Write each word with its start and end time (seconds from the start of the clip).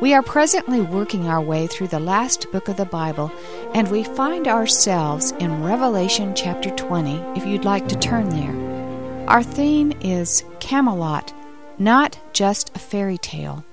We 0.00 0.12
are 0.12 0.22
presently 0.22 0.80
working 0.80 1.28
our 1.28 1.40
way 1.40 1.66
through 1.66 1.88
the 1.88 2.00
last 2.00 2.50
book 2.52 2.68
of 2.68 2.76
the 2.76 2.84
Bible, 2.84 3.32
and 3.72 3.90
we 3.90 4.04
find 4.04 4.46
ourselves 4.46 5.32
in 5.38 5.62
Revelation 5.64 6.34
chapter 6.34 6.68
20, 6.70 7.16
if 7.36 7.46
you'd 7.46 7.64
like 7.64 7.88
to 7.88 7.98
turn 7.98 8.28
there. 8.28 9.28
Our 9.28 9.42
theme 9.42 9.92
is 10.02 10.44
Camelot, 10.60 11.32
not 11.78 12.18
just 12.32 12.74
a 12.76 12.78
fairy 12.78 13.18
tale. 13.18 13.64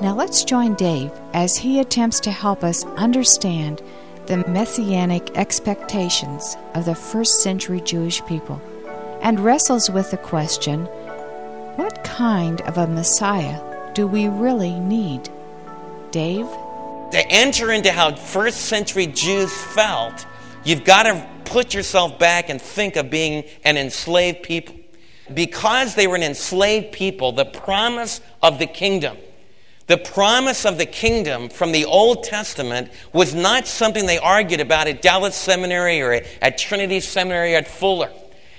Now 0.00 0.14
let's 0.14 0.42
join 0.42 0.74
Dave 0.74 1.12
as 1.32 1.56
he 1.56 1.80
attempts 1.80 2.18
to 2.20 2.30
help 2.30 2.64
us 2.64 2.84
understand 2.96 3.82
the 4.26 4.38
messianic 4.48 5.36
expectations 5.36 6.56
of 6.74 6.86
the 6.86 6.94
first 6.94 7.42
century 7.42 7.80
Jewish 7.80 8.24
people 8.26 8.60
and 9.22 9.40
wrestles 9.40 9.90
with 9.90 10.10
the 10.10 10.16
question 10.16 10.86
what 11.76 12.02
kind 12.02 12.60
of 12.62 12.78
a 12.78 12.86
Messiah 12.86 13.67
do 13.98 14.06
we 14.06 14.28
really 14.28 14.78
need? 14.78 15.28
Dave? 16.12 16.46
To 17.10 17.26
enter 17.28 17.72
into 17.72 17.90
how 17.90 18.14
first 18.14 18.66
century 18.66 19.08
Jews 19.08 19.52
felt, 19.52 20.24
you've 20.62 20.84
got 20.84 21.02
to 21.02 21.26
put 21.44 21.74
yourself 21.74 22.16
back 22.16 22.48
and 22.48 22.62
think 22.62 22.94
of 22.94 23.10
being 23.10 23.42
an 23.64 23.76
enslaved 23.76 24.44
people. 24.44 24.76
Because 25.34 25.96
they 25.96 26.06
were 26.06 26.14
an 26.14 26.22
enslaved 26.22 26.92
people, 26.92 27.32
the 27.32 27.44
promise 27.44 28.20
of 28.40 28.60
the 28.60 28.66
kingdom, 28.66 29.16
the 29.88 29.98
promise 29.98 30.64
of 30.64 30.78
the 30.78 30.86
kingdom 30.86 31.48
from 31.48 31.72
the 31.72 31.84
Old 31.84 32.22
Testament 32.22 32.92
was 33.12 33.34
not 33.34 33.66
something 33.66 34.06
they 34.06 34.18
argued 34.18 34.60
about 34.60 34.86
at 34.86 35.02
Dallas 35.02 35.34
Seminary 35.34 36.00
or 36.02 36.22
at 36.40 36.56
Trinity 36.56 37.00
Seminary 37.00 37.54
or 37.54 37.58
at 37.58 37.66
Fuller. 37.66 38.12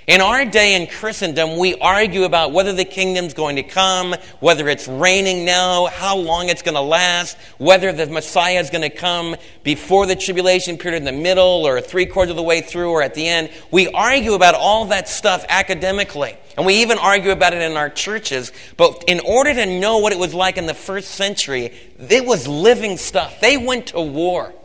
In 0.10 0.22
our 0.22 0.44
day 0.44 0.74
in 0.74 0.88
Christendom, 0.88 1.58
we 1.58 1.76
argue 1.76 2.24
about 2.24 2.52
whether 2.52 2.74
the 2.74 2.84
kingdom's 2.84 3.36
going 3.36 3.58
to 3.58 3.62
come, 3.62 4.16
whether 4.40 4.68
it's 4.68 4.88
reigning 4.88 5.46
now, 5.46 5.86
how 5.86 6.18
long 6.18 6.50
it's 6.50 6.64
going 6.64 6.74
to 6.74 6.82
last, 6.82 7.38
whether 7.60 7.92
the 7.92 8.08
Messiah 8.08 8.60
is 8.60 8.72
going 8.72 8.82
to 8.82 8.90
come 8.90 9.36
before 9.62 10.08
the 10.08 10.16
tribulation 10.16 10.80
period 10.80 10.98
in 10.98 11.04
the 11.04 11.12
middle 11.12 11.64
or 11.64 11.80
three 11.80 12.08
quarters 12.08 12.32
of 12.32 12.38
the 12.38 12.42
way 12.42 12.62
through 12.62 12.90
or 12.90 13.04
at 13.04 13.14
the 13.14 13.28
end. 13.28 13.52
We 13.70 13.88
argue 13.90 14.34
about 14.34 14.56
all 14.56 14.86
that 14.86 15.08
stuff 15.08 15.46
academically. 15.48 16.36
And 16.58 16.66
we 16.66 16.82
even 16.82 16.98
argue 16.98 17.30
about 17.30 17.54
it 17.54 17.62
in 17.62 17.78
our 17.78 17.92
churches. 17.92 18.52
But 18.78 19.04
in 19.08 19.20
order 19.20 19.54
to 19.54 19.80
know 19.80 20.00
what 20.00 20.12
it 20.12 20.18
was 20.18 20.34
like 20.34 20.58
in 20.58 20.66
the 20.66 20.74
first 20.74 21.12
century, 21.12 21.72
it 22.00 22.26
was 22.26 22.48
living 22.48 22.98
stuff. 22.98 23.40
They 23.42 23.58
went 23.58 23.86
to 23.90 24.02
war. 24.02 24.56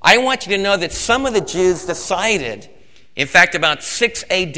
I 0.00 0.16
want 0.16 0.46
you 0.46 0.56
to 0.56 0.62
know 0.62 0.78
that 0.78 0.92
some 0.92 1.26
of 1.26 1.34
the 1.34 1.42
Jews 1.42 1.84
decided 1.84 2.70
in 3.16 3.26
fact, 3.26 3.54
about 3.54 3.82
6 3.82 4.24
AD, 4.30 4.56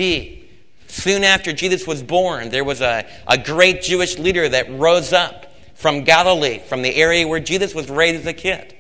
soon 0.89 1.25
after 1.25 1.53
Jesus 1.53 1.87
was 1.87 2.03
born, 2.03 2.51
there 2.51 2.65
was 2.65 2.81
a, 2.81 3.07
a 3.27 3.39
great 3.39 3.83
Jewish 3.83 4.19
leader 4.19 4.49
that 4.49 4.71
rose 4.71 5.13
up 5.13 5.47
from 5.75 6.03
Galilee, 6.03 6.59
from 6.59 6.83
the 6.83 6.95
area 6.95 7.27
where 7.27 7.39
Jesus 7.39 7.73
was 7.73 7.89
raised 7.89 8.21
as 8.21 8.27
a 8.27 8.33
kid. 8.33 8.75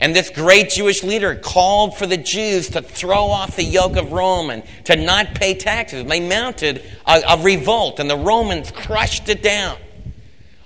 And 0.00 0.14
this 0.14 0.30
great 0.30 0.70
Jewish 0.70 1.02
leader 1.02 1.34
called 1.34 1.98
for 1.98 2.06
the 2.06 2.16
Jews 2.16 2.70
to 2.70 2.82
throw 2.82 3.24
off 3.24 3.56
the 3.56 3.64
yoke 3.64 3.96
of 3.96 4.12
Rome 4.12 4.50
and 4.50 4.62
to 4.84 4.94
not 4.94 5.34
pay 5.34 5.54
taxes. 5.54 6.04
They 6.04 6.20
mounted 6.20 6.84
a, 7.04 7.20
a 7.30 7.42
revolt, 7.42 7.98
and 7.98 8.08
the 8.08 8.16
Romans 8.16 8.70
crushed 8.70 9.28
it 9.28 9.42
down. 9.42 9.76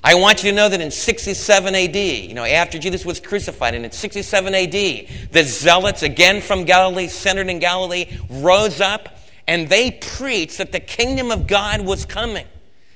I 0.05 0.17
want 0.17 0.43
you 0.43 0.51
to 0.51 0.57
know 0.57 0.69
that 0.69 0.81
in 0.81 0.91
67 0.91 1.75
AD, 1.75 1.97
you 1.97 2.35
know, 2.35 2.45
after 2.45 2.79
Jesus 2.79 3.07
was 3.07 3.21
crucified, 3.21 3.75
and 3.75 3.85
in 3.85 3.93
67 3.93 4.55
AD, 4.55 4.73
the 5.31 5.45
zealots, 5.45 6.03
again 6.03 6.41
from 6.41 6.65
Galilee, 6.65 7.07
centered 7.07 7.49
in 7.49 7.61
Galilee, 7.61 8.07
rose 8.29 8.81
up 8.81 9.17
and 9.47 9.69
they 9.69 9.91
preached 9.91 10.59
that 10.59 10.73
the 10.73 10.81
kingdom 10.81 11.31
of 11.31 11.47
God 11.47 11.81
was 11.83 12.05
coming. 12.05 12.47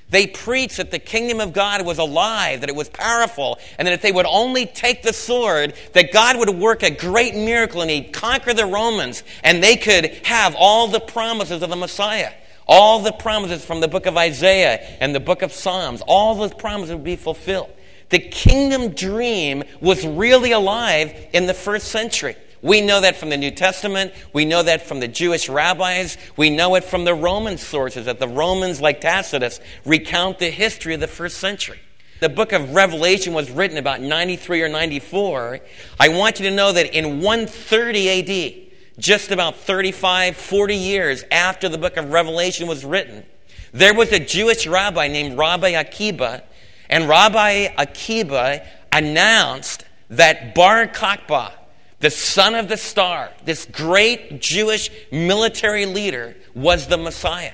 They 0.09 0.29
preached 0.29 0.77
that 0.77 0.93
the 0.93 1.01
kingdom 1.01 1.41
of 1.41 1.53
God 1.53 1.85
was 1.85 1.99
alive, 1.99 2.61
that 2.61 2.69
it 2.69 2.77
was 2.77 2.89
powerful, 2.89 3.59
and 3.77 3.87
that 3.87 3.93
if 3.93 4.03
they 4.03 4.13
would 4.13 4.27
only 4.27 4.65
take 4.65 5.03
the 5.03 5.13
sword, 5.13 5.75
that 5.95 6.13
God 6.13 6.39
would 6.39 6.51
work 6.51 6.85
a 6.85 6.91
great 6.91 7.35
miracle 7.35 7.83
and 7.83 7.91
he'd 7.91 8.13
conquer 8.13 8.55
the 8.55 8.67
Romans, 8.67 9.25
and 9.43 9.63
they 9.63 9.77
could 9.77 10.07
have 10.25 10.55
all 10.57 10.87
the 10.87 11.01
promises 11.01 11.61
of 11.61 11.71
the 11.71 11.77
Messiah. 11.77 12.33
All 12.67 13.01
the 13.01 13.13
promises 13.13 13.65
from 13.65 13.81
the 13.81 13.89
book 13.89 14.07
of 14.07 14.17
Isaiah 14.17 14.79
and 15.01 15.15
the 15.15 15.21
book 15.21 15.43
of 15.43 15.53
Psalms, 15.53 16.03
all 16.07 16.35
those 16.35 16.55
promises 16.55 16.95
would 16.95 17.05
be 17.05 17.17
fulfilled. 17.17 17.71
The 18.09 18.19
kingdom 18.19 18.91
dream 18.91 19.65
was 19.81 20.07
really 20.07 20.53
alive 20.53 21.15
in 21.33 21.47
the 21.47 21.55
first 21.55 21.89
century. 21.89 22.37
We 22.63 22.81
know 22.81 23.01
that 23.01 23.17
from 23.17 23.31
the 23.31 23.37
New 23.37 23.51
Testament. 23.51 24.13
We 24.33 24.45
know 24.45 24.63
that 24.63 24.87
from 24.87 25.01
the 25.01 25.09
Jewish 25.09 25.49
rabbis. 25.49 26.17
We 26.37 26.51
know 26.51 26.75
it 26.75 26.85
from 26.85 27.05
the 27.05 27.15
Roman 27.15 27.59
sources, 27.59 28.07
that 28.07 28.19
the 28.19 28.29
Romans, 28.29 28.81
like 28.81 29.01
Tacitus, 29.01 29.61
recount 29.85 30.39
the 30.39 30.51
history 30.51 30.95
of 30.95 31.01
the 31.01 31.07
first 31.07 31.39
century. 31.39 31.79
The 32.19 32.29
book 32.29 32.53
of 32.53 32.75
Revelation 32.75 33.35
was 33.35 33.51
written 33.51 33.77
about 33.77 34.01
93 34.01 34.63
or 34.63 34.69
94. 34.69 35.61
I 36.01 36.09
want 36.09 36.41
you 36.41 36.49
to 36.49 36.55
know 36.55 36.73
that 36.73 36.97
in 36.97 37.21
130 37.21 38.09
AD, 38.09 38.66
just 38.99 39.31
about 39.31 39.57
35, 39.57 40.37
40 40.37 40.75
years 40.75 41.25
after 41.31 41.69
the 41.69 41.79
book 41.79 41.97
of 41.97 42.11
Revelation 42.11 42.67
was 42.67 42.85
written, 42.85 43.25
there 43.73 43.95
was 43.95 44.11
a 44.13 44.19
Jewish 44.19 44.67
rabbi 44.67 45.09
named 45.09 45.37
Rabbi 45.37 45.71
Akiba, 45.71 46.43
and 46.89 47.09
Rabbi 47.09 47.69
Akiba 47.77 48.67
announced 48.93 49.85
that 50.09 50.55
Bar 50.55 50.87
Kokhba, 50.87 51.53
the 52.01 52.11
son 52.11 52.55
of 52.55 52.69
the 52.69 52.77
star, 52.77 53.33
this 53.45 53.67
great 53.67 54.41
Jewish 54.41 54.91
military 55.11 55.85
leader, 55.85 56.37
was 56.55 56.87
the 56.87 56.97
Messiah. 56.97 57.53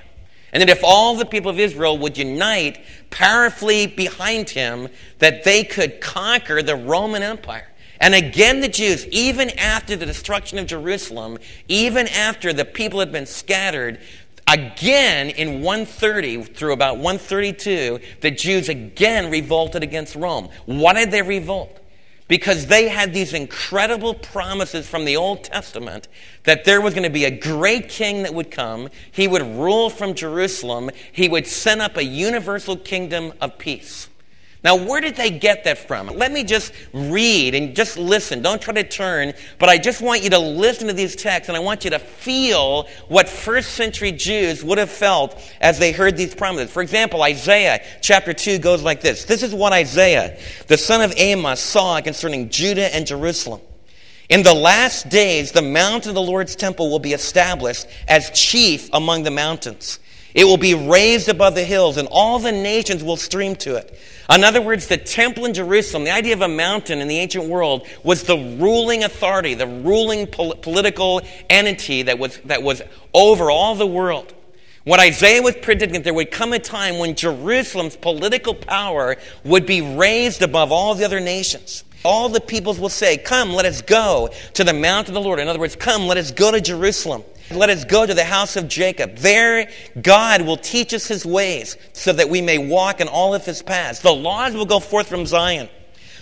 And 0.52 0.60
that 0.60 0.69
if 0.69 0.84
all 0.84 1.16
the 1.16 1.25
people 1.25 1.50
of 1.50 1.58
Israel 1.58 1.97
would 1.98 2.19
unite 2.19 2.84
powerfully 3.10 3.86
behind 3.86 4.50
him, 4.50 4.88
that 5.19 5.44
they 5.44 5.64
could 5.64 6.00
conquer 6.00 6.62
the 6.62 6.76
Roman 6.76 7.22
Empire. 7.22 7.69
And 8.02 8.16
again, 8.16 8.60
the 8.60 8.68
Jews, 8.68 9.06
even 9.06 9.50
after 9.50 9.94
the 9.94 10.04
destruction 10.04 10.58
of 10.58 10.66
Jerusalem, 10.66 11.38
even 11.68 12.08
after 12.08 12.52
the 12.52 12.64
people 12.64 12.98
had 12.98 13.12
been 13.12 13.26
scattered, 13.26 14.00
again 14.48 15.28
in 15.28 15.62
130 15.62 16.42
through 16.42 16.72
about 16.72 16.96
132, 16.96 18.00
the 18.20 18.32
Jews 18.32 18.68
again 18.68 19.30
revolted 19.30 19.84
against 19.84 20.16
Rome. 20.16 20.48
Why 20.66 20.94
did 20.94 21.12
they 21.12 21.22
revolt? 21.22 21.78
Because 22.26 22.66
they 22.66 22.88
had 22.88 23.14
these 23.14 23.34
incredible 23.34 24.14
promises 24.14 24.88
from 24.88 25.04
the 25.04 25.16
Old 25.16 25.44
Testament 25.44 26.08
that 26.42 26.64
there 26.64 26.80
was 26.80 26.94
going 26.94 27.04
to 27.04 27.10
be 27.10 27.24
a 27.24 27.30
great 27.30 27.88
king 27.88 28.24
that 28.24 28.34
would 28.34 28.50
come. 28.50 28.88
He 29.12 29.28
would 29.28 29.42
rule 29.42 29.90
from 29.90 30.14
Jerusalem. 30.14 30.90
He 31.12 31.28
would 31.28 31.46
set 31.46 31.78
up 31.78 31.96
a 31.96 32.04
universal 32.04 32.76
kingdom 32.76 33.32
of 33.40 33.58
peace. 33.58 34.08
Now, 34.65 34.77
where 34.77 35.00
did 35.00 35.17
they 35.17 35.31
get 35.31 35.65
that 35.65 35.77
from? 35.77 36.06
Let 36.06 36.31
me 36.31 36.45
just 36.45 36.73
read 36.93 37.56
and 37.56 37.75
just 37.75 37.99
listen. 37.99 38.43
Don't 38.43 38.62
try 38.62 38.73
to 38.75 38.84
turn, 38.84 39.33
but 39.59 39.69
I 39.69 39.77
just 39.77 40.00
want 40.00 40.23
you 40.23 40.31
to 40.31 40.39
listen 40.39 40.87
to 40.87 40.93
these 40.93 41.17
texts 41.17 41.49
and 41.49 41.56
I 41.56 41.61
want 41.61 41.83
you 41.83 41.91
to 41.91 41.99
feel 41.99 42.89
what 43.09 43.28
first 43.28 43.73
century 43.73 44.12
Jews 44.12 44.62
would 44.62 44.78
have 44.78 44.91
felt 44.91 45.41
as 45.61 45.81
they 45.81 45.91
heard 45.91 46.17
these 46.17 46.33
promises. 46.33 46.71
For 46.71 46.81
example, 46.81 47.23
Isaiah 47.25 47.84
chapter 48.03 48.33
2 48.33 48.59
goes 48.59 48.84
like 48.84 49.00
this 49.00 49.25
This 49.25 49.43
is 49.43 49.53
what 49.53 49.73
Isaiah, 49.73 50.39
the 50.69 50.79
son 50.79 51.00
of 51.00 51.12
Amos, 51.17 51.59
saw 51.59 52.00
concerning 52.00 52.49
Judah 52.49 52.94
and 52.94 53.05
Jerusalem. 53.05 53.61
In 54.29 54.44
the 54.44 54.55
last 54.55 55.09
days, 55.09 55.50
the 55.50 55.61
mountain 55.61 56.11
of 56.11 56.15
the 56.15 56.23
Lord's 56.23 56.55
temple 56.55 56.89
will 56.89 57.00
be 57.00 57.12
established 57.12 57.87
as 58.06 58.31
chief 58.31 58.89
among 58.93 59.25
the 59.25 59.31
mountains. 59.33 59.99
It 60.34 60.44
will 60.44 60.56
be 60.56 60.75
raised 60.75 61.29
above 61.29 61.55
the 61.55 61.65
hills, 61.65 61.97
and 61.97 62.09
all 62.11 62.39
the 62.39 62.53
nations 62.53 63.05
will 63.05 63.17
stream 63.17 63.56
to 63.56 63.77
it. 63.77 63.99
In 64.34 64.44
other 64.44 64.62
words, 64.62 64.87
the 64.87 64.97
temple 64.97 65.44
in 65.44 65.54
Jerusalem, 65.54 66.04
the 66.04 66.10
idea 66.10 66.32
of 66.32 66.43
a 66.43 66.48
mountain 66.48 67.00
in 67.00 67.09
the 67.09 67.19
ancient 67.19 67.44
world, 67.44 67.87
was 68.03 68.22
the 68.22 68.37
ruling 68.37 69.04
authority, 69.04 69.54
the 69.54 69.66
ruling 69.66 70.26
pol- 70.26 70.54
political 70.54 71.20
entity 71.50 72.03
that 72.03 72.19
was, 72.19 72.38
that 72.44 72.62
was 72.62 72.82
over 73.12 73.50
all 73.50 73.75
the 73.75 73.87
world. 73.87 74.32
What 74.84 75.00
Isaiah 75.00 75.43
was 75.43 75.54
predicting, 75.56 76.03
there 76.03 76.15
would 76.15 76.31
come 76.31 76.53
a 76.53 76.59
time 76.59 76.98
when 76.98 77.15
Jerusalem's 77.15 77.97
political 77.97 78.54
power 78.54 79.16
would 79.44 79.66
be 79.66 79.81
raised 79.81 80.43
above 80.43 80.72
all 80.72 80.94
the 80.94 81.05
other 81.05 81.20
nations. 81.20 81.84
All 82.05 82.29
the 82.29 82.40
peoples 82.40 82.81
will 82.81 82.88
say, 82.88 83.17
Come, 83.17 83.52
let 83.52 83.64
us 83.64 83.81
go 83.82 84.31
to 84.55 84.64
the 84.64 84.73
mount 84.73 85.08
of 85.08 85.14
the 85.14 85.20
Lord. 85.20 85.38
In 85.38 85.46
other 85.46 85.61
words, 85.61 85.76
come, 85.76 86.06
let 86.06 86.17
us 86.17 86.32
go 86.32 86.50
to 86.50 86.61
Jerusalem. 86.61 87.23
Let 87.54 87.70
us 87.70 87.84
go 87.84 88.04
to 88.06 88.14
the 88.14 88.25
house 88.25 88.56
of 88.56 88.69
Jacob. 88.69 89.16
There, 89.16 89.70
God 90.00 90.43
will 90.43 90.56
teach 90.56 90.94
us 90.94 91.06
his 91.06 91.25
ways 91.26 91.76
so 91.93 92.12
that 92.12 92.28
we 92.28 92.40
may 92.40 92.58
walk 92.58 93.00
in 93.00 93.08
all 93.08 93.34
of 93.34 93.44
his 93.44 93.62
paths. 93.62 94.00
The 94.00 94.12
laws 94.12 94.54
will 94.54 94.66
go 94.66 94.81
forth 94.81 95.08
from 95.08 95.26
Zion. 95.26 95.69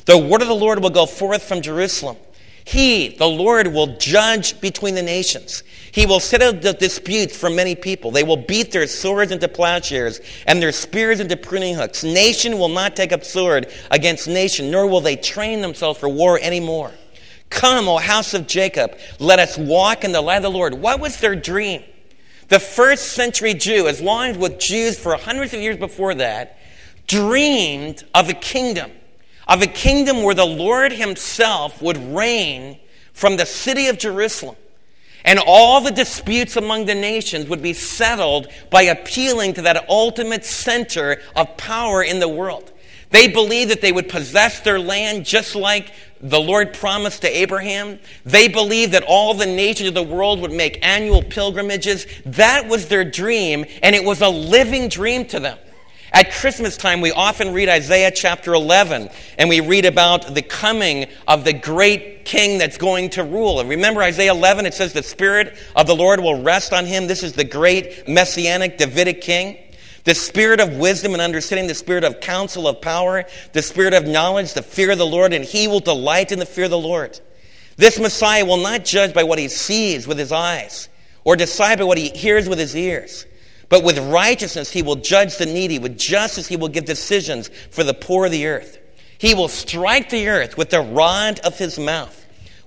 The 0.06 0.18
word 0.18 0.42
of 0.42 0.48
the 0.48 0.54
Lord 0.54 0.82
will 0.82 0.90
go 0.90 1.06
forth 1.06 1.42
from 1.42 1.60
Jerusalem. 1.60 2.16
He, 2.64 3.08
the 3.08 3.26
Lord, 3.26 3.68
will 3.68 3.96
judge 3.98 4.60
between 4.60 4.94
the 4.94 5.02
nations. 5.02 5.62
He 5.92 6.06
will 6.06 6.20
settle 6.20 6.52
the 6.52 6.72
disputes 6.72 7.36
for 7.36 7.50
many 7.50 7.74
people. 7.74 8.10
They 8.10 8.22
will 8.22 8.36
beat 8.36 8.70
their 8.70 8.86
swords 8.86 9.32
into 9.32 9.48
plowshares 9.48 10.20
and 10.46 10.62
their 10.62 10.72
spears 10.72 11.20
into 11.20 11.36
pruning 11.36 11.74
hooks. 11.74 12.04
Nation 12.04 12.58
will 12.58 12.68
not 12.68 12.94
take 12.94 13.12
up 13.12 13.24
sword 13.24 13.72
against 13.90 14.28
nation, 14.28 14.70
nor 14.70 14.86
will 14.86 15.00
they 15.00 15.16
train 15.16 15.62
themselves 15.62 15.98
for 15.98 16.08
war 16.08 16.38
anymore. 16.40 16.92
Come, 17.50 17.88
O 17.88 17.98
house 17.98 18.32
of 18.32 18.46
Jacob, 18.46 18.96
let 19.18 19.38
us 19.38 19.58
walk 19.58 20.04
in 20.04 20.12
the 20.12 20.20
light 20.20 20.36
of 20.36 20.44
the 20.44 20.50
Lord. 20.50 20.74
What 20.74 21.00
was 21.00 21.18
their 21.18 21.34
dream? 21.34 21.82
The 22.48 22.60
first 22.60 23.12
century 23.12 23.54
Jew, 23.54 23.86
as 23.86 24.00
long 24.00 24.30
as 24.30 24.38
with 24.38 24.58
Jews 24.58 24.98
for 24.98 25.14
hundreds 25.16 25.52
of 25.52 25.60
years 25.60 25.76
before 25.76 26.14
that, 26.14 26.58
dreamed 27.06 28.04
of 28.14 28.28
a 28.28 28.34
kingdom, 28.34 28.90
of 29.46 29.62
a 29.62 29.66
kingdom 29.66 30.22
where 30.22 30.34
the 30.34 30.46
Lord 30.46 30.92
himself 30.92 31.82
would 31.82 31.96
reign 32.14 32.78
from 33.12 33.36
the 33.36 33.46
city 33.46 33.88
of 33.88 33.98
Jerusalem. 33.98 34.56
And 35.24 35.38
all 35.38 35.80
the 35.80 35.90
disputes 35.90 36.56
among 36.56 36.86
the 36.86 36.94
nations 36.94 37.48
would 37.48 37.62
be 37.62 37.74
settled 37.74 38.48
by 38.70 38.82
appealing 38.82 39.54
to 39.54 39.62
that 39.62 39.88
ultimate 39.88 40.44
center 40.44 41.20
of 41.36 41.56
power 41.56 42.02
in 42.02 42.20
the 42.20 42.28
world. 42.28 42.72
They 43.10 43.28
believed 43.28 43.70
that 43.70 43.80
they 43.80 43.92
would 43.92 44.08
possess 44.08 44.60
their 44.60 44.78
land 44.78 45.26
just 45.26 45.54
like 45.54 45.92
the 46.20 46.40
Lord 46.40 46.74
promised 46.74 47.22
to 47.22 47.28
Abraham. 47.28 47.98
They 48.24 48.48
believed 48.48 48.92
that 48.92 49.04
all 49.04 49.34
the 49.34 49.46
nations 49.46 49.88
of 49.88 49.94
the 49.94 50.02
world 50.02 50.40
would 50.40 50.52
make 50.52 50.84
annual 50.84 51.22
pilgrimages. 51.22 52.06
That 52.26 52.68
was 52.68 52.88
their 52.88 53.04
dream, 53.04 53.64
and 53.82 53.94
it 53.94 54.04
was 54.04 54.20
a 54.20 54.28
living 54.28 54.88
dream 54.88 55.24
to 55.26 55.40
them. 55.40 55.58
At 56.12 56.32
Christmas 56.32 56.76
time, 56.76 57.00
we 57.00 57.12
often 57.12 57.54
read 57.54 57.68
Isaiah 57.68 58.10
chapter 58.10 58.52
11, 58.52 59.10
and 59.38 59.48
we 59.48 59.60
read 59.60 59.84
about 59.84 60.34
the 60.34 60.42
coming 60.42 61.06
of 61.28 61.44
the 61.44 61.52
great 61.52 62.24
king 62.24 62.58
that's 62.58 62.78
going 62.78 63.10
to 63.10 63.22
rule. 63.22 63.60
And 63.60 63.68
remember 63.68 64.02
Isaiah 64.02 64.32
11, 64.32 64.66
it 64.66 64.74
says, 64.74 64.92
The 64.92 65.04
Spirit 65.04 65.56
of 65.76 65.86
the 65.86 65.94
Lord 65.94 66.20
will 66.20 66.42
rest 66.42 66.72
on 66.72 66.84
him. 66.84 67.06
This 67.06 67.22
is 67.22 67.34
the 67.34 67.44
great 67.44 68.08
messianic 68.08 68.76
Davidic 68.76 69.20
king. 69.20 69.56
The 70.04 70.14
spirit 70.14 70.60
of 70.60 70.76
wisdom 70.76 71.12
and 71.12 71.20
understanding, 71.20 71.66
the 71.66 71.74
spirit 71.74 72.04
of 72.04 72.20
counsel, 72.20 72.66
of 72.66 72.80
power, 72.80 73.24
the 73.52 73.62
spirit 73.62 73.92
of 73.92 74.06
knowledge, 74.06 74.54
the 74.54 74.62
fear 74.62 74.92
of 74.92 74.98
the 74.98 75.06
Lord, 75.06 75.32
and 75.32 75.44
he 75.44 75.68
will 75.68 75.80
delight 75.80 76.32
in 76.32 76.38
the 76.38 76.46
fear 76.46 76.64
of 76.64 76.70
the 76.70 76.78
Lord. 76.78 77.20
This 77.76 77.98
Messiah 77.98 78.44
will 78.44 78.56
not 78.58 78.84
judge 78.84 79.14
by 79.14 79.24
what 79.24 79.38
he 79.38 79.48
sees 79.48 80.06
with 80.06 80.18
his 80.18 80.32
eyes 80.32 80.88
or 81.24 81.36
decide 81.36 81.78
by 81.78 81.84
what 81.84 81.98
he 81.98 82.08
hears 82.08 82.48
with 82.48 82.58
his 82.58 82.76
ears. 82.76 83.26
But 83.68 83.84
with 83.84 83.98
righteousness 83.98 84.70
he 84.70 84.82
will 84.82 84.96
judge 84.96 85.36
the 85.36 85.46
needy. 85.46 85.78
With 85.78 85.98
justice 85.98 86.46
he 86.46 86.56
will 86.56 86.68
give 86.68 86.84
decisions 86.84 87.48
for 87.70 87.84
the 87.84 87.94
poor 87.94 88.26
of 88.26 88.32
the 88.32 88.46
earth. 88.46 88.78
He 89.18 89.34
will 89.34 89.48
strike 89.48 90.10
the 90.10 90.28
earth 90.28 90.56
with 90.56 90.70
the 90.70 90.80
rod 90.80 91.40
of 91.40 91.58
his 91.58 91.78
mouth. 91.78 92.16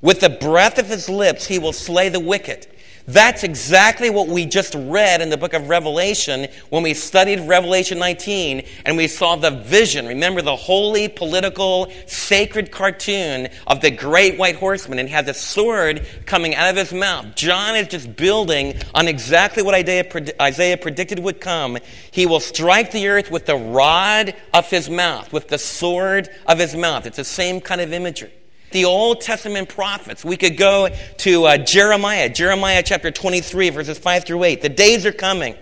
With 0.01 0.19
the 0.19 0.30
breath 0.30 0.80
of 0.80 0.88
his 0.88 1.09
lips 1.09 1.45
he 1.45 1.59
will 1.59 1.74
slay 1.74 2.09
the 2.09 2.19
wicked. 2.19 2.68
That's 3.06 3.44
exactly 3.44 4.10
what 4.10 4.30
we 4.30 4.46
just 4.46 4.76
read 4.76 5.20
in 5.20 5.30
the 5.30 5.36
book 5.36 5.54
of 5.54 5.68
Revelation 5.68 6.48
when 6.70 6.84
we 6.84 6.94
studied 6.94 7.42
Revelation 7.42 8.00
19 8.00 8.66
and 8.86 8.96
we 8.96 9.10
saw 9.10 9.36
the 9.36 9.52
vision. 9.52 10.08
Remember 10.08 10.42
the 10.42 10.56
holy, 10.56 11.10
political, 11.10 11.92
sacred 12.06 12.72
cartoon 12.72 13.50
of 13.68 13.82
the 13.82 13.92
great 13.92 14.38
white 14.38 14.56
horseman 14.56 15.00
and 15.00 15.10
has 15.10 15.28
a 15.28 15.34
sword 15.34 16.08
coming 16.26 16.56
out 16.56 16.70
of 16.70 16.78
his 16.78 16.94
mouth. 16.94 17.36
John 17.36 17.76
is 17.76 17.90
just 17.90 18.16
building 18.16 18.76
on 18.96 19.10
exactly 19.10 19.64
what 19.64 19.76
Isaiah 19.76 20.78
predicted 20.78 21.20
would 21.20 21.42
come. 21.42 21.78
He 22.12 22.26
will 22.26 22.40
strike 22.40 22.92
the 22.92 23.10
earth 23.10 23.30
with 23.30 23.46
the 23.46 23.58
rod 23.58 24.34
of 24.54 24.70
his 24.70 24.90
mouth, 24.90 25.34
with 25.34 25.50
the 25.50 25.58
sword 25.58 26.30
of 26.46 26.58
his 26.58 26.74
mouth. 26.74 27.06
It's 27.06 27.18
the 27.18 27.26
same 27.26 27.60
kind 27.60 27.82
of 27.82 27.92
imagery 27.92 28.32
the 28.74 28.86
Old 28.86 29.22
Testament 29.22 29.70
prophets. 29.70 30.25
We 30.25 30.36
could 30.36 30.58
go 30.58 30.90
to 31.20 31.46
uh, 31.46 31.58
Jeremiah, 31.58 32.28
Jeremiah 32.28 32.84
chapter 32.84 33.12
23, 33.12 33.70
verses 33.70 33.98
5 33.98 34.25
through 34.25 34.44
8. 34.44 34.62
The 34.62 34.70
days 34.70 35.06
are 35.06 35.14
coming, 35.14 35.56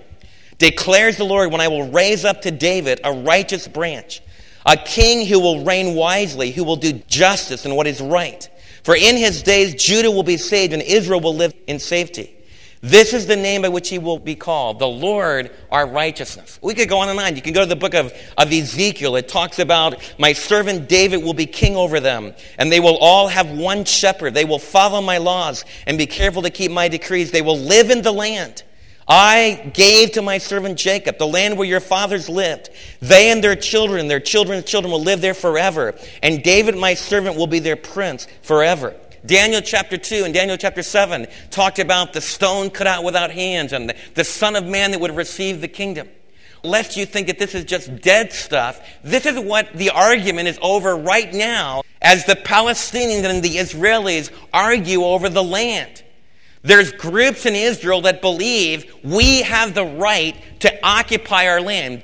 declares 0.57 1.17
the 1.17 1.23
Lord, 1.25 1.51
when 1.51 1.61
I 1.61 1.67
will 1.67 1.89
raise 1.91 2.25
up 2.25 2.41
to 2.41 2.51
David 2.51 3.01
a 3.03 3.13
righteous 3.13 3.67
branch, 3.67 4.21
a 4.65 4.77
king 4.77 5.27
who 5.27 5.39
will 5.39 5.63
reign 5.63 5.95
wisely, 5.95 6.51
who 6.51 6.63
will 6.63 6.77
do 6.77 6.93
justice 6.93 7.65
and 7.65 7.75
what 7.75 7.85
is 7.85 8.01
right. 8.01 8.49
For 8.83 8.95
in 8.95 9.15
his 9.17 9.43
days 9.43 9.75
Judah 9.75 10.09
will 10.09 10.23
be 10.23 10.37
saved 10.37 10.73
and 10.73 10.81
Israel 10.81 11.19
will 11.19 11.35
live 11.35 11.53
in 11.67 11.77
safety. 11.77 12.35
This 12.81 13.13
is 13.13 13.27
the 13.27 13.35
name 13.35 13.61
by 13.61 13.69
which 13.69 13.89
he 13.89 13.99
will 13.99 14.17
be 14.17 14.33
called, 14.33 14.79
the 14.79 14.87
Lord 14.87 15.51
our 15.69 15.87
righteousness. 15.87 16.57
We 16.63 16.73
could 16.73 16.89
go 16.89 16.97
on 16.97 17.09
and 17.09 17.19
on. 17.19 17.35
You 17.35 17.41
can 17.43 17.53
go 17.53 17.61
to 17.61 17.67
the 17.67 17.75
book 17.75 17.93
of, 17.93 18.11
of 18.39 18.51
Ezekiel. 18.51 19.15
It 19.17 19.27
talks 19.27 19.59
about 19.59 20.01
my 20.17 20.33
servant 20.33 20.89
David 20.89 21.23
will 21.23 21.35
be 21.35 21.45
king 21.45 21.75
over 21.75 21.99
them, 21.99 22.33
and 22.57 22.71
they 22.71 22.79
will 22.79 22.97
all 22.97 23.27
have 23.27 23.51
one 23.51 23.85
shepherd. 23.85 24.33
They 24.33 24.45
will 24.45 24.57
follow 24.57 24.99
my 24.99 25.19
laws 25.19 25.63
and 25.85 25.95
be 25.95 26.07
careful 26.07 26.41
to 26.41 26.49
keep 26.49 26.71
my 26.71 26.87
decrees. 26.87 27.29
They 27.29 27.43
will 27.43 27.59
live 27.59 27.91
in 27.91 28.01
the 28.01 28.11
land. 28.11 28.63
I 29.07 29.71
gave 29.75 30.13
to 30.13 30.23
my 30.23 30.39
servant 30.39 30.79
Jacob, 30.79 31.19
the 31.19 31.27
land 31.27 31.57
where 31.57 31.67
your 31.67 31.81
fathers 31.81 32.29
lived. 32.29 32.71
They 32.99 33.29
and 33.29 33.43
their 33.43 33.55
children, 33.55 34.07
their 34.07 34.19
children's 34.19 34.65
children 34.65 34.91
will 34.91 35.03
live 35.03 35.21
there 35.21 35.33
forever. 35.35 35.93
And 36.23 36.41
David, 36.41 36.75
my 36.77 36.95
servant, 36.95 37.35
will 37.35 37.47
be 37.47 37.59
their 37.59 37.75
prince 37.75 38.25
forever. 38.41 38.95
Daniel 39.25 39.61
chapter 39.61 39.97
2 39.97 40.23
and 40.23 40.33
Daniel 40.33 40.57
chapter 40.57 40.81
7 40.81 41.27
talked 41.51 41.79
about 41.79 42.13
the 42.13 42.21
stone 42.21 42.69
cut 42.69 42.87
out 42.87 43.03
without 43.03 43.31
hands 43.31 43.71
and 43.71 43.89
the, 43.89 43.95
the 44.15 44.23
Son 44.23 44.55
of 44.55 44.65
Man 44.65 44.91
that 44.91 44.99
would 44.99 45.15
receive 45.15 45.61
the 45.61 45.67
kingdom. 45.67 46.09
Lest 46.63 46.97
you 46.97 47.05
think 47.05 47.27
that 47.27 47.39
this 47.39 47.55
is 47.55 47.65
just 47.65 48.01
dead 48.01 48.31
stuff, 48.31 48.79
this 49.03 49.25
is 49.25 49.39
what 49.39 49.73
the 49.73 49.89
argument 49.89 50.47
is 50.47 50.59
over 50.61 50.95
right 50.95 51.31
now 51.33 51.83
as 52.01 52.25
the 52.25 52.35
Palestinians 52.35 53.23
and 53.25 53.43
the 53.43 53.57
Israelis 53.57 54.31
argue 54.53 55.03
over 55.03 55.29
the 55.29 55.43
land. 55.43 56.03
There's 56.63 56.91
groups 56.91 57.45
in 57.45 57.55
Israel 57.55 58.01
that 58.01 58.21
believe 58.21 58.93
we 59.03 59.41
have 59.41 59.73
the 59.73 59.85
right 59.85 60.35
to 60.59 60.85
occupy 60.85 61.47
our 61.47 61.61
land 61.61 62.03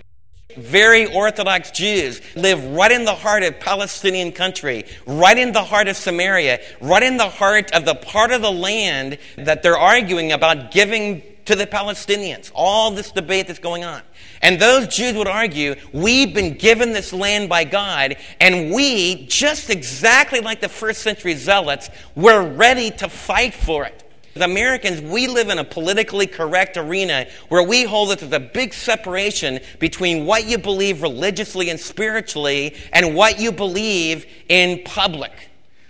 very 0.56 1.06
Orthodox 1.14 1.72
Jews 1.72 2.22
live 2.36 2.64
right 2.64 2.92
in 2.92 3.06
the 3.06 3.14
heart 3.14 3.44
of 3.44 3.60
Palestinian 3.60 4.32
country, 4.32 4.86
right 5.06 5.38
in 5.38 5.52
the 5.52 5.64
heart 5.64 5.88
of 5.88 5.98
Samaria, 5.98 6.62
right 6.82 7.04
in 7.04 7.18
the 7.18 7.30
heart 7.30 7.72
of 7.74 7.86
the 7.86 7.96
part 7.96 8.32
of 8.32 8.42
the 8.42 8.52
land 8.52 9.18
that 9.36 9.62
they're 9.62 9.78
arguing 9.78 10.32
about 10.32 10.72
giving 10.72 11.22
to 11.46 11.56
the 11.56 11.68
Palestinians. 11.68 12.52
All 12.54 12.92
this 12.92 13.12
debate 13.12 13.48
that's 13.48 13.60
going 13.60 13.84
on. 13.84 14.02
And 14.42 14.60
those 14.60 14.88
Jews 14.88 15.16
would 15.16 15.28
argue, 15.28 15.76
we've 15.94 16.34
been 16.34 16.58
given 16.58 16.94
this 16.94 17.12
land 17.12 17.50
by 17.50 17.64
God, 17.64 18.18
and 18.40 18.74
we, 18.74 19.26
just 19.28 19.70
exactly 19.70 20.42
like 20.42 20.62
the 20.62 20.70
first 20.70 21.02
century 21.02 21.34
zealots, 21.36 21.90
we're 22.16 22.48
ready 22.48 22.92
to 22.92 23.10
fight 23.10 23.54
for 23.54 23.86
it. 23.86 24.04
As 24.38 24.44
Americans, 24.44 25.02
we 25.02 25.26
live 25.26 25.50
in 25.50 25.58
a 25.58 25.64
politically 25.64 26.28
correct 26.28 26.78
arena 26.78 27.26
where 27.50 27.64
we 27.64 27.86
hold 27.86 28.12
that 28.12 28.20
there's 28.20 28.32
a 28.32 28.40
big 28.40 28.72
separation 28.72 29.60
between 29.80 30.28
what 30.28 30.46
you 30.46 30.60
believe 30.60 31.02
religiously 31.02 31.72
and 31.72 31.80
spiritually 31.80 32.76
and 32.94 33.16
what 33.16 33.40
you 33.40 33.52
believe 33.52 34.28
in 34.48 34.84
public. 34.86 35.32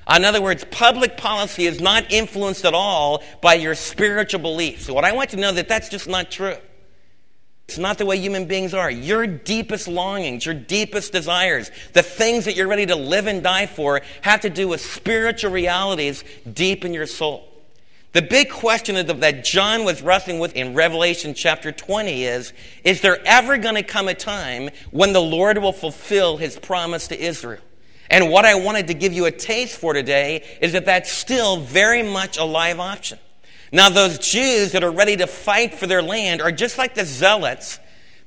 In 0.09 0.23
other 0.23 0.41
words, 0.41 0.65
public 0.71 1.17
policy 1.17 1.65
is 1.65 1.81
not 1.81 2.09
influenced 2.09 2.63
at 2.63 2.73
all 2.73 3.21
by 3.41 3.55
your 3.55 3.75
spiritual 3.75 4.39
beliefs. 4.39 4.85
So 4.85 4.93
what 4.93 5.03
I 5.03 5.11
want 5.11 5.31
to 5.31 5.35
know 5.35 5.49
is 5.49 5.55
that 5.55 5.67
that's 5.67 5.89
just 5.89 6.07
not 6.07 6.31
true. 6.31 6.55
It's 7.67 7.77
not 7.77 7.97
the 7.97 8.05
way 8.05 8.17
human 8.17 8.45
beings 8.45 8.73
are. 8.73 8.89
Your 8.89 9.27
deepest 9.27 9.89
longings, 9.89 10.45
your 10.45 10.55
deepest 10.55 11.11
desires, 11.11 11.69
the 11.91 12.01
things 12.01 12.45
that 12.45 12.55
you're 12.55 12.69
ready 12.69 12.85
to 12.85 12.95
live 12.95 13.27
and 13.27 13.43
die 13.43 13.65
for 13.65 13.99
have 14.21 14.39
to 14.39 14.49
do 14.49 14.69
with 14.69 14.79
spiritual 14.79 15.51
realities 15.51 16.23
deep 16.53 16.85
in 16.85 16.93
your 16.93 17.07
soul. 17.07 17.56
The 18.13 18.21
big 18.21 18.49
question 18.49 18.95
that 19.05 19.43
John 19.43 19.83
was 19.83 20.01
wrestling 20.01 20.39
with 20.39 20.55
in 20.55 20.73
Revelation 20.73 21.33
chapter 21.33 21.71
20 21.71 22.23
is 22.23 22.53
Is 22.83 23.01
there 23.01 23.19
ever 23.25 23.57
going 23.57 23.75
to 23.75 23.83
come 23.83 24.07
a 24.07 24.13
time 24.13 24.69
when 24.91 25.13
the 25.13 25.21
Lord 25.21 25.57
will 25.57 25.73
fulfill 25.73 26.37
his 26.37 26.57
promise 26.57 27.09
to 27.09 27.19
Israel? 27.19 27.61
And 28.09 28.31
what 28.31 28.45
I 28.45 28.55
wanted 28.55 28.87
to 28.87 28.93
give 28.93 29.11
you 29.11 29.25
a 29.25 29.31
taste 29.31 29.77
for 29.77 29.93
today 29.93 30.45
is 30.61 30.71
that 30.71 30.85
that's 30.85 31.11
still 31.11 31.57
very 31.57 32.01
much 32.01 32.37
a 32.37 32.45
live 32.45 32.79
option. 32.79 33.19
Now, 33.73 33.89
those 33.89 34.17
Jews 34.19 34.71
that 34.71 34.83
are 34.85 34.91
ready 34.91 35.17
to 35.17 35.27
fight 35.27 35.73
for 35.73 35.87
their 35.87 36.01
land 36.01 36.41
are 36.41 36.53
just 36.53 36.77
like 36.77 36.95
the 36.95 37.03
zealots 37.03 37.79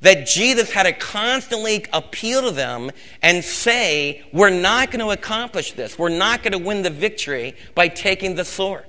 that 0.03 0.27
Jesus 0.27 0.71
had 0.71 0.83
to 0.83 0.93
constantly 0.93 1.87
appeal 1.95 2.43
to 2.43 2.51
them 2.51 2.91
and 3.23 3.43
say, 3.43 4.23
We're 4.35 4.51
not 4.51 4.91
going 4.91 5.01
to 5.01 5.11
accomplish 5.11 5.73
this. 5.73 5.99
We're 5.99 6.11
not 6.11 6.43
going 6.43 6.53
to 6.53 6.59
win 6.59 6.83
the 6.83 6.91
victory 6.91 7.57
by 7.75 7.89
taking 7.89 8.35
the 8.35 8.45
sword. 8.45 8.85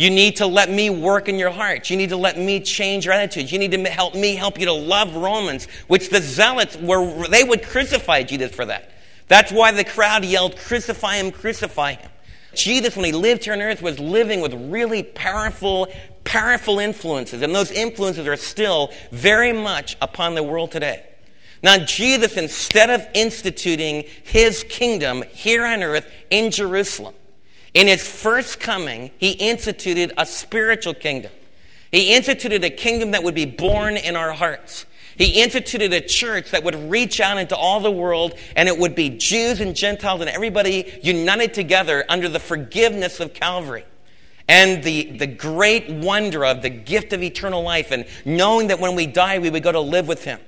You 0.00 0.08
need 0.08 0.36
to 0.36 0.46
let 0.46 0.70
me 0.70 0.88
work 0.88 1.28
in 1.28 1.38
your 1.38 1.50
hearts. 1.50 1.90
You 1.90 1.98
need 1.98 2.08
to 2.08 2.16
let 2.16 2.38
me 2.38 2.58
change 2.60 3.04
your 3.04 3.12
attitudes. 3.12 3.52
You 3.52 3.58
need 3.58 3.72
to 3.72 3.84
help 3.84 4.14
me 4.14 4.34
help 4.34 4.58
you 4.58 4.64
to 4.64 4.72
love 4.72 5.14
Romans, 5.14 5.66
which 5.88 6.08
the 6.08 6.22
zealots 6.22 6.74
were, 6.78 7.28
they 7.28 7.44
would 7.44 7.62
crucify 7.62 8.22
Jesus 8.22 8.50
for 8.50 8.64
that. 8.64 8.92
That's 9.28 9.52
why 9.52 9.72
the 9.72 9.84
crowd 9.84 10.24
yelled, 10.24 10.56
Crucify 10.56 11.16
him, 11.16 11.30
crucify 11.30 11.96
him. 11.96 12.10
Jesus, 12.54 12.96
when 12.96 13.04
he 13.04 13.12
lived 13.12 13.44
here 13.44 13.52
on 13.52 13.60
earth, 13.60 13.82
was 13.82 14.00
living 14.00 14.40
with 14.40 14.54
really 14.72 15.02
powerful, 15.02 15.88
powerful 16.24 16.78
influences, 16.78 17.42
and 17.42 17.54
those 17.54 17.70
influences 17.70 18.26
are 18.26 18.36
still 18.36 18.94
very 19.12 19.52
much 19.52 19.98
upon 20.00 20.34
the 20.34 20.42
world 20.42 20.72
today. 20.72 21.04
Now, 21.62 21.76
Jesus, 21.76 22.38
instead 22.38 22.88
of 22.88 23.06
instituting 23.12 24.04
his 24.24 24.64
kingdom 24.66 25.24
here 25.30 25.66
on 25.66 25.82
earth 25.82 26.10
in 26.30 26.50
Jerusalem, 26.50 27.14
in 27.74 27.86
his 27.86 28.06
first 28.06 28.60
coming, 28.60 29.10
he 29.18 29.32
instituted 29.32 30.12
a 30.18 30.26
spiritual 30.26 30.94
kingdom. 30.94 31.32
He 31.92 32.14
instituted 32.14 32.64
a 32.64 32.70
kingdom 32.70 33.12
that 33.12 33.22
would 33.22 33.34
be 33.34 33.46
born 33.46 33.96
in 33.96 34.16
our 34.16 34.32
hearts. 34.32 34.86
He 35.16 35.42
instituted 35.42 35.92
a 35.92 36.00
church 36.00 36.50
that 36.52 36.64
would 36.64 36.90
reach 36.90 37.20
out 37.20 37.36
into 37.36 37.56
all 37.56 37.80
the 37.80 37.90
world, 37.90 38.34
and 38.56 38.68
it 38.68 38.78
would 38.78 38.94
be 38.94 39.10
Jews 39.10 39.60
and 39.60 39.76
Gentiles 39.76 40.20
and 40.20 40.30
everybody 40.30 40.98
united 41.02 41.52
together 41.52 42.04
under 42.08 42.28
the 42.28 42.40
forgiveness 42.40 43.20
of 43.20 43.34
Calvary. 43.34 43.84
And 44.48 44.82
the, 44.82 45.10
the 45.18 45.26
great 45.26 45.90
wonder 45.90 46.44
of 46.44 46.62
the 46.62 46.70
gift 46.70 47.12
of 47.12 47.22
eternal 47.22 47.62
life, 47.62 47.90
and 47.90 48.06
knowing 48.24 48.68
that 48.68 48.80
when 48.80 48.96
we 48.96 49.06
die, 49.06 49.38
we 49.38 49.50
would 49.50 49.62
go 49.62 49.72
to 49.72 49.80
live 49.80 50.08
with 50.08 50.24
Him. 50.24 50.40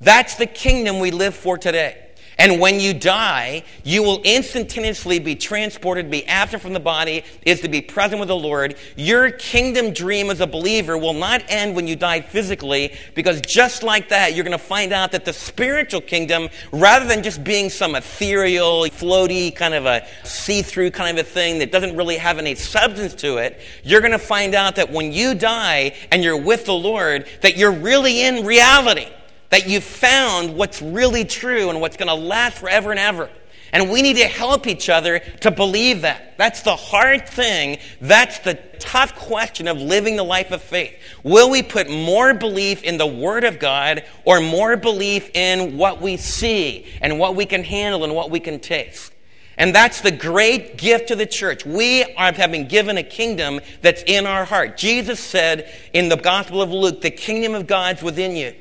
That's 0.00 0.36
the 0.36 0.46
kingdom 0.46 0.98
we 1.00 1.10
live 1.10 1.34
for 1.34 1.58
today. 1.58 2.03
And 2.38 2.60
when 2.60 2.80
you 2.80 2.94
die, 2.94 3.62
you 3.84 4.02
will 4.02 4.20
instantaneously 4.22 5.20
be 5.20 5.36
transported, 5.36 6.10
be 6.10 6.26
absent 6.26 6.62
from 6.62 6.72
the 6.72 6.80
body, 6.80 7.24
is 7.46 7.60
to 7.60 7.68
be 7.68 7.80
present 7.80 8.18
with 8.18 8.28
the 8.28 8.36
Lord. 8.36 8.76
Your 8.96 9.30
kingdom 9.30 9.92
dream 9.92 10.30
as 10.30 10.40
a 10.40 10.46
believer 10.46 10.98
will 10.98 11.12
not 11.12 11.44
end 11.48 11.76
when 11.76 11.86
you 11.86 11.94
die 11.94 12.20
physically, 12.20 12.94
because 13.14 13.40
just 13.42 13.82
like 13.82 14.08
that, 14.08 14.34
you're 14.34 14.44
going 14.44 14.58
to 14.58 14.64
find 14.64 14.92
out 14.92 15.12
that 15.12 15.24
the 15.24 15.32
spiritual 15.32 16.00
kingdom, 16.00 16.48
rather 16.72 17.06
than 17.06 17.22
just 17.22 17.44
being 17.44 17.70
some 17.70 17.94
ethereal, 17.94 18.82
floaty, 18.84 19.54
kind 19.54 19.74
of 19.74 19.86
a 19.86 20.06
see 20.24 20.62
through 20.62 20.90
kind 20.90 21.18
of 21.18 21.26
a 21.26 21.28
thing 21.28 21.60
that 21.60 21.70
doesn't 21.70 21.96
really 21.96 22.16
have 22.16 22.38
any 22.38 22.54
substance 22.54 23.14
to 23.14 23.36
it, 23.36 23.60
you're 23.84 24.00
going 24.00 24.12
to 24.12 24.18
find 24.18 24.54
out 24.54 24.76
that 24.76 24.90
when 24.90 25.12
you 25.12 25.34
die 25.34 25.94
and 26.10 26.24
you're 26.24 26.36
with 26.36 26.66
the 26.66 26.74
Lord, 26.74 27.26
that 27.42 27.56
you're 27.56 27.72
really 27.72 28.22
in 28.22 28.44
reality 28.44 29.08
that 29.54 29.68
you've 29.68 29.84
found 29.84 30.56
what's 30.56 30.82
really 30.82 31.24
true 31.24 31.70
and 31.70 31.80
what's 31.80 31.96
going 31.96 32.08
to 32.08 32.14
last 32.14 32.58
forever 32.58 32.90
and 32.90 32.98
ever. 32.98 33.30
And 33.72 33.88
we 33.88 34.02
need 34.02 34.16
to 34.16 34.26
help 34.26 34.66
each 34.66 34.88
other 34.88 35.20
to 35.42 35.50
believe 35.52 36.00
that. 36.02 36.36
That's 36.36 36.62
the 36.62 36.74
hard 36.74 37.28
thing. 37.28 37.78
That's 38.00 38.40
the 38.40 38.54
tough 38.80 39.14
question 39.14 39.68
of 39.68 39.78
living 39.78 40.16
the 40.16 40.24
life 40.24 40.50
of 40.50 40.60
faith. 40.60 40.92
Will 41.22 41.50
we 41.50 41.62
put 41.62 41.88
more 41.88 42.34
belief 42.34 42.82
in 42.82 42.98
the 42.98 43.06
Word 43.06 43.44
of 43.44 43.60
God 43.60 44.02
or 44.24 44.40
more 44.40 44.76
belief 44.76 45.30
in 45.34 45.76
what 45.76 46.00
we 46.00 46.16
see 46.16 46.86
and 47.00 47.20
what 47.20 47.36
we 47.36 47.46
can 47.46 47.62
handle 47.62 48.02
and 48.02 48.12
what 48.12 48.32
we 48.32 48.40
can 48.40 48.58
taste? 48.58 49.12
And 49.56 49.72
that's 49.72 50.00
the 50.00 50.10
great 50.10 50.78
gift 50.78 51.06
to 51.08 51.14
the 51.14 51.26
church. 51.26 51.64
We 51.64 52.02
are, 52.16 52.32
have 52.32 52.50
been 52.50 52.66
given 52.66 52.98
a 52.98 53.04
kingdom 53.04 53.60
that's 53.82 54.02
in 54.02 54.26
our 54.26 54.44
heart. 54.44 54.76
Jesus 54.76 55.20
said 55.20 55.72
in 55.92 56.08
the 56.08 56.16
Gospel 56.16 56.60
of 56.60 56.72
Luke, 56.72 57.02
the 57.02 57.10
kingdom 57.12 57.54
of 57.54 57.68
God's 57.68 58.02
within 58.02 58.34
you. 58.34 58.52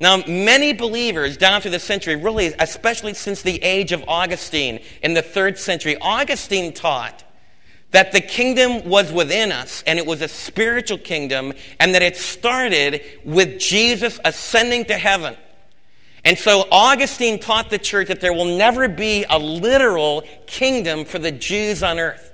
Now, 0.00 0.18
many 0.28 0.72
believers 0.72 1.36
down 1.36 1.60
through 1.60 1.72
the 1.72 1.80
century, 1.80 2.14
really, 2.14 2.54
especially 2.58 3.14
since 3.14 3.42
the 3.42 3.62
age 3.62 3.90
of 3.90 4.04
Augustine 4.06 4.80
in 5.02 5.14
the 5.14 5.22
third 5.22 5.58
century, 5.58 5.96
Augustine 6.00 6.72
taught 6.72 7.24
that 7.90 8.12
the 8.12 8.20
kingdom 8.20 8.88
was 8.88 9.12
within 9.12 9.50
us 9.50 9.82
and 9.86 9.98
it 9.98 10.06
was 10.06 10.20
a 10.20 10.28
spiritual 10.28 10.98
kingdom 10.98 11.52
and 11.80 11.94
that 11.94 12.02
it 12.02 12.16
started 12.16 13.02
with 13.24 13.58
Jesus 13.58 14.20
ascending 14.24 14.84
to 14.84 14.94
heaven. 14.94 15.36
And 16.24 16.38
so 16.38 16.68
Augustine 16.70 17.38
taught 17.38 17.70
the 17.70 17.78
church 17.78 18.08
that 18.08 18.20
there 18.20 18.32
will 18.32 18.56
never 18.56 18.88
be 18.88 19.24
a 19.28 19.38
literal 19.38 20.22
kingdom 20.46 21.04
for 21.04 21.18
the 21.18 21.32
Jews 21.32 21.82
on 21.82 21.98
earth. 21.98 22.27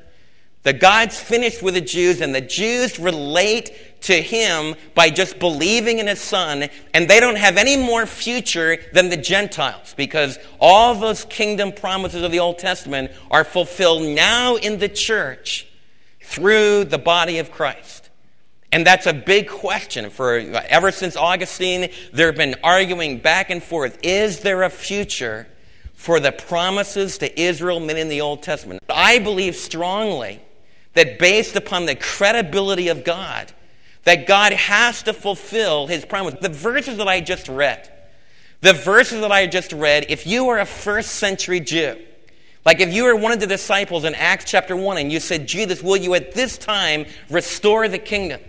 The 0.64 0.73
God's 0.73 1.21
finished 1.21 1.62
with 1.62 1.75
the 1.75 1.83
Jews, 1.83 2.23
and 2.23 2.35
the 2.35 2.40
Jews 2.40 2.99
relate 2.99 4.00
to 4.02 4.14
him 4.14 4.75
by 4.94 5.11
just 5.11 5.38
believing 5.38 5.99
in 5.99 6.06
his 6.06 6.21
son, 6.21 6.68
and 6.94 7.09
they 7.09 7.21
don't 7.21 7.37
have 7.37 7.59
any 7.59 7.76
more 7.76 8.06
future 8.06 8.78
than 8.94 9.11
the 9.11 9.16
Gentiles 9.16 9.94
because 9.94 10.38
all 10.59 10.94
those 10.94 11.26
kingdom 11.26 11.71
promises 11.71 12.23
of 12.23 12.33
the 12.33 12.40
Old 12.40 12.59
Testament 12.59 13.12
are 13.30 13.44
fulfilled 13.44 14.02
now 14.02 14.56
in 14.56 14.78
the 14.78 14.88
church 14.88 15.68
through 16.23 16.85
the 16.85 16.99
body 16.99 17.38
of 17.38 17.50
Christ. 17.50 18.09
And 18.73 18.87
that's 18.87 19.06
a 19.06 19.12
big 19.12 19.49
question 19.49 20.09
for 20.09 20.38
ever 20.38 20.90
since 20.90 21.14
Augustine, 21.14 21.90
there 22.12 22.26
have 22.26 22.37
been 22.37 22.56
arguing 22.64 23.18
back 23.18 23.50
and 23.50 23.62
forth. 23.62 23.99
Is 24.02 24.40
there 24.40 24.62
a 24.62 24.71
future 24.71 25.47
for 25.92 26.21
the 26.21 26.33
promises 26.33 27.18
to 27.18 27.40
Israel 27.40 27.80
made 27.80 27.99
in 27.99 28.09
the 28.09 28.23
Old 28.23 28.42
Testament? 28.42 28.83
I 28.88 29.18
believe 29.18 29.56
strongly 29.56 30.40
that 30.94 31.18
based 31.18 31.56
upon 31.56 31.86
the 31.86 31.94
credibility 31.94 32.88
of 32.88 33.04
God, 33.04 33.52
that 34.04 34.26
God 34.26 34.52
has 34.52 35.02
to 35.04 35.12
fulfill 35.12 35.86
his 35.86 36.04
promise. 36.04 36.34
The 36.40 36.48
verses 36.48 36.96
that 36.98 37.08
I 37.08 37.20
just 37.20 37.48
read, 37.48 37.90
the 38.60 38.72
verses 38.72 39.20
that 39.20 39.32
I 39.32 39.46
just 39.46 39.72
read, 39.72 40.06
if 40.08 40.26
you 40.26 40.44
were 40.44 40.58
a 40.58 40.66
first 40.66 41.12
century 41.12 41.60
Jew, 41.60 41.96
like 42.64 42.80
if 42.80 42.92
you 42.92 43.04
were 43.04 43.16
one 43.16 43.32
of 43.32 43.40
the 43.40 43.46
disciples 43.46 44.04
in 44.04 44.14
Acts 44.14 44.46
chapter 44.46 44.74
1 44.76 44.96
and 44.98 45.12
you 45.12 45.20
said, 45.20 45.46
Jesus, 45.46 45.82
will 45.82 45.96
you 45.96 46.14
at 46.14 46.32
this 46.32 46.56
time 46.56 47.06
restore 47.28 47.88
the 47.88 47.98
kingdom? 47.98 48.40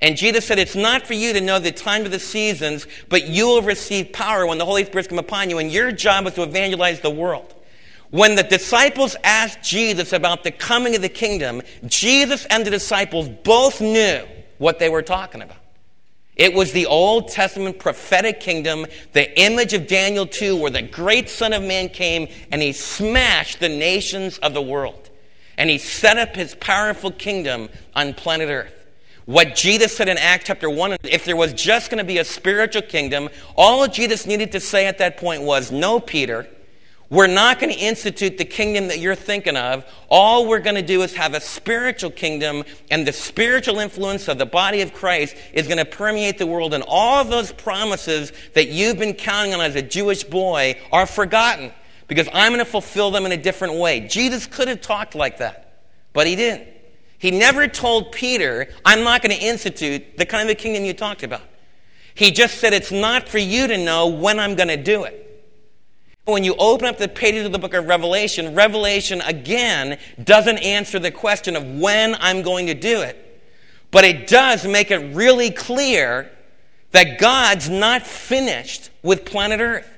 And 0.00 0.16
Jesus 0.16 0.46
said, 0.46 0.58
It's 0.58 0.76
not 0.76 1.06
for 1.06 1.14
you 1.14 1.32
to 1.32 1.40
know 1.40 1.58
the 1.58 1.72
time 1.72 2.04
of 2.04 2.10
the 2.10 2.18
seasons, 2.18 2.86
but 3.08 3.28
you 3.28 3.46
will 3.46 3.62
receive 3.62 4.12
power 4.12 4.46
when 4.46 4.58
the 4.58 4.64
Holy 4.64 4.84
Spirit 4.84 5.08
comes 5.08 5.20
upon 5.20 5.50
you, 5.50 5.58
and 5.58 5.70
your 5.70 5.90
job 5.92 6.26
is 6.26 6.34
to 6.34 6.42
evangelize 6.42 7.00
the 7.00 7.10
world. 7.10 7.54
When 8.10 8.34
the 8.36 8.42
disciples 8.42 9.16
asked 9.24 9.62
Jesus 9.62 10.12
about 10.12 10.44
the 10.44 10.50
coming 10.50 10.94
of 10.94 11.02
the 11.02 11.08
kingdom, 11.08 11.62
Jesus 11.86 12.46
and 12.46 12.64
the 12.64 12.70
disciples 12.70 13.28
both 13.28 13.80
knew 13.80 14.24
what 14.58 14.78
they 14.78 14.88
were 14.88 15.02
talking 15.02 15.42
about. 15.42 15.56
It 16.36 16.52
was 16.52 16.72
the 16.72 16.86
Old 16.86 17.28
Testament 17.28 17.78
prophetic 17.78 18.40
kingdom, 18.40 18.86
the 19.12 19.40
image 19.40 19.72
of 19.72 19.86
Daniel 19.86 20.26
2, 20.26 20.56
where 20.56 20.70
the 20.70 20.82
great 20.82 21.30
Son 21.30 21.54
of 21.54 21.62
Man 21.62 21.88
came 21.88 22.28
and 22.52 22.60
he 22.60 22.72
smashed 22.72 23.58
the 23.58 23.70
nations 23.70 24.36
of 24.38 24.52
the 24.52 24.62
world. 24.62 25.10
And 25.56 25.70
he 25.70 25.78
set 25.78 26.18
up 26.18 26.36
his 26.36 26.54
powerful 26.54 27.10
kingdom 27.10 27.70
on 27.94 28.12
planet 28.12 28.50
Earth. 28.50 28.74
What 29.24 29.56
Jesus 29.56 29.96
said 29.96 30.08
in 30.08 30.18
Acts 30.18 30.44
chapter 30.44 30.68
1, 30.68 30.98
if 31.04 31.24
there 31.24 31.36
was 31.36 31.54
just 31.54 31.90
going 31.90 31.98
to 31.98 32.04
be 32.04 32.18
a 32.18 32.24
spiritual 32.24 32.82
kingdom, 32.82 33.30
all 33.56 33.88
Jesus 33.88 34.26
needed 34.26 34.52
to 34.52 34.60
say 34.60 34.86
at 34.86 34.98
that 34.98 35.16
point 35.16 35.42
was, 35.42 35.72
No, 35.72 35.98
Peter, 35.98 36.46
we're 37.08 37.28
not 37.28 37.60
going 37.60 37.72
to 37.72 37.78
institute 37.78 38.36
the 38.36 38.44
kingdom 38.44 38.88
that 38.88 38.98
you're 38.98 39.14
thinking 39.14 39.56
of. 39.56 39.84
All 40.08 40.48
we're 40.48 40.58
going 40.58 40.74
to 40.74 40.82
do 40.82 41.02
is 41.02 41.14
have 41.14 41.34
a 41.34 41.40
spiritual 41.40 42.10
kingdom, 42.10 42.64
and 42.90 43.06
the 43.06 43.12
spiritual 43.12 43.78
influence 43.78 44.26
of 44.26 44.38
the 44.38 44.46
body 44.46 44.80
of 44.80 44.92
Christ 44.92 45.36
is 45.52 45.68
going 45.68 45.78
to 45.78 45.84
permeate 45.84 46.38
the 46.38 46.46
world. 46.46 46.74
And 46.74 46.82
all 46.86 47.24
those 47.24 47.52
promises 47.52 48.32
that 48.54 48.68
you've 48.68 48.98
been 48.98 49.14
counting 49.14 49.54
on 49.54 49.60
as 49.60 49.76
a 49.76 49.82
Jewish 49.82 50.24
boy 50.24 50.80
are 50.90 51.06
forgotten 51.06 51.72
because 52.08 52.28
I'm 52.32 52.52
going 52.52 52.64
to 52.64 52.70
fulfill 52.70 53.12
them 53.12 53.24
in 53.24 53.32
a 53.32 53.36
different 53.36 53.74
way. 53.74 54.00
Jesus 54.00 54.46
could 54.46 54.66
have 54.66 54.80
talked 54.80 55.14
like 55.14 55.38
that, 55.38 55.80
but 56.12 56.26
he 56.26 56.34
didn't. 56.34 56.68
He 57.18 57.30
never 57.30 57.66
told 57.68 58.12
Peter, 58.12 58.68
I'm 58.84 59.02
not 59.02 59.22
going 59.22 59.36
to 59.36 59.42
institute 59.42 60.18
the 60.18 60.26
kind 60.26 60.50
of 60.50 60.58
kingdom 60.58 60.84
you 60.84 60.92
talked 60.92 61.22
about. 61.22 61.42
He 62.14 62.30
just 62.30 62.58
said, 62.58 62.72
It's 62.72 62.92
not 62.92 63.28
for 63.28 63.38
you 63.38 63.66
to 63.66 63.78
know 63.78 64.08
when 64.08 64.40
I'm 64.40 64.54
going 64.54 64.68
to 64.68 64.76
do 64.76 65.04
it. 65.04 65.25
When 66.26 66.42
you 66.42 66.56
open 66.58 66.88
up 66.88 66.98
the 66.98 67.06
pages 67.06 67.46
of 67.46 67.52
the 67.52 67.58
book 67.60 67.72
of 67.72 67.86
Revelation, 67.86 68.56
Revelation 68.56 69.20
again 69.20 69.96
doesn't 70.22 70.58
answer 70.58 70.98
the 70.98 71.12
question 71.12 71.54
of 71.54 71.64
when 71.64 72.16
I'm 72.18 72.42
going 72.42 72.66
to 72.66 72.74
do 72.74 73.02
it. 73.02 73.40
But 73.92 74.04
it 74.04 74.26
does 74.26 74.66
make 74.66 74.90
it 74.90 75.14
really 75.14 75.52
clear 75.52 76.28
that 76.90 77.20
God's 77.20 77.70
not 77.70 78.04
finished 78.04 78.90
with 79.04 79.24
planet 79.24 79.60
Earth. 79.60 79.88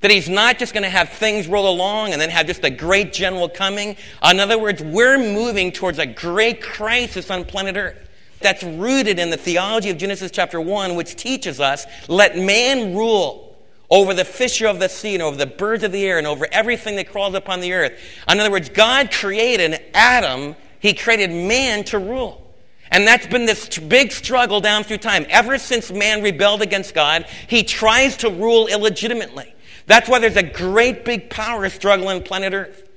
That 0.00 0.10
He's 0.10 0.30
not 0.30 0.58
just 0.58 0.72
going 0.72 0.84
to 0.84 0.88
have 0.88 1.10
things 1.10 1.46
roll 1.46 1.68
along 1.68 2.12
and 2.12 2.20
then 2.22 2.30
have 2.30 2.46
just 2.46 2.64
a 2.64 2.70
great 2.70 3.12
general 3.12 3.46
coming. 3.46 3.98
In 4.24 4.40
other 4.40 4.58
words, 4.58 4.82
we're 4.82 5.18
moving 5.18 5.72
towards 5.72 5.98
a 5.98 6.06
great 6.06 6.62
crisis 6.62 7.30
on 7.30 7.44
planet 7.44 7.76
Earth. 7.76 8.08
That's 8.40 8.62
rooted 8.62 9.18
in 9.18 9.28
the 9.28 9.36
theology 9.36 9.90
of 9.90 9.98
Genesis 9.98 10.30
chapter 10.30 10.58
1, 10.58 10.94
which 10.94 11.16
teaches 11.16 11.60
us 11.60 11.84
let 12.08 12.38
man 12.38 12.94
rule 12.94 13.45
over 13.90 14.14
the 14.14 14.24
fish 14.24 14.62
of 14.62 14.78
the 14.78 14.88
sea 14.88 15.14
and 15.14 15.22
over 15.22 15.36
the 15.36 15.46
birds 15.46 15.84
of 15.84 15.92
the 15.92 16.04
air 16.04 16.18
and 16.18 16.26
over 16.26 16.46
everything 16.50 16.96
that 16.96 17.10
crawls 17.10 17.34
upon 17.34 17.60
the 17.60 17.72
earth. 17.72 17.92
In 18.28 18.40
other 18.40 18.50
words, 18.50 18.68
God 18.68 19.12
created 19.12 19.80
Adam, 19.94 20.56
He 20.80 20.94
created 20.94 21.30
man 21.30 21.84
to 21.84 21.98
rule. 21.98 22.42
And 22.90 23.06
that's 23.06 23.26
been 23.26 23.46
this 23.46 23.78
big 23.78 24.12
struggle 24.12 24.60
down 24.60 24.84
through 24.84 24.98
time. 24.98 25.26
Ever 25.28 25.58
since 25.58 25.90
man 25.90 26.22
rebelled 26.22 26.62
against 26.62 26.94
God, 26.94 27.26
he 27.48 27.64
tries 27.64 28.16
to 28.18 28.30
rule 28.30 28.68
illegitimately. 28.68 29.52
That's 29.86 30.08
why 30.08 30.18
there's 30.18 30.36
a 30.36 30.42
great 30.42 31.04
big 31.04 31.30
power 31.30 31.68
struggle 31.68 32.08
on 32.08 32.22
planet 32.22 32.52
Earth. 32.54 32.88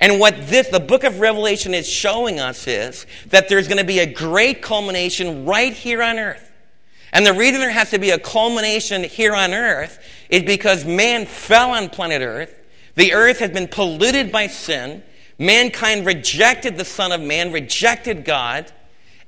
And 0.00 0.20
what 0.20 0.46
this, 0.46 0.68
the 0.68 0.80
book 0.80 1.02
of 1.02 1.20
Revelation 1.20 1.74
is 1.74 1.88
showing 1.88 2.38
us 2.38 2.66
is 2.68 3.06
that 3.28 3.48
there's 3.48 3.66
going 3.66 3.78
to 3.78 3.84
be 3.84 3.98
a 3.98 4.06
great 4.06 4.62
culmination 4.62 5.44
right 5.44 5.72
here 5.72 6.02
on 6.02 6.18
earth. 6.18 6.52
And 7.12 7.26
the 7.26 7.32
reason 7.32 7.60
there 7.60 7.70
has 7.70 7.90
to 7.90 7.98
be 7.98 8.10
a 8.10 8.18
culmination 8.18 9.02
here 9.02 9.34
on 9.34 9.52
earth 9.52 9.98
is 10.28 10.42
because 10.42 10.84
man 10.84 11.26
fell 11.26 11.70
on 11.70 11.88
planet 11.88 12.22
earth. 12.22 12.54
The 12.94 13.12
earth 13.12 13.38
has 13.38 13.50
been 13.50 13.68
polluted 13.68 14.32
by 14.32 14.48
sin. 14.48 15.02
Mankind 15.38 16.04
rejected 16.04 16.76
the 16.76 16.84
Son 16.84 17.12
of 17.12 17.20
Man, 17.20 17.52
rejected 17.52 18.24
God. 18.24 18.72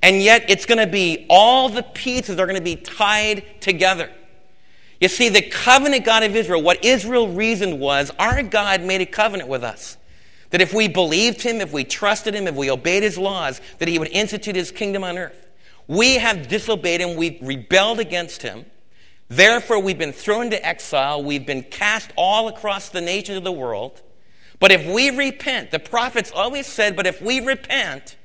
And 0.03 0.21
yet 0.21 0.49
it's 0.49 0.65
going 0.65 0.79
to 0.79 0.91
be, 0.91 1.25
all 1.29 1.69
the 1.69 1.83
pieces 1.83 2.39
are 2.39 2.45
going 2.45 2.57
to 2.57 2.63
be 2.63 2.75
tied 2.75 3.61
together. 3.61 4.09
You 4.99 5.07
see, 5.07 5.29
the 5.29 5.41
covenant 5.41 6.05
God 6.05 6.23
of 6.23 6.35
Israel, 6.35 6.61
what 6.61 6.83
Israel 6.83 7.27
reasoned 7.27 7.79
was, 7.79 8.11
our 8.19 8.43
God 8.43 8.81
made 8.81 9.01
a 9.01 9.05
covenant 9.05 9.49
with 9.49 9.63
us. 9.63 9.97
That 10.51 10.61
if 10.61 10.73
we 10.73 10.87
believed 10.87 11.41
him, 11.41 11.61
if 11.61 11.71
we 11.71 11.83
trusted 11.83 12.35
him, 12.35 12.47
if 12.47 12.55
we 12.55 12.69
obeyed 12.69 13.03
his 13.03 13.17
laws, 13.17 13.61
that 13.79 13.87
he 13.87 13.97
would 13.97 14.09
institute 14.09 14.55
his 14.55 14.69
kingdom 14.71 15.03
on 15.03 15.17
earth. 15.17 15.47
We 15.87 16.15
have 16.15 16.47
disobeyed 16.47 17.01
him, 17.01 17.15
we've 17.15 17.39
rebelled 17.41 17.99
against 17.99 18.41
him. 18.41 18.65
Therefore, 19.31 19.79
we've 19.79 19.97
been 19.97 20.11
thrown 20.11 20.47
into 20.47 20.65
exile, 20.65 21.23
we've 21.23 21.45
been 21.45 21.63
cast 21.63 22.11
all 22.17 22.49
across 22.49 22.89
the 22.89 22.99
nations 22.99 23.37
of 23.37 23.45
the 23.45 23.51
world. 23.53 24.01
But 24.59 24.73
if 24.73 24.85
we 24.85 25.09
repent, 25.09 25.71
the 25.71 25.79
prophets 25.79 26.33
always 26.35 26.67
said, 26.67 26.97
but 26.97 27.07
if 27.07 27.21
we 27.21 27.39
repent, 27.39 28.17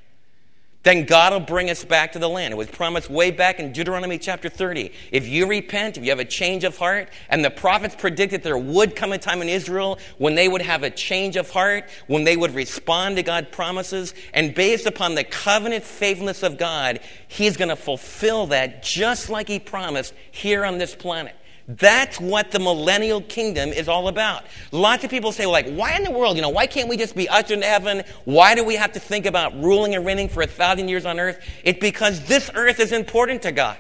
then 0.86 1.04
God 1.04 1.32
will 1.32 1.40
bring 1.40 1.68
us 1.68 1.84
back 1.84 2.12
to 2.12 2.20
the 2.20 2.28
land. 2.28 2.54
It 2.54 2.56
was 2.56 2.68
promised 2.68 3.10
way 3.10 3.32
back 3.32 3.58
in 3.58 3.72
Deuteronomy 3.72 4.18
chapter 4.18 4.48
30. 4.48 4.92
If 5.10 5.26
you 5.26 5.48
repent, 5.48 5.98
if 5.98 6.04
you 6.04 6.10
have 6.10 6.20
a 6.20 6.24
change 6.24 6.62
of 6.62 6.76
heart, 6.76 7.08
and 7.28 7.44
the 7.44 7.50
prophets 7.50 7.96
predicted 7.96 8.44
there 8.44 8.56
would 8.56 8.94
come 8.94 9.10
a 9.10 9.18
time 9.18 9.42
in 9.42 9.48
Israel 9.48 9.98
when 10.18 10.36
they 10.36 10.46
would 10.46 10.62
have 10.62 10.84
a 10.84 10.90
change 10.90 11.34
of 11.34 11.50
heart, 11.50 11.90
when 12.06 12.22
they 12.22 12.36
would 12.36 12.54
respond 12.54 13.16
to 13.16 13.24
God's 13.24 13.48
promises, 13.50 14.14
and 14.32 14.54
based 14.54 14.86
upon 14.86 15.16
the 15.16 15.24
covenant 15.24 15.82
faithfulness 15.82 16.44
of 16.44 16.56
God, 16.56 17.00
He's 17.26 17.56
going 17.56 17.70
to 17.70 17.74
fulfill 17.74 18.46
that 18.46 18.84
just 18.84 19.28
like 19.28 19.48
He 19.48 19.58
promised 19.58 20.14
here 20.30 20.64
on 20.64 20.78
this 20.78 20.94
planet. 20.94 21.34
That's 21.68 22.20
what 22.20 22.52
the 22.52 22.60
millennial 22.60 23.20
kingdom 23.20 23.70
is 23.70 23.88
all 23.88 24.06
about. 24.06 24.44
Lots 24.70 25.02
of 25.02 25.10
people 25.10 25.32
say, 25.32 25.46
like, 25.46 25.68
why 25.70 25.96
in 25.96 26.04
the 26.04 26.12
world, 26.12 26.36
you 26.36 26.42
know, 26.42 26.48
why 26.48 26.66
can't 26.68 26.88
we 26.88 26.96
just 26.96 27.16
be 27.16 27.28
ushered 27.28 27.52
into 27.52 27.66
heaven? 27.66 28.04
Why 28.24 28.54
do 28.54 28.62
we 28.64 28.76
have 28.76 28.92
to 28.92 29.00
think 29.00 29.26
about 29.26 29.60
ruling 29.60 29.94
and 29.96 30.06
reigning 30.06 30.28
for 30.28 30.42
a 30.42 30.46
thousand 30.46 30.88
years 30.88 31.04
on 31.04 31.18
earth? 31.18 31.44
It's 31.64 31.80
because 31.80 32.24
this 32.26 32.50
earth 32.54 32.78
is 32.78 32.92
important 32.92 33.42
to 33.42 33.52
God. 33.52 33.78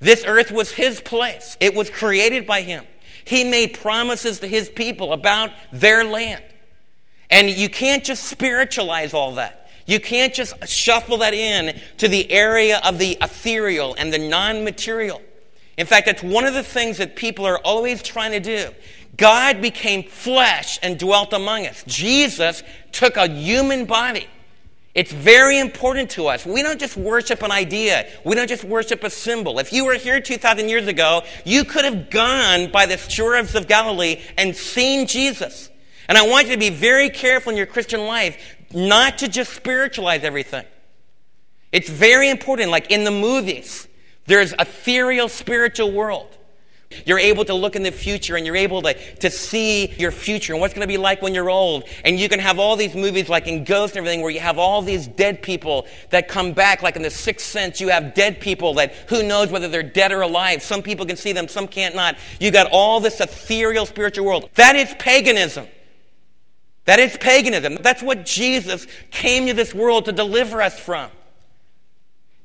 This 0.00 0.24
earth 0.26 0.50
was 0.50 0.72
His 0.72 1.00
place. 1.00 1.56
It 1.60 1.76
was 1.76 1.90
created 1.90 2.44
by 2.44 2.62
Him. 2.62 2.84
He 3.24 3.44
made 3.44 3.78
promises 3.78 4.40
to 4.40 4.48
His 4.48 4.68
people 4.68 5.12
about 5.12 5.50
their 5.72 6.04
land. 6.04 6.42
And 7.30 7.48
you 7.48 7.68
can't 7.68 8.04
just 8.04 8.24
spiritualize 8.24 9.14
all 9.14 9.36
that. 9.36 9.70
You 9.86 10.00
can't 10.00 10.34
just 10.34 10.66
shuffle 10.66 11.18
that 11.18 11.34
in 11.34 11.80
to 11.98 12.08
the 12.08 12.30
area 12.32 12.80
of 12.84 12.98
the 12.98 13.16
ethereal 13.20 13.94
and 13.94 14.12
the 14.12 14.18
non-material. 14.18 15.22
In 15.76 15.86
fact, 15.86 16.06
that's 16.06 16.22
one 16.22 16.44
of 16.44 16.54
the 16.54 16.62
things 16.62 16.98
that 16.98 17.16
people 17.16 17.44
are 17.46 17.58
always 17.58 18.02
trying 18.02 18.32
to 18.32 18.40
do. 18.40 18.72
God 19.16 19.60
became 19.60 20.02
flesh 20.04 20.78
and 20.82 20.98
dwelt 20.98 21.32
among 21.32 21.66
us. 21.66 21.84
Jesus 21.86 22.62
took 22.92 23.16
a 23.16 23.28
human 23.28 23.84
body. 23.84 24.26
It's 24.94 25.12
very 25.12 25.58
important 25.58 26.10
to 26.10 26.28
us. 26.28 26.46
We 26.46 26.62
don't 26.62 26.78
just 26.78 26.96
worship 26.96 27.42
an 27.42 27.50
idea. 27.50 28.08
We 28.24 28.36
don't 28.36 28.48
just 28.48 28.62
worship 28.62 29.02
a 29.02 29.10
symbol. 29.10 29.58
If 29.58 29.72
you 29.72 29.84
were 29.84 29.94
here 29.94 30.20
2,000 30.20 30.68
years 30.68 30.86
ago, 30.86 31.22
you 31.44 31.64
could 31.64 31.84
have 31.84 32.10
gone 32.10 32.70
by 32.70 32.86
the 32.86 32.96
shores 32.96 33.56
of 33.56 33.66
Galilee 33.66 34.20
and 34.38 34.54
seen 34.54 35.08
Jesus. 35.08 35.70
And 36.08 36.16
I 36.16 36.26
want 36.28 36.46
you 36.46 36.52
to 36.52 36.58
be 36.58 36.70
very 36.70 37.10
careful 37.10 37.50
in 37.50 37.56
your 37.56 37.66
Christian 37.66 38.06
life 38.06 38.56
not 38.72 39.18
to 39.18 39.28
just 39.28 39.52
spiritualize 39.52 40.22
everything. 40.22 40.64
It's 41.72 41.88
very 41.88 42.30
important, 42.30 42.70
like 42.70 42.92
in 42.92 43.02
the 43.02 43.10
movies. 43.10 43.88
There's 44.26 44.52
ethereal 44.58 45.28
spiritual 45.28 45.92
world. 45.92 46.34
You're 47.06 47.18
able 47.18 47.44
to 47.46 47.54
look 47.54 47.76
in 47.76 47.82
the 47.82 47.90
future 47.90 48.36
and 48.36 48.46
you're 48.46 48.56
able 48.56 48.82
to, 48.82 48.94
to 49.16 49.30
see 49.30 49.92
your 49.98 50.10
future 50.10 50.52
and 50.52 50.60
what's 50.60 50.74
going 50.74 50.86
to 50.86 50.92
be 50.92 50.96
like 50.96 51.22
when 51.22 51.34
you're 51.34 51.50
old. 51.50 51.84
And 52.04 52.18
you 52.18 52.28
can 52.28 52.38
have 52.38 52.58
all 52.58 52.76
these 52.76 52.94
movies 52.94 53.28
like 53.28 53.46
in 53.46 53.64
Ghost 53.64 53.96
and 53.96 53.98
everything 53.98 54.22
where 54.22 54.30
you 54.30 54.40
have 54.40 54.58
all 54.58 54.82
these 54.82 55.06
dead 55.06 55.42
people 55.42 55.86
that 56.10 56.28
come 56.28 56.52
back. 56.52 56.82
Like 56.82 56.96
in 56.96 57.02
The 57.02 57.10
Sixth 57.10 57.46
Sense, 57.46 57.80
you 57.80 57.88
have 57.88 58.14
dead 58.14 58.40
people 58.40 58.74
that 58.74 58.94
who 59.08 59.22
knows 59.22 59.50
whether 59.50 59.68
they're 59.68 59.82
dead 59.82 60.12
or 60.12 60.22
alive. 60.22 60.62
Some 60.62 60.82
people 60.82 61.06
can 61.06 61.16
see 61.16 61.32
them, 61.32 61.48
some 61.48 61.66
can't 61.66 61.94
not. 61.94 62.16
You 62.40 62.50
got 62.50 62.68
all 62.70 63.00
this 63.00 63.20
ethereal 63.20 63.86
spiritual 63.86 64.26
world. 64.26 64.50
That 64.54 64.76
is 64.76 64.94
paganism. 64.98 65.66
That 66.84 66.98
is 66.98 67.16
paganism. 67.16 67.78
That's 67.80 68.02
what 68.02 68.26
Jesus 68.26 68.86
came 69.10 69.46
to 69.46 69.54
this 69.54 69.74
world 69.74 70.04
to 70.04 70.12
deliver 70.12 70.60
us 70.60 70.78
from. 70.78 71.10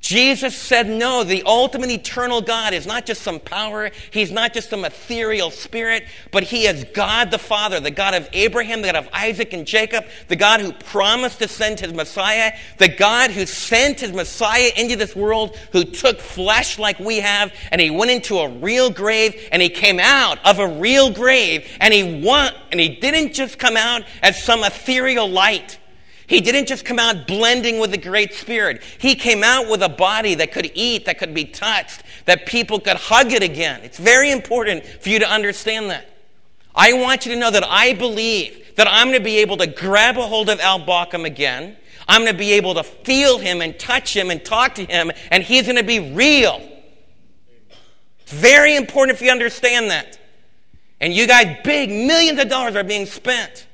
Jesus 0.01 0.55
said 0.55 0.87
no. 0.87 1.23
The 1.23 1.43
ultimate 1.43 1.91
eternal 1.91 2.41
God 2.41 2.73
is 2.73 2.87
not 2.87 3.05
just 3.05 3.21
some 3.21 3.39
power. 3.39 3.91
He's 4.11 4.31
not 4.31 4.53
just 4.53 4.69
some 4.69 4.85
ethereal 4.85 5.51
spirit, 5.51 6.05
but 6.31 6.43
He 6.43 6.67
is 6.67 6.85
God 6.93 7.31
the 7.31 7.37
Father, 7.37 7.79
the 7.81 7.91
God 7.91 8.13
of 8.13 8.29
Abraham, 8.31 8.81
the 8.81 8.87
God 8.87 8.95
of 8.95 9.09
Isaac 9.11 9.51
and 9.51 9.67
Jacob, 9.67 10.05
the 10.29 10.37
God 10.37 10.61
who 10.61 10.71
promised 10.71 11.39
to 11.39 11.47
send 11.49 11.81
His 11.81 11.93
Messiah, 11.93 12.53
the 12.77 12.87
God 12.87 13.31
who 13.31 13.45
sent 13.45 13.99
His 13.99 14.13
Messiah 14.13 14.71
into 14.77 14.95
this 14.95 15.15
world, 15.15 15.57
who 15.73 15.83
took 15.83 16.19
flesh 16.19 16.79
like 16.79 16.99
we 16.99 17.17
have, 17.17 17.53
and 17.71 17.81
He 17.81 17.89
went 17.89 18.09
into 18.09 18.39
a 18.39 18.47
real 18.47 18.89
grave, 18.89 19.49
and 19.51 19.61
He 19.61 19.69
came 19.69 19.99
out 19.99 20.39
of 20.45 20.59
a 20.59 20.67
real 20.67 21.11
grave, 21.11 21.69
and 21.81 21.93
He 21.93 22.21
won, 22.21 22.53
and 22.71 22.79
He 22.79 22.87
didn't 22.87 23.33
just 23.33 23.59
come 23.59 23.75
out 23.75 24.03
as 24.23 24.41
some 24.41 24.63
ethereal 24.63 25.29
light. 25.29 25.78
He 26.29 26.41
didn't 26.41 26.67
just 26.67 26.85
come 26.85 26.99
out 26.99 27.25
blending 27.25 27.79
with 27.79 27.89
the 27.89 27.97
Great 27.97 28.35
Spirit. 28.35 28.83
He 28.99 29.15
came 29.15 29.43
out 29.43 29.67
with 29.67 29.81
a 29.81 29.89
body 29.89 30.35
that 30.35 30.51
could 30.51 30.71
eat, 30.75 31.05
that 31.05 31.17
could 31.17 31.33
be 31.33 31.43
touched, 31.43 32.03
that 32.25 32.45
people 32.45 32.79
could 32.79 32.97
hug 32.97 33.33
it 33.33 33.41
again. 33.41 33.81
It's 33.81 33.97
very 33.97 34.29
important 34.29 34.85
for 34.85 35.09
you 35.09 35.17
to 35.17 35.27
understand 35.27 35.89
that. 35.89 36.07
I 36.75 36.93
want 36.93 37.25
you 37.25 37.33
to 37.33 37.39
know 37.39 37.49
that 37.49 37.63
I 37.67 37.93
believe 37.93 38.75
that 38.75 38.87
I'm 38.87 39.07
going 39.07 39.17
to 39.17 39.23
be 39.23 39.39
able 39.39 39.57
to 39.57 39.65
grab 39.65 40.19
a 40.19 40.27
hold 40.27 40.49
of 40.49 40.59
Al 40.59 40.79
Bauckham 40.79 41.25
again. 41.25 41.75
I'm 42.07 42.21
going 42.21 42.33
to 42.33 42.37
be 42.37 42.51
able 42.53 42.75
to 42.75 42.83
feel 42.83 43.39
him 43.39 43.59
and 43.61 43.77
touch 43.79 44.15
him 44.15 44.29
and 44.29 44.45
talk 44.45 44.75
to 44.75 44.85
him, 44.85 45.11
and 45.31 45.41
he's 45.41 45.63
going 45.63 45.77
to 45.77 45.83
be 45.83 46.13
real. 46.13 46.61
It's 48.19 48.33
very 48.33 48.75
important 48.75 49.17
if 49.17 49.23
you 49.23 49.31
understand 49.31 49.89
that. 49.89 50.19
And 51.01 51.11
you 51.11 51.25
guys, 51.25 51.57
big 51.63 51.89
millions 51.89 52.39
of 52.39 52.49
dollars 52.49 52.75
are 52.75 52.83
being 52.83 53.07
spent 53.07 53.65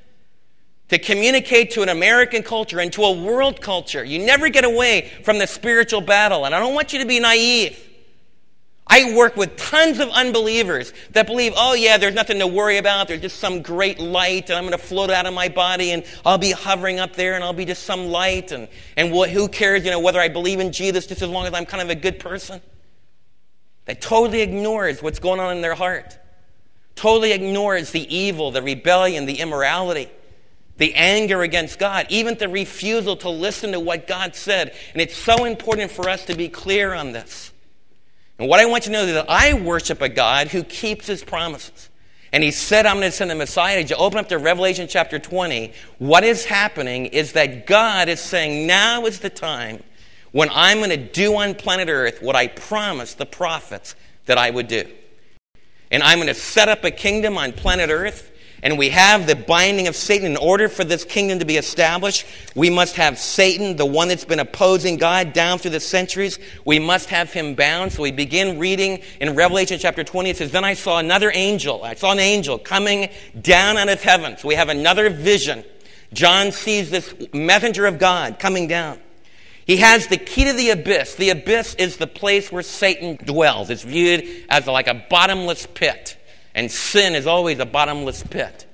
to 0.89 0.99
communicate 0.99 1.71
to 1.71 1.81
an 1.81 1.89
American 1.89 2.43
culture 2.43 2.79
and 2.79 2.93
to 2.93 3.03
a 3.03 3.11
world 3.11 3.59
culture. 3.61 4.03
You 4.03 4.19
never 4.19 4.49
get 4.49 4.63
away 4.63 5.11
from 5.23 5.39
the 5.39 5.47
spiritual 5.47 6.01
battle. 6.01 6.45
And 6.45 6.53
I 6.53 6.59
don't 6.59 6.75
want 6.75 6.93
you 6.93 6.99
to 6.99 7.05
be 7.05 7.19
naive. 7.19 7.81
I 8.87 9.15
work 9.15 9.35
with 9.35 9.55
tons 9.57 9.99
of 9.99 10.09
unbelievers 10.09 10.93
that 11.11 11.25
believe, 11.25 11.53
oh, 11.57 11.73
yeah, 11.73 11.97
there's 11.97 12.13
nothing 12.13 12.37
to 12.37 12.45
worry 12.45 12.77
about. 12.77 13.07
There's 13.07 13.21
just 13.21 13.39
some 13.39 13.63
great 13.63 13.99
light, 13.99 14.51
and 14.51 14.57
I'm 14.59 14.63
going 14.63 14.73
to 14.73 14.77
float 14.77 15.09
out 15.09 15.25
of 15.25 15.33
my 15.33 15.49
body, 15.49 15.89
and 15.89 16.05
I'll 16.23 16.37
be 16.37 16.51
hovering 16.51 16.99
up 16.99 17.15
there, 17.15 17.33
and 17.33 17.43
I'll 17.43 17.51
be 17.51 17.65
just 17.65 17.83
some 17.83 18.07
light, 18.07 18.51
and, 18.51 18.67
and 18.95 19.09
who 19.09 19.47
cares, 19.47 19.83
you 19.85 19.89
know, 19.89 19.99
whether 19.99 20.19
I 20.19 20.27
believe 20.27 20.59
in 20.59 20.71
Jesus 20.71 21.07
just 21.07 21.23
as 21.23 21.29
long 21.29 21.47
as 21.47 21.53
I'm 21.55 21.65
kind 21.65 21.81
of 21.81 21.89
a 21.89 21.95
good 21.95 22.19
person? 22.19 22.61
That 23.85 24.01
totally 24.01 24.41
ignores 24.41 25.01
what's 25.01 25.19
going 25.19 25.39
on 25.39 25.55
in 25.55 25.61
their 25.61 25.75
heart, 25.75 26.19
totally 26.93 27.31
ignores 27.31 27.89
the 27.89 28.15
evil, 28.15 28.51
the 28.51 28.61
rebellion, 28.61 29.25
the 29.25 29.39
immorality 29.39 30.09
the 30.77 30.93
anger 30.95 31.41
against 31.41 31.79
God, 31.79 32.07
even 32.09 32.38
the 32.38 32.49
refusal 32.49 33.15
to 33.17 33.29
listen 33.29 33.71
to 33.71 33.79
what 33.79 34.07
God 34.07 34.35
said. 34.35 34.73
And 34.93 35.01
it's 35.01 35.15
so 35.15 35.45
important 35.45 35.91
for 35.91 36.09
us 36.09 36.25
to 36.25 36.35
be 36.35 36.49
clear 36.49 36.93
on 36.93 37.11
this. 37.13 37.51
And 38.38 38.49
what 38.49 38.59
I 38.59 38.65
want 38.65 38.85
you 38.85 38.91
to 38.91 38.97
know 38.97 39.05
is 39.05 39.13
that 39.13 39.29
I 39.29 39.53
worship 39.53 40.01
a 40.01 40.09
God 40.09 40.49
who 40.49 40.63
keeps 40.63 41.07
his 41.07 41.23
promises. 41.23 41.89
And 42.33 42.43
he 42.43 42.51
said, 42.51 42.85
I'm 42.85 42.97
going 42.97 43.09
to 43.09 43.15
send 43.15 43.31
the 43.31 43.35
Messiah. 43.35 43.77
Did 43.77 43.91
you 43.91 43.95
open 43.95 44.19
up 44.19 44.27
to 44.27 44.38
Revelation 44.38 44.88
chapter 44.89 45.19
20? 45.19 45.71
What 45.99 46.25
is 46.25 46.43
happening 46.43 47.05
is 47.05 47.31
that 47.31 47.65
God 47.65 48.09
is 48.09 48.19
saying, 48.19 48.67
now 48.67 49.05
is 49.05 49.19
the 49.19 49.29
time 49.29 49.81
when 50.33 50.49
I'm 50.51 50.79
going 50.79 50.89
to 50.89 50.97
do 50.97 51.38
on 51.38 51.55
planet 51.55 51.88
Earth 51.88 52.21
what 52.21 52.35
I 52.35 52.47
promised 52.47 53.17
the 53.17 53.25
prophets 53.25 53.95
that 54.25 54.38
I 54.38 54.49
would 54.49 54.67
do. 54.67 54.83
And 55.89 56.03
I'm 56.03 56.17
going 56.17 56.27
to 56.27 56.33
set 56.33 56.67
up 56.67 56.83
a 56.83 56.91
kingdom 56.91 57.38
on 57.38 57.53
planet 57.53 57.89
Earth 57.89 58.31
and 58.65 58.80
we 58.80 58.89
have 58.89 59.28
the 59.28 59.36
binding 59.36 59.88
of 59.88 59.95
Satan. 59.95 60.32
In 60.32 60.38
order 60.38 60.67
for 60.67 60.84
this 60.84 61.06
kingdom 61.06 61.38
to 61.38 61.45
be 61.45 61.56
established, 61.56 62.25
we 62.56 62.71
must 62.71 62.95
have 62.95 63.19
Satan, 63.19 63.75
the 63.75 63.86
one 63.86 64.08
that's 64.08 64.25
been 64.25 64.39
opposing 64.39 64.97
God 64.97 65.34
down 65.34 65.60
through 65.60 65.69
the 65.69 65.80
centuries. 65.80 66.39
We 66.65 66.80
must 66.80 67.10
have 67.10 67.32
him 67.32 67.54
bound. 67.54 67.91
So 67.91 68.01
we 68.01 68.12
begin 68.12 68.58
reading 68.58 69.04
in 69.21 69.36
Revelation 69.36 69.78
chapter 69.78 70.04
20. 70.04 70.32
It 70.32 70.38
says, 70.38 70.51
Then 70.51 70.63
I 70.63 70.73
saw 70.73 70.97
another 70.97 71.32
angel. 71.32 71.84
I 71.84 71.93
saw 71.93 72.12
an 72.12 72.17
angel 72.17 72.58
coming 72.58 73.10
down 73.39 73.78
out 73.78 73.88
of 73.88 74.01
heaven. 74.01 74.36
So 74.36 74.47
we 74.47 74.56
have 74.56 74.69
another 74.69 75.12
vision. 75.12 75.63
John 76.12 76.51
sees 76.51 76.89
this 76.89 77.13
messenger 77.34 77.86
of 77.86 77.99
God 77.99 78.39
coming 78.39 78.67
down. 78.67 78.99
He 79.67 79.78
has 79.78 80.08
the 80.08 80.17
key 80.17 80.45
to 80.45 80.54
the 80.54 80.71
abyss. 80.71 81.13
The 81.13 81.30
abyss 81.30 81.75
is 81.75 81.97
the 81.97 82.08
place 82.08 82.51
where 82.51 82.63
Satan 82.63 83.17
dwells. 83.23 83.69
It's 83.69 83.84
viewed 83.84 84.25
as 84.49 84.65
like 84.65 84.88
a 84.88 85.06
bottomless 85.08 85.67
pit. 85.67 86.17
And 86.55 86.71
sin 86.71 87.13
is 87.13 87.27
always 87.27 87.59
a 87.59 87.65
bottomless 87.65 88.23
pit. 88.23 88.65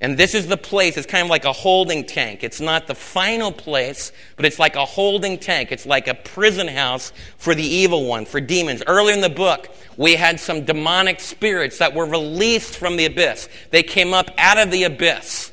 And 0.00 0.18
this 0.18 0.34
is 0.34 0.46
the 0.46 0.56
place, 0.56 0.96
it's 0.96 1.06
kind 1.06 1.24
of 1.24 1.30
like 1.30 1.44
a 1.44 1.52
holding 1.52 2.04
tank. 2.04 2.44
It's 2.44 2.60
not 2.60 2.86
the 2.86 2.94
final 2.94 3.50
place, 3.50 4.12
but 4.36 4.44
it's 4.44 4.58
like 4.58 4.76
a 4.76 4.84
holding 4.84 5.38
tank. 5.38 5.72
It's 5.72 5.86
like 5.86 6.08
a 6.08 6.14
prison 6.14 6.68
house 6.68 7.12
for 7.38 7.54
the 7.54 7.62
evil 7.62 8.06
one, 8.06 8.26
for 8.26 8.40
demons. 8.40 8.82
Earlier 8.86 9.14
in 9.14 9.20
the 9.20 9.30
book, 9.30 9.74
we 9.96 10.14
had 10.14 10.38
some 10.38 10.64
demonic 10.64 11.20
spirits 11.20 11.78
that 11.78 11.94
were 11.94 12.06
released 12.06 12.76
from 12.76 12.96
the 12.96 13.06
abyss. 13.06 13.48
They 13.70 13.82
came 13.82 14.12
up 14.12 14.30
out 14.36 14.58
of 14.58 14.70
the 14.70 14.84
abyss, 14.84 15.52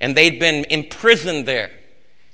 and 0.00 0.16
they'd 0.16 0.40
been 0.40 0.64
imprisoned 0.70 1.46
there. 1.46 1.70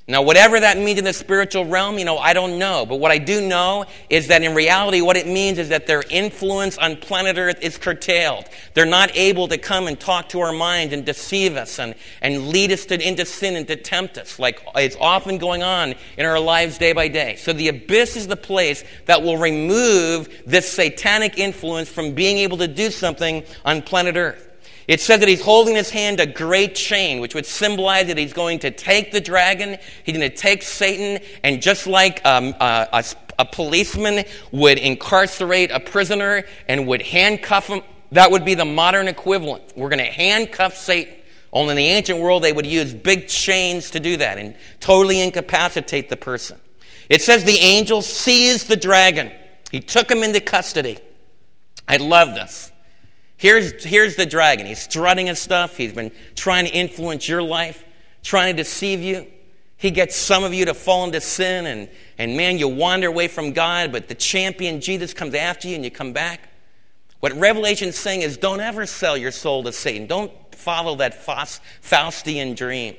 Now, 0.09 0.23
whatever 0.23 0.61
that 0.61 0.79
means 0.79 1.01
in 1.01 1.05
the 1.05 1.13
spiritual 1.13 1.65
realm, 1.65 1.99
you 1.99 2.05
know, 2.05 2.17
I 2.17 2.33
don't 2.33 2.61
know. 2.61 2.87
But 2.87 3.01
what 3.01 3.11
I 3.11 3.19
do 3.19 3.41
know 3.41 3.87
is 4.09 4.29
that 4.29 4.45
in 4.45 4.55
reality, 4.55 5.01
what 5.01 5.17
it 5.17 5.27
means 5.27 5.59
is 5.59 5.71
that 5.71 5.89
their 5.89 6.05
influence 6.09 6.79
on 6.79 6.95
planet 6.95 7.37
Earth 7.39 7.61
is 7.61 7.77
curtailed. 7.77 8.45
They're 8.75 8.87
not 8.87 9.11
able 9.17 9.49
to 9.49 9.59
come 9.59 9.89
and 9.89 9.99
talk 9.99 10.29
to 10.29 10.41
our 10.41 10.53
minds 10.53 10.95
and 10.95 11.05
deceive 11.05 11.57
us 11.57 11.81
and, 11.81 11.97
and 12.23 12.51
lead 12.51 12.71
us 12.71 12.87
to, 12.87 13.09
into 13.09 13.27
sin 13.27 13.57
and 13.57 13.67
to 13.67 13.75
tempt 13.75 14.17
us, 14.17 14.39
like 14.39 14.63
it's 14.77 14.97
often 15.01 15.39
going 15.39 15.65
on 15.65 15.97
in 16.17 16.25
our 16.25 16.39
lives 16.39 16.79
day 16.79 16.93
by 16.93 17.09
day. 17.09 17.35
So 17.35 17.53
the 17.53 17.67
abyss 17.67 18.15
is 18.15 18.29
the 18.29 18.37
place 18.37 18.85
that 19.07 19.23
will 19.23 19.39
remove 19.39 20.29
this 20.47 20.71
satanic 20.73 21.37
influence 21.37 21.89
from 21.89 22.13
being 22.13 22.39
able 22.39 22.59
to 22.59 22.69
do 22.69 22.93
something 22.93 23.43
on 23.65 23.83
planet 23.83 24.17
Earth. 24.17 24.46
It 24.87 25.01
says 25.01 25.21
that 25.21 25.29
he's 25.29 25.43
holding 25.43 25.73
in 25.73 25.79
his 25.79 25.91
hand 25.91 26.21
a 26.21 26.27
great 26.27 26.77
chain, 26.77 27.21
which 27.21 27.35
would 27.35 27.47
symbolize 27.47 28.07
that 28.07 28.19
he's 28.19 28.33
going 28.33 28.61
to 28.61 28.71
take 28.71 29.11
the 29.11 29.21
dragon, 29.21 29.79
he's 30.05 30.17
going 30.17 30.31
to 30.31 30.37
take 30.37 30.63
Satan, 30.63 31.25
and 31.43 31.61
just 31.61 31.87
like 31.87 32.25
um, 32.25 32.55
a, 32.61 33.05
a 33.39 33.45
policeman 33.45 34.25
would 34.53 34.79
incarcerate 34.79 35.71
a 35.73 35.81
prisoner 35.81 36.45
and 36.69 36.87
would 36.87 37.03
handcuff 37.03 37.67
him, 37.67 37.83
that 38.13 38.31
would 38.31 38.45
be 38.45 38.55
the 38.55 38.65
modern 38.65 39.09
equivalent. 39.09 39.65
We're 39.77 39.89
going 39.89 39.99
to 39.99 40.05
handcuff 40.05 40.77
Satan. 40.77 41.15
Only 41.53 41.73
in 41.73 41.77
the 41.77 41.87
ancient 41.87 42.21
world, 42.21 42.43
they 42.43 42.53
would 42.53 42.67
use 42.67 42.93
big 42.93 43.29
chains 43.29 43.91
to 43.93 44.01
do 44.01 44.19
that 44.19 44.39
and 44.39 44.55
totally 44.79 45.21
incapacitate 45.21 46.09
the 46.09 46.17
person. 46.17 46.61
It 47.09 47.23
says 47.23 47.45
the 47.45 47.59
angel 47.59 48.03
seized 48.03 48.69
the 48.69 48.77
dragon, 48.77 49.33
he 49.71 49.81
took 49.81 50.11
him 50.11 50.23
into 50.23 50.41
custody. 50.41 50.99
I 51.89 51.97
love 51.97 52.35
this. 52.35 52.71
Here's, 53.37 53.85
here's 53.85 54.17
the 54.17 54.27
dragon. 54.27 54.67
He's 54.67 54.83
strutting 54.83 55.27
his 55.27 55.39
stuff. 55.39 55.77
He's 55.77 55.93
been 55.93 56.11
trying 56.35 56.67
to 56.67 56.73
influence 56.73 57.29
your 57.29 57.43
life, 57.43 57.85
trying 58.23 58.57
to 58.57 58.63
deceive 58.63 59.03
you. 59.03 59.27
He 59.77 59.91
gets 59.91 60.17
some 60.17 60.43
of 60.43 60.55
you 60.55 60.65
to 60.67 60.75
fall 60.75 61.05
into 61.05 61.21
sin, 61.21 61.67
and, 61.67 61.91
and 62.17 62.37
man, 62.37 62.57
you 62.57 62.67
wander 62.67 63.09
away 63.09 63.29
from 63.29 63.53
God, 63.53 63.93
but 63.93 64.09
the 64.09 64.15
champion 64.15 64.81
Jesus 64.81 65.13
comes 65.13 65.35
after 65.35 65.69
you 65.69 65.75
and 65.75 65.85
you 65.85 65.91
come 65.91 66.15
back. 66.15 66.49
What 67.21 67.33
Revelation's 67.33 67.97
saying 67.97 68.23
is 68.23 68.39
don't 68.39 68.61
ever 68.61 68.87
sell 68.87 69.17
your 69.17 69.33
soul 69.33 69.65
to 69.65 69.73
Satan. 69.73 70.07
Don't 70.07 70.33
follow 70.55 70.97
that 70.97 71.25
Faustian 71.27 72.57
dream. 72.57 72.97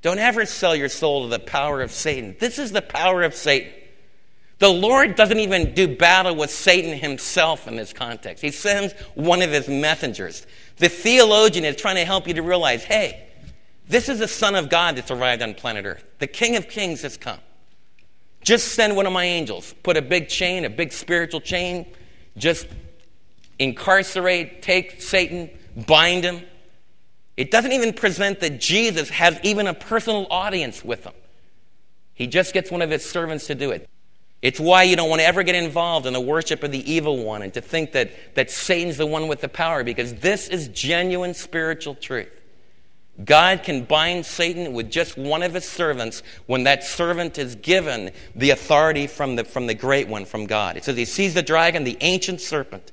Don't 0.00 0.18
ever 0.18 0.44
sell 0.44 0.74
your 0.74 0.88
soul 0.88 1.22
to 1.22 1.28
the 1.28 1.38
power 1.38 1.80
of 1.82 1.92
Satan. 1.92 2.34
This 2.40 2.58
is 2.58 2.72
the 2.72 2.82
power 2.82 3.22
of 3.22 3.34
Satan. 3.34 3.70
The 4.62 4.72
Lord 4.72 5.16
doesn't 5.16 5.40
even 5.40 5.74
do 5.74 5.96
battle 5.96 6.36
with 6.36 6.48
Satan 6.48 6.96
himself 6.96 7.66
in 7.66 7.74
this 7.74 7.92
context. 7.92 8.40
He 8.40 8.52
sends 8.52 8.92
one 9.16 9.42
of 9.42 9.50
his 9.50 9.66
messengers. 9.66 10.46
The 10.76 10.88
theologian 10.88 11.64
is 11.64 11.74
trying 11.74 11.96
to 11.96 12.04
help 12.04 12.28
you 12.28 12.34
to 12.34 12.42
realize 12.42 12.84
hey, 12.84 13.26
this 13.88 14.08
is 14.08 14.20
the 14.20 14.28
Son 14.28 14.54
of 14.54 14.70
God 14.70 14.94
that's 14.94 15.10
arrived 15.10 15.42
on 15.42 15.54
planet 15.54 15.84
Earth. 15.84 16.04
The 16.20 16.28
King 16.28 16.54
of 16.54 16.68
Kings 16.68 17.02
has 17.02 17.16
come. 17.16 17.40
Just 18.44 18.68
send 18.68 18.94
one 18.94 19.04
of 19.04 19.12
my 19.12 19.24
angels. 19.24 19.74
Put 19.82 19.96
a 19.96 20.02
big 20.02 20.28
chain, 20.28 20.64
a 20.64 20.70
big 20.70 20.92
spiritual 20.92 21.40
chain. 21.40 21.92
Just 22.36 22.68
incarcerate, 23.58 24.62
take 24.62 25.02
Satan, 25.02 25.50
bind 25.88 26.22
him. 26.22 26.40
It 27.36 27.50
doesn't 27.50 27.72
even 27.72 27.94
present 27.94 28.38
that 28.38 28.60
Jesus 28.60 29.10
has 29.10 29.40
even 29.42 29.66
a 29.66 29.74
personal 29.74 30.28
audience 30.30 30.84
with 30.84 31.02
him. 31.02 31.14
He 32.14 32.28
just 32.28 32.54
gets 32.54 32.70
one 32.70 32.80
of 32.80 32.90
his 32.90 33.04
servants 33.04 33.48
to 33.48 33.56
do 33.56 33.72
it. 33.72 33.88
It's 34.42 34.58
why 34.58 34.82
you 34.82 34.96
don't 34.96 35.08
want 35.08 35.20
to 35.20 35.26
ever 35.26 35.44
get 35.44 35.54
involved 35.54 36.04
in 36.04 36.12
the 36.12 36.20
worship 36.20 36.64
of 36.64 36.72
the 36.72 36.92
evil 36.92 37.24
one 37.24 37.42
and 37.42 37.54
to 37.54 37.60
think 37.60 37.92
that, 37.92 38.10
that 38.34 38.50
Satan's 38.50 38.96
the 38.96 39.06
one 39.06 39.28
with 39.28 39.40
the 39.40 39.48
power 39.48 39.84
because 39.84 40.14
this 40.14 40.48
is 40.48 40.66
genuine 40.68 41.32
spiritual 41.32 41.94
truth. 41.94 42.28
God 43.24 43.62
can 43.62 43.84
bind 43.84 44.26
Satan 44.26 44.72
with 44.72 44.90
just 44.90 45.16
one 45.16 45.44
of 45.44 45.54
his 45.54 45.68
servants 45.68 46.24
when 46.46 46.64
that 46.64 46.82
servant 46.82 47.38
is 47.38 47.54
given 47.54 48.10
the 48.34 48.50
authority 48.50 49.06
from 49.06 49.36
the, 49.36 49.44
from 49.44 49.68
the 49.68 49.74
great 49.74 50.08
one, 50.08 50.24
from 50.24 50.46
God. 50.46 50.76
It 50.76 50.84
says 50.84 50.96
he 50.96 51.04
sees 51.04 51.34
the 51.34 51.42
dragon, 51.42 51.84
the 51.84 51.98
ancient 52.00 52.40
serpent, 52.40 52.90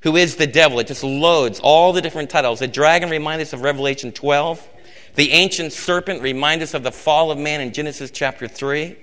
who 0.00 0.16
is 0.16 0.36
the 0.36 0.46
devil. 0.48 0.80
It 0.80 0.88
just 0.88 1.04
loads 1.04 1.60
all 1.60 1.92
the 1.92 2.02
different 2.02 2.30
titles. 2.30 2.58
The 2.58 2.66
dragon 2.66 3.08
reminds 3.08 3.42
us 3.42 3.52
of 3.52 3.60
Revelation 3.60 4.10
12. 4.10 4.66
The 5.14 5.30
ancient 5.32 5.72
serpent 5.72 6.22
reminds 6.22 6.64
us 6.64 6.74
of 6.74 6.82
the 6.82 6.92
fall 6.92 7.30
of 7.30 7.38
man 7.38 7.60
in 7.60 7.72
Genesis 7.72 8.10
chapter 8.10 8.48
3. 8.48 8.96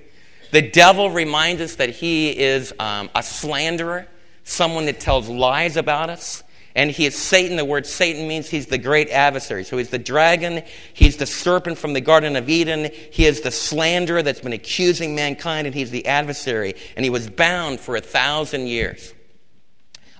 The 0.55 0.61
devil 0.61 1.09
reminds 1.09 1.61
us 1.61 1.75
that 1.75 1.89
he 1.89 2.29
is 2.29 2.73
um, 2.79 3.09
a 3.13 3.21
slanderer, 3.21 4.07
someone 4.45 4.85
that 4.85 5.01
tells 5.01 5.27
lies 5.27 5.75
about 5.75 6.09
us. 6.09 6.43
And 6.75 6.89
he 6.89 7.05
is 7.05 7.13
Satan. 7.13 7.57
The 7.57 7.65
word 7.65 7.85
Satan 7.85 8.25
means 8.25 8.47
he's 8.47 8.67
the 8.67 8.77
great 8.77 9.09
adversary. 9.09 9.65
So 9.65 9.77
he's 9.77 9.89
the 9.89 9.99
dragon. 9.99 10.63
He's 10.93 11.17
the 11.17 11.25
serpent 11.25 11.77
from 11.77 11.91
the 11.91 11.99
Garden 11.99 12.37
of 12.37 12.47
Eden. 12.47 12.89
He 13.11 13.25
is 13.25 13.41
the 13.41 13.51
slanderer 13.51 14.23
that's 14.23 14.39
been 14.39 14.53
accusing 14.53 15.13
mankind, 15.13 15.67
and 15.67 15.75
he's 15.75 15.91
the 15.91 16.05
adversary. 16.05 16.75
And 16.95 17.03
he 17.03 17.09
was 17.09 17.29
bound 17.29 17.81
for 17.81 17.97
a 17.97 18.01
thousand 18.01 18.67
years. 18.67 19.13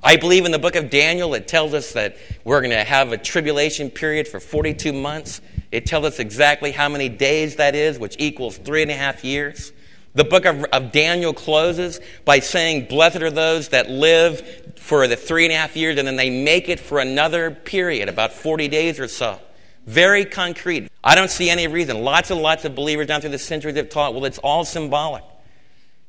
I 0.03 0.17
believe 0.17 0.45
in 0.45 0.51
the 0.51 0.59
book 0.59 0.75
of 0.75 0.89
Daniel, 0.89 1.33
it 1.33 1.47
tells 1.47 1.73
us 1.73 1.93
that 1.93 2.17
we're 2.43 2.59
going 2.59 2.71
to 2.71 2.83
have 2.83 3.13
a 3.13 3.17
tribulation 3.17 3.89
period 3.89 4.27
for 4.27 4.41
42 4.41 4.91
months. 4.91 5.39
It 5.71 5.85
tells 5.85 6.03
us 6.03 6.19
exactly 6.19 6.73
how 6.73 6.89
many 6.89 7.07
days 7.07 7.55
that 7.55 7.73
is, 7.73 7.97
which 7.97 8.17
equals 8.19 8.57
three 8.57 8.81
and 8.81 8.91
a 8.91 8.95
half 8.95 9.23
years. 9.23 9.71
The 10.15 10.23
book 10.23 10.45
of, 10.45 10.63
of, 10.65 10.91
Daniel 10.93 11.34
closes 11.34 11.99
by 12.23 12.39
saying, 12.39 12.88
Blessed 12.88 13.21
are 13.21 13.30
those 13.30 13.69
that 13.69 13.89
live 13.89 14.73
for 14.78 15.08
the 15.08 15.17
three 15.17 15.43
and 15.43 15.54
a 15.54 15.58
half 15.58 15.75
years 15.75 15.99
and 15.99 16.08
then 16.08 16.15
they 16.15 16.30
make 16.30 16.69
it 16.69 16.80
for 16.80 16.99
another 16.99 17.51
period, 17.51 18.08
about 18.08 18.32
40 18.32 18.69
days 18.69 18.99
or 18.99 19.10
so. 19.10 19.39
Very 19.86 20.23
concrete. 20.23 20.89
I 21.04 21.15
don't 21.15 21.30
see 21.30 21.49
any 21.49 21.67
reason. 21.67 22.01
Lots 22.04 22.32
and 22.32 22.41
lots 22.41 22.63
of 22.63 22.75
believers 22.75 23.08
down 23.08 23.21
through 23.21 23.32
the 23.32 23.38
centuries 23.38 23.75
have 23.75 23.89
taught, 23.89 24.13
well, 24.13 24.25
it's 24.25 24.38
all 24.39 24.63
symbolic. 24.63 25.23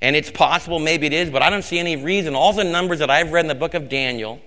And 0.00 0.14
it's 0.14 0.30
possible, 0.30 0.78
maybe 0.78 1.06
it 1.06 1.12
is, 1.12 1.28
but 1.30 1.42
I 1.42 1.50
don't 1.50 1.64
see 1.64 1.78
any 1.78 1.96
reason. 1.96 2.34
All 2.34 2.52
the 2.52 2.64
numbers 2.64 3.00
that 3.00 3.10
I've 3.10 3.32
read 3.32 3.44
in 3.44 3.48
the 3.48 3.54
book 3.54 3.74
of 3.74 3.88
Daniel, 3.88 4.40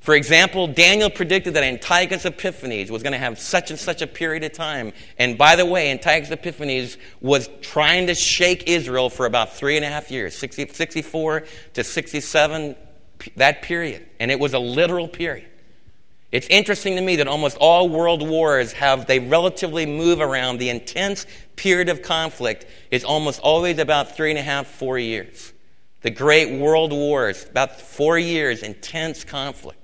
for 0.00 0.14
example, 0.14 0.66
Daniel 0.66 1.10
predicted 1.10 1.54
that 1.54 1.62
Antiochus 1.62 2.24
Epiphanes 2.24 2.90
was 2.90 3.02
going 3.02 3.12
to 3.12 3.18
have 3.18 3.38
such 3.38 3.70
and 3.70 3.78
such 3.78 4.00
a 4.00 4.06
period 4.06 4.42
of 4.44 4.52
time. 4.52 4.94
And 5.18 5.36
by 5.36 5.56
the 5.56 5.66
way, 5.66 5.90
Antiochus 5.90 6.30
Epiphanes 6.30 6.96
was 7.20 7.50
trying 7.60 8.06
to 8.06 8.14
shake 8.14 8.66
Israel 8.66 9.10
for 9.10 9.26
about 9.26 9.52
three 9.52 9.76
and 9.76 9.84
a 9.84 9.88
half 9.88 10.10
years 10.10 10.34
60, 10.38 10.68
64 10.68 11.44
to 11.74 11.84
67, 11.84 12.76
that 13.36 13.60
period. 13.60 14.06
And 14.18 14.30
it 14.30 14.40
was 14.40 14.54
a 14.54 14.58
literal 14.58 15.06
period. 15.06 15.48
It's 16.32 16.46
interesting 16.46 16.96
to 16.96 17.02
me 17.02 17.16
that 17.16 17.28
almost 17.28 17.58
all 17.58 17.88
world 17.88 18.26
wars 18.26 18.72
have, 18.74 19.04
they 19.06 19.18
relatively 19.18 19.84
move 19.84 20.20
around. 20.20 20.58
The 20.58 20.70
intense 20.70 21.26
period 21.56 21.90
of 21.90 22.00
conflict 22.00 22.64
is 22.90 23.04
almost 23.04 23.40
always 23.40 23.78
about 23.78 24.16
three 24.16 24.30
and 24.30 24.38
a 24.38 24.42
half, 24.42 24.66
four 24.66 24.98
years. 24.98 25.52
The 26.00 26.10
great 26.10 26.58
world 26.58 26.92
wars, 26.92 27.44
about 27.44 27.78
four 27.78 28.18
years, 28.18 28.62
intense 28.62 29.24
conflict. 29.24 29.79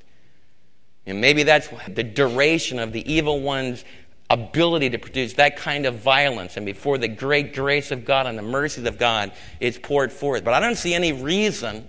And 1.06 1.20
maybe 1.20 1.44
that's 1.44 1.68
the 1.88 2.02
duration 2.02 2.78
of 2.78 2.92
the 2.92 3.10
evil 3.10 3.40
one's 3.40 3.84
ability 4.28 4.90
to 4.90 4.98
produce 4.98 5.34
that 5.34 5.56
kind 5.56 5.86
of 5.86 5.96
violence. 5.96 6.56
And 6.56 6.66
before 6.66 6.98
the 6.98 7.08
great 7.08 7.54
grace 7.54 7.90
of 7.92 8.04
God 8.04 8.26
and 8.26 8.36
the 8.36 8.42
mercies 8.42 8.84
of 8.84 8.98
God 8.98 9.32
is 9.60 9.78
poured 9.78 10.12
forth. 10.12 10.44
But 10.44 10.54
I 10.54 10.60
don't 10.60 10.76
see 10.76 10.94
any 10.94 11.12
reason 11.12 11.88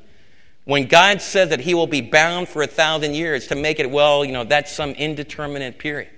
when 0.65 0.85
God 0.87 1.21
says 1.21 1.49
that 1.49 1.61
he 1.61 1.73
will 1.73 1.87
be 1.87 2.01
bound 2.01 2.49
for 2.49 2.61
a 2.61 2.67
thousand 2.67 3.15
years 3.15 3.47
to 3.47 3.55
make 3.55 3.79
it, 3.79 3.89
well, 3.89 4.25
you 4.25 4.33
know, 4.33 4.43
that's 4.43 4.71
some 4.71 4.91
indeterminate 4.91 5.79
period. 5.79 6.11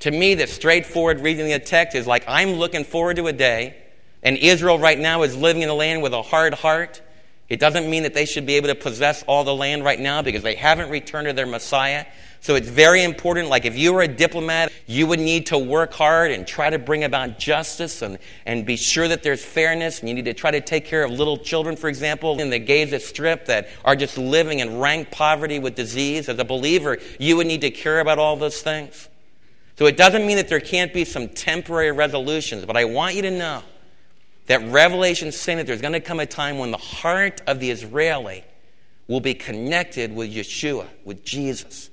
To 0.00 0.10
me, 0.10 0.34
the 0.34 0.46
straightforward 0.46 1.20
reading 1.20 1.52
of 1.52 1.60
the 1.60 1.66
text 1.66 1.96
is 1.96 2.06
like, 2.06 2.24
I'm 2.28 2.52
looking 2.54 2.84
forward 2.84 3.16
to 3.16 3.26
a 3.26 3.32
day, 3.32 3.76
and 4.22 4.36
Israel 4.36 4.78
right 4.78 4.98
now 4.98 5.22
is 5.22 5.36
living 5.36 5.62
in 5.62 5.68
a 5.68 5.74
land 5.74 6.00
with 6.00 6.12
a 6.12 6.22
hard 6.22 6.54
heart. 6.54 7.02
It 7.52 7.60
doesn't 7.60 7.90
mean 7.90 8.04
that 8.04 8.14
they 8.14 8.24
should 8.24 8.46
be 8.46 8.54
able 8.54 8.68
to 8.68 8.74
possess 8.74 9.22
all 9.24 9.44
the 9.44 9.54
land 9.54 9.84
right 9.84 10.00
now 10.00 10.22
because 10.22 10.42
they 10.42 10.54
haven't 10.54 10.88
returned 10.88 11.26
to 11.26 11.34
their 11.34 11.44
Messiah. 11.44 12.06
So 12.40 12.54
it's 12.54 12.66
very 12.66 13.04
important. 13.04 13.50
Like 13.50 13.66
if 13.66 13.76
you 13.76 13.92
were 13.92 14.00
a 14.00 14.08
diplomat, 14.08 14.72
you 14.86 15.06
would 15.06 15.20
need 15.20 15.48
to 15.48 15.58
work 15.58 15.92
hard 15.92 16.30
and 16.30 16.46
try 16.46 16.70
to 16.70 16.78
bring 16.78 17.04
about 17.04 17.38
justice 17.38 18.00
and, 18.00 18.18
and 18.46 18.64
be 18.64 18.76
sure 18.76 19.06
that 19.06 19.22
there's 19.22 19.44
fairness. 19.44 20.00
And 20.00 20.08
you 20.08 20.14
need 20.14 20.24
to 20.24 20.32
try 20.32 20.50
to 20.50 20.62
take 20.62 20.86
care 20.86 21.04
of 21.04 21.10
little 21.10 21.36
children, 21.36 21.76
for 21.76 21.90
example, 21.90 22.40
in 22.40 22.48
the 22.48 22.58
Gaza 22.58 22.98
Strip 22.98 23.44
that 23.44 23.68
are 23.84 23.96
just 23.96 24.16
living 24.16 24.60
in 24.60 24.78
rank 24.78 25.10
poverty 25.10 25.58
with 25.58 25.74
disease. 25.74 26.30
As 26.30 26.38
a 26.38 26.46
believer, 26.46 26.96
you 27.18 27.36
would 27.36 27.46
need 27.46 27.60
to 27.60 27.70
care 27.70 28.00
about 28.00 28.18
all 28.18 28.34
those 28.34 28.62
things. 28.62 29.10
So 29.78 29.84
it 29.84 29.98
doesn't 29.98 30.26
mean 30.26 30.38
that 30.38 30.48
there 30.48 30.58
can't 30.58 30.94
be 30.94 31.04
some 31.04 31.28
temporary 31.28 31.92
resolutions, 31.92 32.64
but 32.64 32.78
I 32.78 32.86
want 32.86 33.14
you 33.14 33.20
to 33.20 33.30
know 33.30 33.62
that 34.46 34.62
Revelation 34.70 35.32
saying 35.32 35.58
that 35.58 35.66
there's 35.66 35.80
going 35.80 35.92
to 35.92 36.00
come 36.00 36.20
a 36.20 36.26
time 36.26 36.58
when 36.58 36.70
the 36.70 36.76
heart 36.76 37.40
of 37.46 37.60
the 37.60 37.70
Israeli 37.70 38.44
will 39.06 39.20
be 39.20 39.34
connected 39.34 40.14
with 40.14 40.32
Yeshua, 40.32 40.86
with 41.04 41.24
Jesus. 41.24 41.90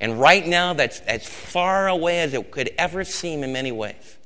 And 0.00 0.20
right 0.20 0.46
now, 0.46 0.74
that's 0.74 1.00
as 1.00 1.26
far 1.26 1.88
away 1.88 2.20
as 2.20 2.34
it 2.34 2.50
could 2.50 2.70
ever 2.78 3.04
seem 3.04 3.42
in 3.42 3.52
many 3.52 3.72
ways. 3.72 4.16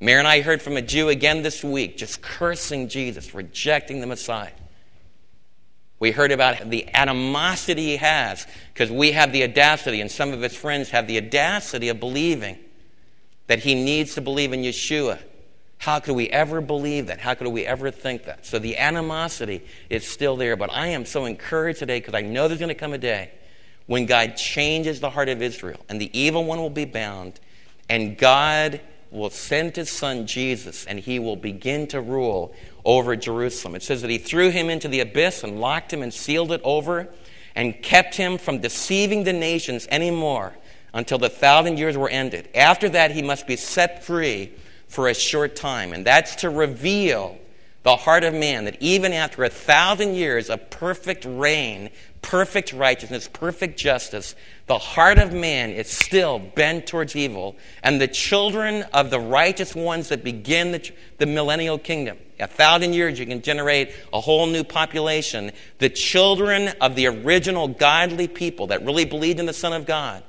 Mary 0.00 0.18
and 0.18 0.28
I 0.28 0.42
heard 0.42 0.60
from 0.60 0.76
a 0.76 0.82
Jew 0.82 1.08
again 1.08 1.42
this 1.42 1.64
week, 1.64 1.96
just 1.96 2.20
cursing 2.20 2.88
Jesus, 2.88 3.34
rejecting 3.34 4.00
the 4.00 4.06
Messiah. 4.06 4.52
We 5.98 6.10
heard 6.10 6.32
about 6.32 6.68
the 6.68 6.86
animosity 6.94 7.86
he 7.86 7.96
has 7.96 8.46
because 8.74 8.90
we 8.90 9.12
have 9.12 9.32
the 9.32 9.44
audacity, 9.44 10.02
and 10.02 10.10
some 10.10 10.32
of 10.32 10.42
his 10.42 10.54
friends 10.54 10.90
have 10.90 11.06
the 11.06 11.16
audacity 11.16 11.88
of 11.88 12.00
believing 12.00 12.58
that 13.46 13.60
he 13.60 13.74
needs 13.74 14.14
to 14.16 14.20
believe 14.20 14.52
in 14.52 14.60
Yeshua. 14.60 15.18
How 15.84 16.00
could 16.00 16.14
we 16.14 16.30
ever 16.30 16.62
believe 16.62 17.08
that? 17.08 17.20
How 17.20 17.34
could 17.34 17.46
we 17.48 17.66
ever 17.66 17.90
think 17.90 18.24
that? 18.24 18.46
So 18.46 18.58
the 18.58 18.78
animosity 18.78 19.60
is 19.90 20.08
still 20.08 20.34
there, 20.34 20.56
but 20.56 20.72
I 20.72 20.86
am 20.86 21.04
so 21.04 21.26
encouraged 21.26 21.80
today 21.80 22.00
because 22.00 22.14
I 22.14 22.22
know 22.22 22.48
there's 22.48 22.58
going 22.58 22.70
to 22.70 22.74
come 22.74 22.94
a 22.94 22.98
day 22.98 23.32
when 23.84 24.06
God 24.06 24.34
changes 24.38 25.00
the 25.00 25.10
heart 25.10 25.28
of 25.28 25.42
Israel 25.42 25.78
and 25.90 26.00
the 26.00 26.08
evil 26.18 26.46
one 26.46 26.58
will 26.58 26.70
be 26.70 26.86
bound, 26.86 27.38
and 27.90 28.16
God 28.16 28.80
will 29.10 29.28
send 29.28 29.76
his 29.76 29.90
son 29.90 30.26
Jesus 30.26 30.86
and 30.86 30.98
he 30.98 31.18
will 31.18 31.36
begin 31.36 31.86
to 31.88 32.00
rule 32.00 32.54
over 32.86 33.14
Jerusalem. 33.14 33.74
It 33.74 33.82
says 33.82 34.00
that 34.00 34.10
he 34.10 34.16
threw 34.16 34.48
him 34.48 34.70
into 34.70 34.88
the 34.88 35.00
abyss 35.00 35.44
and 35.44 35.60
locked 35.60 35.92
him 35.92 36.00
and 36.00 36.14
sealed 36.14 36.50
it 36.50 36.62
over. 36.64 37.10
and 37.54 37.82
kept 37.82 38.14
him 38.14 38.38
from 38.38 38.58
deceiving 38.58 39.24
the 39.24 39.34
nations 39.34 39.86
anymore 39.90 40.54
until 40.94 41.18
the 41.18 41.28
thousand 41.28 41.78
years 41.78 41.94
were 41.94 42.08
ended. 42.08 42.48
After 42.54 42.88
that, 42.88 43.10
he 43.10 43.20
must 43.20 43.46
be 43.46 43.56
set 43.56 44.02
free 44.02 44.50
for 44.94 45.08
a 45.08 45.14
short 45.14 45.56
time. 45.56 45.92
And 45.92 46.06
that's 46.06 46.36
to 46.36 46.50
reveal 46.50 47.36
the 47.82 47.96
heart 47.96 48.24
of 48.24 48.32
man 48.32 48.64
that 48.64 48.80
even 48.80 49.12
after 49.12 49.44
a 49.44 49.50
thousand 49.50 50.14
years 50.14 50.48
of 50.48 50.70
perfect 50.70 51.26
reign, 51.26 51.90
perfect 52.22 52.72
righteousness, 52.72 53.28
perfect 53.30 53.78
justice, 53.78 54.34
the 54.66 54.78
heart 54.78 55.18
of 55.18 55.34
man 55.34 55.70
is 55.70 55.88
still 55.88 56.38
bent 56.38 56.86
towards 56.86 57.14
evil. 57.14 57.56
And 57.82 58.00
the 58.00 58.08
children 58.08 58.84
of 58.94 59.10
the 59.10 59.20
righteous 59.20 59.74
ones 59.74 60.08
that 60.08 60.24
begin 60.24 60.72
the, 60.72 60.90
the 61.18 61.26
millennial 61.26 61.78
kingdom, 61.78 62.16
a 62.40 62.46
thousand 62.46 62.94
years, 62.94 63.18
you 63.18 63.26
can 63.26 63.42
generate 63.42 63.92
a 64.12 64.20
whole 64.20 64.46
new 64.46 64.64
population. 64.64 65.52
The 65.78 65.90
children 65.90 66.68
of 66.80 66.94
the 66.94 67.08
original 67.08 67.68
godly 67.68 68.28
people 68.28 68.68
that 68.68 68.82
really 68.84 69.04
believed 69.04 69.40
in 69.40 69.46
the 69.46 69.52
Son 69.52 69.74
of 69.74 69.84
God, 69.84 70.22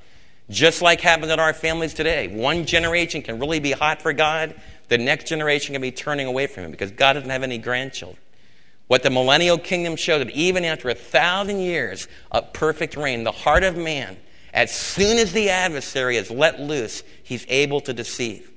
just 0.49 0.81
like 0.81 1.01
happens 1.01 1.31
in 1.31 1.39
our 1.39 1.53
families 1.53 1.93
today. 1.93 2.27
One 2.27 2.65
generation 2.65 3.21
can 3.21 3.39
really 3.39 3.60
be 3.60 3.71
hot 3.71 4.01
for 4.01 4.13
God, 4.13 4.55
the 4.88 4.97
next 4.97 5.27
generation 5.27 5.73
can 5.73 5.81
be 5.81 5.91
turning 5.91 6.27
away 6.27 6.47
from 6.47 6.65
Him 6.65 6.71
because 6.71 6.91
God 6.91 7.13
doesn't 7.13 7.29
have 7.29 7.43
any 7.43 7.58
grandchildren. 7.58 8.19
What 8.88 9.01
the 9.01 9.10
millennial 9.10 9.58
kingdom 9.58 9.95
showed 9.95 10.19
that 10.19 10.29
even 10.31 10.63
after 10.63 10.89
a 10.89 10.95
thousand 10.95 11.60
years 11.60 12.08
of 12.31 12.53
perfect 12.53 12.95
reign, 12.95 13.23
the 13.23 13.31
heart 13.31 13.63
of 13.63 13.75
man, 13.75 14.17
as 14.53 14.73
soon 14.73 15.17
as 15.17 15.34
the 15.34 15.49
adversary 15.49 16.17
is 16.17 16.29
let 16.29 16.60
loose, 16.60 17.03
he's 17.23 17.45
able 17.49 17.81
to 17.81 17.93
deceive. 17.93 18.51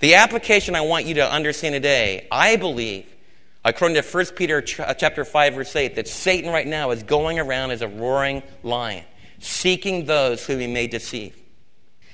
The 0.00 0.14
application 0.14 0.74
I 0.74 0.80
want 0.82 1.06
you 1.06 1.14
to 1.14 1.30
understand 1.30 1.74
today, 1.74 2.26
I 2.30 2.56
believe, 2.56 3.06
according 3.64 4.00
to 4.00 4.08
1 4.08 4.26
Peter 4.36 4.62
chapter 4.62 5.24
5 5.24 5.54
verse 5.54 5.76
8, 5.76 5.96
that 5.96 6.08
Satan 6.08 6.50
right 6.50 6.66
now 6.66 6.90
is 6.92 7.02
going 7.02 7.38
around 7.38 7.72
as 7.72 7.82
a 7.82 7.88
roaring 7.88 8.42
lion, 8.62 9.04
seeking 9.38 10.06
those 10.06 10.46
whom 10.46 10.60
he 10.60 10.66
may 10.66 10.86
deceive. 10.86 11.36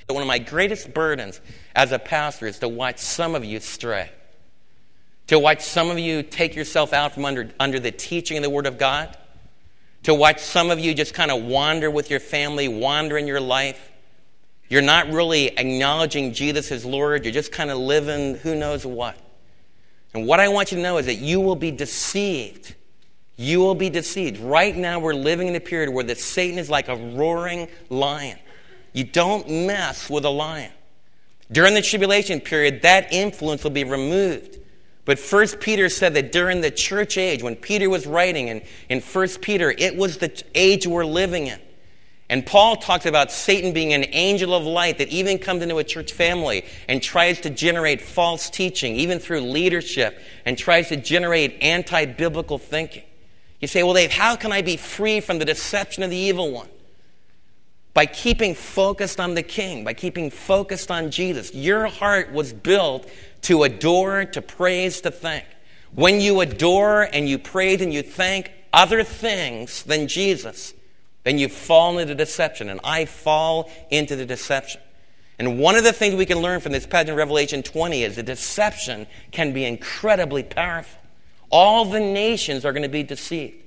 But 0.06 0.14
One 0.14 0.22
of 0.22 0.28
my 0.28 0.38
greatest 0.38 0.92
burdens 0.92 1.40
as 1.74 1.92
a 1.92 1.98
pastor 1.98 2.46
is 2.46 2.58
to 2.58 2.68
watch 2.68 2.98
some 2.98 3.34
of 3.34 3.44
you 3.44 3.60
stray 3.60 4.10
to 5.28 5.38
watch 5.38 5.62
some 5.62 5.90
of 5.90 5.98
you 5.98 6.22
take 6.22 6.54
yourself 6.54 6.92
out 6.92 7.14
from 7.14 7.24
under, 7.24 7.50
under 7.58 7.78
the 7.78 7.90
teaching 7.90 8.37
of 8.37 8.42
the 8.42 8.50
Word 8.50 8.66
of 8.66 8.78
God, 8.78 9.16
to 10.02 10.14
watch 10.14 10.40
some 10.40 10.70
of 10.70 10.78
you 10.78 10.94
just 10.94 11.14
kind 11.14 11.30
of 11.30 11.42
wander 11.44 11.90
with 11.90 12.10
your 12.10 12.20
family, 12.20 12.68
wander 12.68 13.16
in 13.16 13.26
your 13.26 13.40
life. 13.40 13.90
You're 14.68 14.82
not 14.82 15.08
really 15.08 15.48
acknowledging 15.58 16.34
Jesus 16.34 16.70
as 16.70 16.84
Lord, 16.84 17.24
you're 17.24 17.32
just 17.32 17.52
kind 17.52 17.70
of 17.70 17.78
living 17.78 18.37
who 18.37 18.54
knows 18.54 18.84
what. 18.84 19.16
And 20.12 20.26
what 20.26 20.40
I 20.40 20.48
want 20.48 20.72
you 20.72 20.76
to 20.76 20.82
know 20.82 20.98
is 20.98 21.06
that 21.06 21.16
you 21.16 21.40
will 21.40 21.56
be 21.56 21.70
deceived. 21.70 22.74
You 23.37 23.61
will 23.61 23.75
be 23.75 23.90
deceived. 23.90 24.38
Right 24.38 24.77
now, 24.77 25.01
we're 25.01 25.14
living 25.14 25.49
in 25.49 25.57
a 25.57 25.61
period 25.61 25.90
where 25.90 26.05
the 26.05 26.14
Satan 26.14 26.59
is 26.59 26.70
like 26.70 26.88
a 26.88 26.97
roaring 26.97 27.68
lion. 27.90 28.38
You 28.92 29.05
don't 29.05 29.49
mess 29.66 30.09
with 30.09 30.25
a 30.25 30.31
lion. 30.31 30.70
During 31.51 31.75
the 31.75 31.83
tribulation 31.83 32.40
period, 32.40 32.83
that 32.83 33.12
influence 33.12 33.64
will 33.64 33.70
be 33.70 33.85
removed. 33.85 34.59
But 35.05 35.18
First 35.18 35.61
Peter 35.61 35.88
said 35.88 36.14
that 36.14 36.33
during 36.33 36.61
the 36.61 36.70
church 36.70 37.18
age, 37.18 37.42
when 37.42 37.57
Peter 37.57 37.90
was 37.90 38.07
writing 38.07 38.49
in, 38.49 38.62
in 38.88 39.01
1 39.01 39.29
Peter, 39.42 39.75
it 39.77 39.97
was 39.97 40.18
the 40.18 40.42
age 40.55 40.87
we're 40.87 41.05
living 41.05 41.49
in. 41.49 41.61
And 42.31 42.47
Paul 42.47 42.77
talked 42.77 43.05
about 43.05 43.31
Satan 43.31 43.75
being 43.75 43.92
an 43.92 44.07
angel 44.12 44.55
of 44.55 44.64
light 44.64 44.97
that 44.99 45.09
even 45.09 45.38
comes 45.38 45.62
into 45.62 45.77
a 45.77 45.85
church 45.85 46.12
family 46.12 46.64
and 46.88 47.03
tries 47.03 47.40
to 47.42 47.51
generate 47.51 48.01
false 48.01 48.49
teaching, 48.49 48.97
even 48.97 49.18
through 49.18 49.40
leadership, 49.40 50.18
and 50.47 50.57
tries 50.57 50.88
to 50.88 50.97
generate 50.97 51.59
anti 51.61 52.07
biblical 52.07 52.57
thinking. 52.57 53.03
You 53.64 53.68
say, 53.68 53.83
well, 53.83 53.94
Dave, 53.94 54.12
how 54.12 54.37
can 54.37 54.53
I 54.53 54.61
be 54.61 54.77
free 54.77 55.20
from 55.20 55.38
the 55.38 55.46
deception 55.46 56.03
of 56.03 56.11
the 56.11 56.16
evil 56.18 56.50
one? 56.50 56.68
By 57.94 58.05
keeping 58.05 58.55
focused 58.55 59.18
on 59.18 59.33
the 59.33 59.42
King, 59.42 59.85
by 59.85 59.94
keeping 59.94 60.31
focused 60.31 60.90
on 60.90 61.11
Jesus. 61.11 61.55
Your 61.55 61.87
heart 61.87 62.31
was 62.31 62.53
built 62.53 63.09
to 63.40 63.62
adore, 63.62 64.27
to 64.27 64.42
praise, 64.42 65.00
to 65.00 65.11
thank. 65.11 65.46
When 65.94 66.20
you 66.20 66.40
adore 66.40 67.05
and 67.05 67.27
you 67.27 67.38
praise 67.38 67.81
and 67.81 67.90
you 67.90 68.03
thank 68.03 68.53
other 68.70 69.03
things 69.03 69.83
than 69.85 70.09
Jesus, 70.09 70.74
then 71.22 71.38
you 71.38 71.48
fall 71.48 71.96
into 71.96 72.14
deception. 72.14 72.68
And 72.68 72.81
I 72.85 73.07
fall 73.07 73.70
into 73.90 74.14
the 74.14 74.27
deception. 74.27 74.83
And 75.38 75.59
one 75.59 75.74
of 75.74 75.85
the 75.85 75.92
things 75.94 76.16
we 76.16 76.27
can 76.27 76.42
learn 76.42 76.61
from 76.61 76.72
this 76.72 76.87
passage 76.87 77.09
in 77.09 77.14
Revelation 77.14 77.62
20 77.62 78.03
is 78.03 78.16
that 78.16 78.27
deception 78.27 79.07
can 79.31 79.55
be 79.55 79.64
incredibly 79.64 80.42
powerful. 80.42 81.00
All 81.57 81.85
the 81.85 82.01
nations 82.01 82.64
are 82.64 82.73
going 82.73 82.83
to 82.83 82.88
be 82.88 83.05
deceived. 83.05 83.62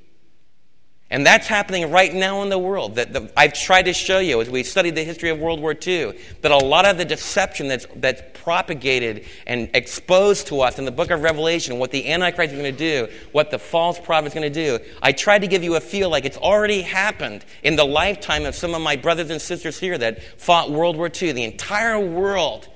And 1.10 1.26
that's 1.26 1.48
happening 1.48 1.90
right 1.90 2.14
now 2.14 2.42
in 2.42 2.50
the 2.50 2.60
world. 2.60 2.96
That 2.96 3.14
the, 3.14 3.32
I've 3.38 3.54
tried 3.54 3.84
to 3.84 3.94
show 3.94 4.20
you 4.20 4.42
as 4.42 4.50
we 4.50 4.64
studied 4.64 4.96
the 4.96 5.06
history 5.06 5.30
of 5.30 5.40
World 5.40 5.62
War 5.62 5.74
II 5.74 6.20
that 6.42 6.52
a 6.52 6.58
lot 6.58 6.86
of 6.86 6.98
the 6.98 7.06
deception 7.06 7.70
that's, 7.70 7.88
that's 7.96 8.22
propagated 8.44 9.26
and 9.46 9.70
exposed 9.74 10.48
to 10.48 10.60
us 10.60 10.80
in 10.80 10.84
the 10.84 10.92
book 10.92 11.12
of 11.12 11.22
Revelation, 11.22 11.80
what 11.80 11.92
the 11.92 12.12
Antichrist 12.12 12.54
is 12.54 12.60
going 12.60 12.76
to 12.76 12.78
do, 12.78 13.08
what 13.32 13.52
the 13.52 13.58
false 13.58 13.98
prophet 14.02 14.28
is 14.28 14.34
going 14.34 14.52
to 14.52 14.78
do, 14.80 14.84
I 15.02 15.14
tried 15.14 15.40
to 15.40 15.48
give 15.48 15.64
you 15.64 15.78
a 15.78 15.80
feel 15.80 16.10
like 16.10 16.26
it's 16.26 16.36
already 16.36 16.82
happened 16.82 17.46
in 17.64 17.78
the 17.78 17.86
lifetime 17.86 18.44
of 18.44 18.54
some 18.54 18.76
of 18.76 18.82
my 18.82 18.98
brothers 18.98 19.30
and 19.30 19.42
sisters 19.42 19.80
here 19.80 19.98
that 19.98 20.42
fought 20.42 20.72
World 20.72 20.98
War 20.98 21.10
II. 21.10 21.32
The 21.32 21.46
entire 21.46 22.02
world 22.02 22.68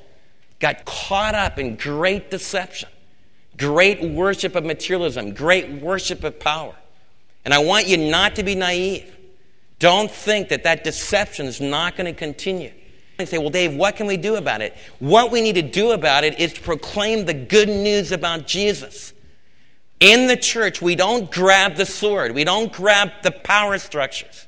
got 0.60 0.86
caught 0.86 1.36
up 1.36 1.60
in 1.60 1.76
great 1.76 2.32
deception, 2.32 2.88
great 3.62 4.02
worship 4.02 4.56
of 4.56 4.66
materialism, 4.66 5.36
great 5.36 5.70
worship 5.70 6.24
of 6.24 6.40
power. 6.40 6.74
And 7.46 7.54
I 7.54 7.60
want 7.60 7.88
you 7.88 7.96
not 7.96 8.36
to 8.38 8.44
be 8.44 8.56
naive. 8.56 9.16
Don't 9.78 10.10
think 10.10 10.50
that 10.50 10.64
that 10.64 10.84
deception 10.84 11.46
is 11.46 11.62
not 11.62 11.96
going 11.96 12.12
to 12.12 12.18
continue. 12.18 12.72
And 13.20 13.30
say, 13.30 13.38
well, 13.38 13.52
Dave, 13.52 13.76
what 13.76 13.96
can 13.96 14.08
we 14.08 14.18
do 14.18 14.36
about 14.36 14.62
it? 14.62 14.76
What 14.98 15.32
we 15.32 15.42
need 15.42 15.56
to 15.56 15.62
do 15.62 15.92
about 15.92 16.24
it 16.24 16.40
is 16.40 16.54
to 16.54 16.62
proclaim 16.62 17.26
the 17.26 17.36
good 17.36 17.70
news 17.70 18.12
about 18.12 18.48
Jesus. 18.48 19.14
In 20.00 20.26
the 20.26 20.38
church, 20.38 20.82
we 20.82 20.96
don't 20.96 21.32
grab 21.32 21.76
the 21.76 21.86
sword, 21.86 22.34
we 22.34 22.44
don't 22.44 22.74
grab 22.74 23.12
the 23.22 23.30
power 23.30 23.78
structures. 23.78 24.48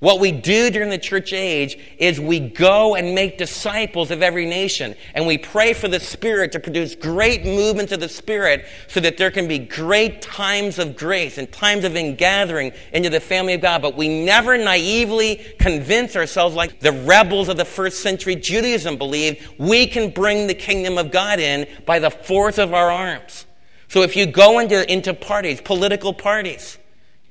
What 0.00 0.18
we 0.18 0.32
do 0.32 0.70
during 0.70 0.88
the 0.88 0.96
church 0.96 1.34
age 1.34 1.78
is 1.98 2.18
we 2.18 2.40
go 2.40 2.94
and 2.94 3.14
make 3.14 3.36
disciples 3.36 4.10
of 4.10 4.22
every 4.22 4.46
nation, 4.46 4.96
and 5.14 5.26
we 5.26 5.36
pray 5.36 5.74
for 5.74 5.88
the 5.88 6.00
Spirit 6.00 6.52
to 6.52 6.60
produce 6.60 6.94
great 6.94 7.44
movements 7.44 7.92
of 7.92 8.00
the 8.00 8.08
Spirit 8.08 8.64
so 8.88 9.00
that 9.00 9.18
there 9.18 9.30
can 9.30 9.46
be 9.46 9.58
great 9.58 10.22
times 10.22 10.78
of 10.78 10.96
grace 10.96 11.36
and 11.36 11.52
times 11.52 11.84
of 11.84 11.96
ingathering 11.96 12.72
into 12.94 13.10
the 13.10 13.20
family 13.20 13.52
of 13.52 13.60
God. 13.60 13.82
But 13.82 13.94
we 13.94 14.24
never 14.24 14.56
naively 14.56 15.36
convince 15.58 16.16
ourselves, 16.16 16.56
like 16.56 16.80
the 16.80 16.92
rebels 16.92 17.50
of 17.50 17.58
the 17.58 17.66
first 17.66 18.00
century 18.00 18.36
Judaism 18.36 18.96
believed, 18.96 19.46
we 19.58 19.86
can 19.86 20.08
bring 20.08 20.46
the 20.46 20.54
kingdom 20.54 20.96
of 20.96 21.10
God 21.10 21.40
in 21.40 21.66
by 21.84 21.98
the 21.98 22.10
force 22.10 22.56
of 22.56 22.72
our 22.72 22.90
arms. 22.90 23.44
So 23.88 24.00
if 24.00 24.16
you 24.16 24.24
go 24.24 24.60
into, 24.60 24.90
into 24.90 25.12
parties, 25.12 25.60
political 25.60 26.14
parties, 26.14 26.78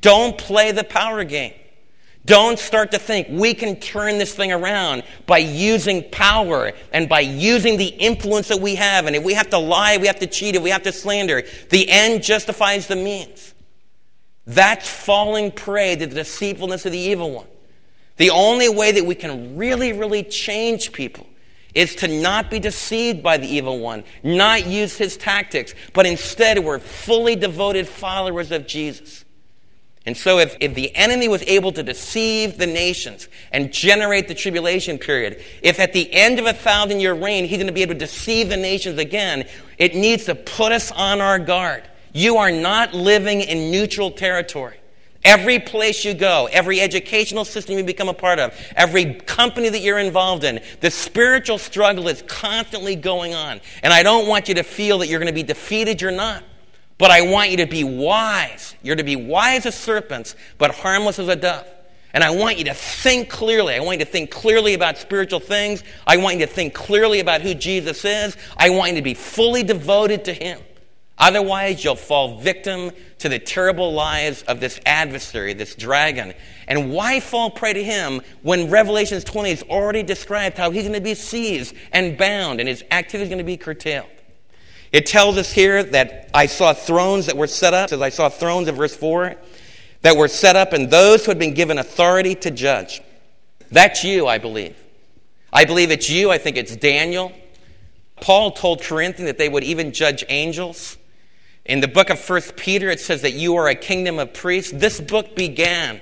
don't 0.02 0.38
play 0.38 0.72
the 0.72 0.84
power 0.84 1.24
game. 1.24 1.54
Don't 2.26 2.60
start 2.60 2.92
to 2.92 3.00
think 3.00 3.28
we 3.30 3.54
can 3.54 3.78
turn 3.78 4.18
this 4.18 4.36
thing 4.36 4.52
around 4.52 5.04
by 5.26 5.38
using 5.38 6.04
power 6.12 6.74
and 6.92 7.08
by 7.08 7.22
using 7.22 7.78
the 7.78 7.88
influence 7.88 8.50
that 8.50 8.60
we 8.60 8.76
have. 8.76 9.08
And 9.08 9.16
if 9.16 9.24
we 9.24 9.34
have 9.34 9.50
to 9.52 9.58
lie, 9.58 9.98
we 9.98 10.08
have 10.08 10.20
to 10.20 10.28
cheat, 10.28 10.56
if 10.56 10.62
we 10.62 10.70
have 10.70 10.84
to 10.84 10.92
slander, 10.92 11.44
the 11.70 11.90
end 11.90 12.22
justifies 12.24 12.88
the 12.88 12.96
means. 12.96 13.54
That's 14.46 14.90
falling 14.90 15.52
prey 15.52 15.96
to 15.96 16.08
the 16.08 16.16
deceitfulness 16.16 16.86
of 16.86 16.92
the 16.92 17.00
evil 17.00 17.32
one. 17.32 17.48
The 18.18 18.32
only 18.32 18.68
way 18.68 18.92
that 18.92 19.06
we 19.06 19.16
can 19.16 19.56
really, 19.58 19.94
really 19.94 20.24
change 20.24 20.92
people 20.92 21.26
is 21.74 21.96
to 21.96 22.08
not 22.08 22.50
be 22.50 22.60
deceived 22.60 23.24
by 23.24 23.38
the 23.38 23.48
evil 23.48 23.80
one, 23.80 24.04
not 24.24 24.68
use 24.68 24.98
his 24.98 25.16
tactics, 25.16 25.74
but 25.94 26.06
instead 26.06 26.60
we're 26.60 26.80
fully 26.80 27.36
devoted 27.36 27.88
followers 27.88 28.52
of 28.52 28.68
Jesus. 28.68 29.24
And 30.06 30.16
so, 30.16 30.40
if, 30.40 30.56
if 30.60 30.76
the 30.76 30.96
enemy 30.96 31.28
was 31.28 31.44
able 31.44 31.72
to 31.74 31.84
deceive 31.84 32.58
the 32.58 32.66
nations 32.66 33.28
and 33.52 33.72
generate 33.72 34.28
the 34.28 34.34
tribulation 34.34 34.98
period, 34.98 35.44
if 35.62 35.80
at 35.80 35.94
the 35.94 36.12
end 36.14 36.40
of 36.40 36.46
a 36.46 36.54
thousand 36.54 37.02
year 37.02 37.14
reign 37.14 37.46
he's 37.46 37.58
going 37.58 37.68
to 37.68 37.74
be 37.74 37.82
able 37.82 37.96
to 37.96 38.00
deceive 38.00 38.50
the 38.50 38.58
nations 38.58 38.98
again, 38.98 39.48
it 39.78 39.96
needs 39.96 40.26
to 40.26 40.36
put 40.36 40.72
us 40.72 40.92
on 40.92 41.22
our 41.22 41.38
guard. 41.38 41.84
You 42.14 42.38
are 42.38 42.52
not 42.52 42.94
living 42.94 43.42
in 43.42 43.72
neutral 43.72 44.10
territory. 44.12 44.78
Every 45.26 45.60
place 45.60 46.06
you 46.06 46.14
go, 46.14 46.48
every 46.50 46.80
educational 46.80 47.44
system 47.44 47.78
you 47.78 47.84
become 47.84 48.08
a 48.08 48.14
part 48.14 48.40
of, 48.40 48.58
every 48.76 49.16
company 49.16 49.68
that 49.68 49.80
you're 49.80 50.00
involved 50.00 50.46
in, 50.46 50.62
the 50.80 50.90
spiritual 50.90 51.58
struggle 51.58 52.08
is 52.08 52.24
constantly 52.24 52.96
going 52.96 53.34
on. 53.34 53.60
And 53.84 53.92
I 53.92 54.02
don't 54.02 54.28
want 54.28 54.48
you 54.48 54.56
to 54.56 54.64
feel 54.64 55.00
that 55.00 55.08
you're 55.08 55.20
going 55.20 55.28
to 55.28 55.34
be 55.34 55.44
defeated. 55.44 56.02
You're 56.02 56.12
not. 56.12 56.44
But 57.00 57.10
I 57.10 57.22
want 57.22 57.50
you 57.50 57.58
to 57.58 57.66
be 57.66 57.84
wise. 57.84 58.76
You're 58.84 58.98
to 58.98 59.04
be 59.04 59.16
wise 59.16 59.66
as 59.66 59.74
serpents, 59.74 60.36
but 60.60 60.76
harmless 60.76 61.18
as 61.18 61.30
a 61.30 61.36
dove. 61.36 61.66
And 62.14 62.24
I 62.24 62.32
want 62.32 62.58
you 62.58 62.66
to 62.66 62.74
think 62.74 63.30
clearly. 63.30 63.74
I 63.76 63.80
want 63.80 64.00
you 64.00 64.06
to 64.06 64.12
think 64.12 64.32
clearly 64.32 64.74
about 64.74 64.98
spiritual 64.98 65.40
things. 65.40 65.84
I 66.06 66.18
want 66.18 66.40
you 66.40 66.46
to 66.46 66.52
think 66.52 66.74
clearly 66.74 67.22
about 67.22 67.42
who 67.42 67.54
Jesus 67.54 68.04
is. 68.04 68.36
I 68.58 68.72
want 68.72 68.92
you 68.92 68.98
to 68.98 69.02
be 69.02 69.14
fully 69.14 69.64
devoted 69.64 70.26
to 70.26 70.34
Him. 70.34 70.60
Otherwise, 71.20 71.84
you'll 71.84 71.96
fall 71.96 72.40
victim 72.40 72.92
to 73.20 73.30
the 73.30 73.40
terrible 73.40 73.94
lies 73.94 74.42
of 74.44 74.60
this 74.60 74.80
adversary, 74.86 75.54
this 75.54 75.76
dragon. 75.76 76.34
And 76.68 76.92
why 76.92 77.20
fall 77.20 77.50
prey 77.50 77.74
to 77.74 77.84
him 77.84 78.22
when 78.42 78.70
Revelations 78.70 79.26
20 79.26 79.50
has 79.50 79.64
already 79.64 80.02
described 80.02 80.58
how 80.58 80.72
he's 80.72 80.84
going 80.84 80.94
to 80.94 81.02
be 81.02 81.16
seized 81.16 81.76
and 81.92 82.18
bound 82.18 82.62
and 82.62 82.70
his 82.70 82.84
activity 82.90 83.24
is 83.24 83.30
going 83.30 83.40
to 83.40 83.44
be 83.44 83.58
curtailed? 83.58 84.08
It 84.92 85.06
tells 85.06 85.38
us 85.38 85.52
here 85.52 85.84
that 85.84 86.30
I 86.34 86.48
saw 86.48 86.74
thrones 86.74 87.28
that 87.28 87.38
were 87.38 87.48
set 87.48 87.74
up, 87.74 87.92
as 87.92 88.02
I 88.02 88.10
saw 88.10 88.30
thrones 88.30 88.68
in 88.68 88.76
verse 88.76 88.96
4, 88.96 89.36
that 90.02 90.18
were 90.18 90.28
set 90.28 90.56
up, 90.56 90.74
and 90.74 90.90
those 90.90 91.26
who 91.26 91.32
had 91.32 91.40
been 91.40 91.54
given 91.54 91.78
authority 91.78 92.36
to 92.36 92.52
judge. 92.52 93.02
That's 93.72 94.04
you, 94.04 94.28
I 94.28 94.38
believe. 94.38 94.76
I 95.54 95.66
believe 95.66 95.92
it's 95.92 96.10
you. 96.10 96.32
I 96.32 96.38
think 96.38 96.58
it's 96.58 96.76
Daniel. 96.76 97.32
Paul 98.22 98.52
told 98.52 98.82
Corinthians 98.82 99.30
that 99.30 99.38
they 99.38 99.50
would 99.50 99.64
even 99.64 99.94
judge 99.94 100.24
angels. 100.30 100.98
In 101.66 101.82
the 101.82 101.88
book 101.88 102.10
of 102.10 102.20
First 102.20 102.56
Peter, 102.56 102.90
it 102.90 103.00
says 103.00 103.22
that 103.22 103.34
you 103.34 103.56
are 103.56 103.68
a 103.68 103.76
kingdom 103.76 104.18
of 104.18 104.34
priests. 104.34 104.72
This 104.72 105.00
book 105.00 105.36
began 105.36 106.02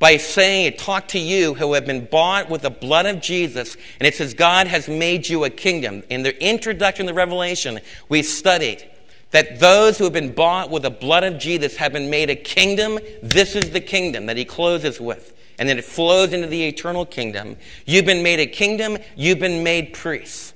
by 0.00 0.16
saying, 0.16 0.64
it 0.64 0.78
talked 0.78 1.10
to 1.10 1.18
you 1.18 1.54
who 1.54 1.74
have 1.74 1.86
been 1.86 2.06
bought 2.06 2.48
with 2.48 2.62
the 2.62 2.70
blood 2.70 3.06
of 3.06 3.20
Jesus, 3.20 3.76
and 4.00 4.08
it 4.08 4.14
says, 4.16 4.34
God 4.34 4.66
has 4.66 4.88
made 4.88 5.28
you 5.28 5.44
a 5.44 5.50
kingdom. 5.50 6.02
In 6.08 6.22
the 6.22 6.42
introduction 6.42 7.06
to 7.06 7.14
Revelation, 7.14 7.78
we 8.08 8.22
studied 8.22 8.84
that 9.30 9.60
those 9.60 9.98
who 9.98 10.04
have 10.04 10.12
been 10.14 10.32
bought 10.32 10.70
with 10.70 10.82
the 10.82 10.90
blood 10.90 11.22
of 11.22 11.38
Jesus 11.38 11.76
have 11.76 11.92
been 11.92 12.08
made 12.08 12.30
a 12.30 12.34
kingdom. 12.34 12.98
This 13.22 13.54
is 13.54 13.70
the 13.70 13.80
kingdom 13.80 14.26
that 14.26 14.38
he 14.38 14.44
closes 14.44 14.98
with. 15.00 15.36
And 15.58 15.68
then 15.68 15.78
it 15.78 15.84
flows 15.84 16.32
into 16.32 16.46
the 16.46 16.64
eternal 16.64 17.04
kingdom. 17.04 17.56
You've 17.84 18.06
been 18.06 18.22
made 18.22 18.40
a 18.40 18.46
kingdom, 18.46 18.96
you've 19.14 19.38
been 19.38 19.62
made 19.62 19.92
priests. 19.92 20.54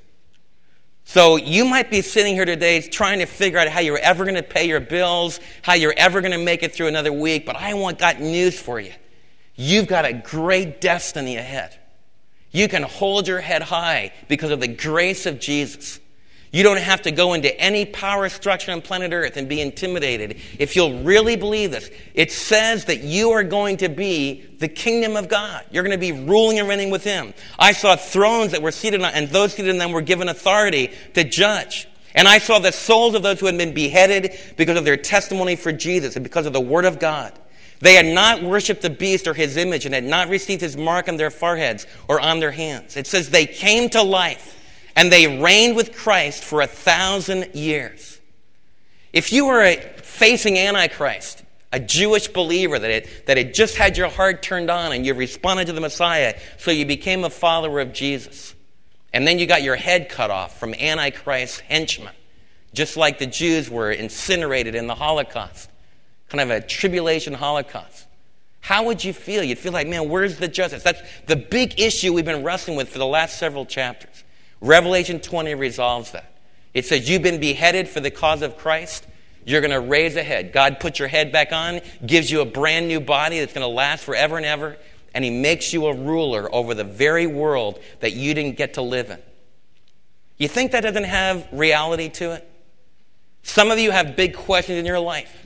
So 1.05 1.37
you 1.37 1.67
might 1.67 1.91
be 1.91 2.01
sitting 2.01 2.35
here 2.35 2.47
today 2.47 2.81
trying 2.81 3.19
to 3.19 3.27
figure 3.27 3.59
out 3.59 3.69
how 3.69 3.81
you're 3.81 3.99
ever 3.99 4.25
going 4.25 4.37
to 4.37 4.43
pay 4.43 4.67
your 4.67 4.81
bills, 4.81 5.39
how 5.61 5.75
you're 5.75 5.95
ever 5.95 6.23
going 6.23 6.33
to 6.33 6.43
make 6.43 6.63
it 6.63 6.75
through 6.75 6.87
another 6.87 7.13
week, 7.13 7.45
but 7.45 7.57
I 7.57 7.75
want 7.75 7.99
got 7.99 8.21
news 8.21 8.59
for 8.59 8.81
you. 8.81 8.93
You've 9.57 9.87
got 9.87 10.05
a 10.05 10.13
great 10.13 10.81
destiny 10.81 11.37
ahead. 11.37 11.77
You 12.51 12.69
can 12.69 12.83
hold 12.83 13.27
your 13.27 13.41
head 13.41 13.63
high 13.63 14.13
because 14.29 14.51
of 14.51 14.61
the 14.61 14.69
grace 14.69 15.27
of 15.27 15.41
Jesus. 15.41 16.01
You 16.55 16.63
don't 16.63 16.79
have 16.79 17.03
to 17.03 17.11
go 17.11 17.35
into 17.35 17.53
any 17.61 17.85
power 17.85 18.29
structure 18.29 18.71
on 18.71 18.81
planet 18.81 19.13
Earth 19.13 19.37
and 19.37 19.49
be 19.49 19.61
intimidated. 19.61 20.39
If 20.61 20.77
you'll 20.77 21.03
really 21.03 21.35
believe 21.35 21.73
this, 21.73 21.91
it 22.15 22.31
says 22.31 22.85
that 22.85 23.03
you 23.03 23.33
are 23.33 23.43
going 23.43 23.79
to 23.79 23.89
be 23.89 24.45
the 24.61 24.69
kingdom 24.69 25.17
of 25.17 25.29
God. 25.29 25.65
You're 25.73 25.83
going 25.83 25.99
to 25.99 26.13
be 26.13 26.13
ruling 26.13 26.61
and 26.61 26.69
reigning 26.69 26.91
with 26.91 27.03
Him. 27.03 27.35
I 27.59 27.73
saw 27.73 27.97
thrones 27.97 28.53
that 28.53 28.63
were 28.63 28.71
seated 28.71 29.03
on, 29.03 29.13
and 29.15 29.29
those 29.31 29.55
seated 29.55 29.69
in 29.71 29.79
them 29.79 29.91
were 29.91 30.01
given 30.01 30.29
authority 30.29 30.93
to 31.15 31.25
judge. 31.25 31.89
And 32.15 32.29
I 32.29 32.39
saw 32.39 32.61
the 32.61 32.71
souls 32.71 33.17
of 33.17 33.25
those 33.25 33.41
who 33.41 33.47
had 33.47 33.59
been 33.59 33.75
beheaded 33.75 34.39
because 34.57 34.79
of 34.79 34.85
their 34.85 34.97
testimony 34.97 35.57
for 35.57 35.73
Jesus 35.73 36.15
and 36.15 36.23
because 36.23 36.47
of 36.47 36.53
the 36.53 36.61
Word 36.61 36.85
of 36.85 37.01
God. 37.01 37.37
They 37.85 37.97
had 37.97 38.07
not 38.07 38.43
worshiped 38.43 38.81
the 38.81 38.89
beast 38.89 39.27
or 39.27 39.35
his 39.35 39.59
image 39.59 39.85
and 39.85 39.95
had 39.95 40.05
not 40.05 40.31
received 40.31 40.63
his 40.63 40.75
mark 40.75 41.07
on 41.07 41.19
their 41.19 41.31
foreheads 41.31 41.87
or 42.09 42.19
on 42.19 42.41
their 42.41 42.51
hands. 42.51 42.97
It 42.97 43.07
says 43.07 43.29
they 43.29 43.45
came 43.45 43.91
to 43.91 44.03
life 44.03 44.59
and 44.97 45.13
they 45.13 45.39
reigned 45.39 45.77
with 45.77 45.95
Christ 45.95 46.43
for 46.43 46.63
a 46.63 46.67
thousand 46.67 47.55
years. 47.55 48.19
If 49.13 49.35
you 49.35 49.45
were 49.45 49.77
facing 49.99 50.57
Antichrist, 50.57 51.45
a 51.75 51.79
Jewish 51.79 52.27
believer 52.29 52.79
that 52.79 52.91
had, 52.91 53.09
that 53.27 53.37
had 53.37 53.53
just 53.53 53.77
had 53.77 53.99
your 53.99 54.09
heart 54.09 54.43
turned 54.43 54.71
on 54.71 54.93
and 54.93 55.05
you 55.05 55.13
responded 55.13 55.67
to 55.67 55.75
the 55.75 55.83
Messiah, 55.83 56.39
so 56.57 56.71
you 56.71 56.87
became 56.87 57.23
a 57.23 57.29
follower 57.29 57.81
of 57.81 57.93
Jesus, 57.93 58.55
and 59.13 59.29
then 59.29 59.39
you 59.39 59.45
got 59.45 59.63
your 59.63 59.77
head 59.77 60.09
cut 60.09 60.31
off 60.31 60.59
from 60.59 60.73
Antichrist's 60.73 61.61
henchmen, 61.61 62.15
just 62.73 62.97
like 62.97 63.19
the 63.19 63.27
Jews 63.27 63.69
were 63.69 63.93
incinerated 63.93 64.75
in 64.75 64.87
the 64.87 64.95
Holocaust, 64.95 65.69
kind 66.37 66.51
of 66.51 66.57
a 66.57 66.67
tribulation 66.67 67.33
Holocaust. 67.33 68.07
How 68.61 68.85
would 68.85 69.05
you 69.05 69.13
feel? 69.13 69.45
You'd 69.45 69.59
feel 69.59 69.73
like, 69.73 69.87
man, 69.87 70.09
where's 70.09 70.39
the 70.39 70.49
justice? 70.49 70.83
That's 70.83 71.01
the 71.27 71.37
big 71.37 71.79
issue 71.79 72.13
we've 72.13 72.25
been 72.25 72.43
wrestling 72.43 72.77
with 72.77 72.89
for 72.89 72.99
the 72.99 73.07
last 73.07 73.39
several 73.39 73.65
chapters. 73.65 74.25
Revelation 74.61 75.21
20 75.21 75.55
resolves 75.55 76.11
that. 76.11 76.33
It 76.73 76.87
says, 76.87 77.09
You've 77.09 77.23
been 77.23 77.39
beheaded 77.39 77.89
for 77.89 78.01
the 78.01 78.11
cause 78.11 78.43
of 78.43 78.57
Christ. 78.57 79.07
You're 79.45 79.61
going 79.61 79.71
to 79.71 79.81
raise 79.81 80.17
a 80.17 80.25
head. 80.25 80.53
God 80.53 80.81
puts 80.81 80.99
your 80.99 81.07
head 81.07 81.31
back 81.31 81.53
on, 81.53 81.83
gives 82.05 82.31
you 82.31 82.41
a 82.41 82.47
brand 82.47 82.89
new 82.89 82.99
body 82.99 83.39
that's 83.39 83.53
going 83.53 83.63
to 83.63 83.69
last 83.69 84.03
forever 84.03 84.37
and 84.37 84.47
ever, 84.47 84.77
and 85.15 85.25
He 85.25 85.31
makes 85.31 85.73
you 85.73 85.87
a 85.87 85.95
ruler 85.95 86.53
over 86.53 86.75
the 86.75 86.83
very 86.83 87.29
world 87.29 87.79
that 88.01 88.15
you 88.15 88.35
didn't 88.35 88.57
get 88.57 88.75
to 88.75 88.83
live 88.83 89.11
in. 89.11 89.21
You 90.39 90.49
think 90.49 90.73
that 90.73 90.81
doesn't 90.81 91.05
have 91.05 91.47
reality 91.53 92.09
to 92.09 92.33
it? 92.33 92.51
Some 93.45 93.71
of 93.71 93.79
you 93.79 93.93
have 93.93 94.17
big 94.17 94.35
questions 94.35 94.81
in 94.81 94.87
your 94.87 94.99
life. 94.99 95.44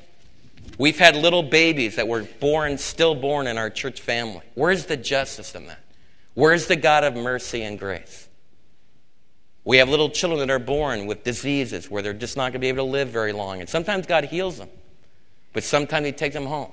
We've 0.78 0.98
had 0.98 1.16
little 1.16 1.42
babies 1.42 1.96
that 1.96 2.06
were 2.06 2.22
born, 2.22 2.78
stillborn 2.78 3.48
in 3.48 3.58
our 3.58 3.68
church 3.68 4.00
family. 4.00 4.42
Where's 4.54 4.86
the 4.86 4.96
justice 4.96 5.54
in 5.56 5.66
that? 5.66 5.80
Where's 6.34 6.68
the 6.68 6.76
God 6.76 7.02
of 7.02 7.16
mercy 7.16 7.62
and 7.62 7.78
grace? 7.78 8.28
We 9.64 9.78
have 9.78 9.88
little 9.88 10.08
children 10.08 10.38
that 10.38 10.50
are 10.50 10.60
born 10.60 11.06
with 11.06 11.24
diseases 11.24 11.90
where 11.90 12.00
they're 12.00 12.14
just 12.14 12.36
not 12.36 12.44
going 12.44 12.52
to 12.54 12.58
be 12.60 12.68
able 12.68 12.86
to 12.86 12.90
live 12.90 13.08
very 13.08 13.32
long. 13.32 13.60
And 13.60 13.68
sometimes 13.68 14.06
God 14.06 14.24
heals 14.24 14.56
them, 14.56 14.68
but 15.52 15.64
sometimes 15.64 16.06
He 16.06 16.12
takes 16.12 16.34
them 16.34 16.46
home. 16.46 16.70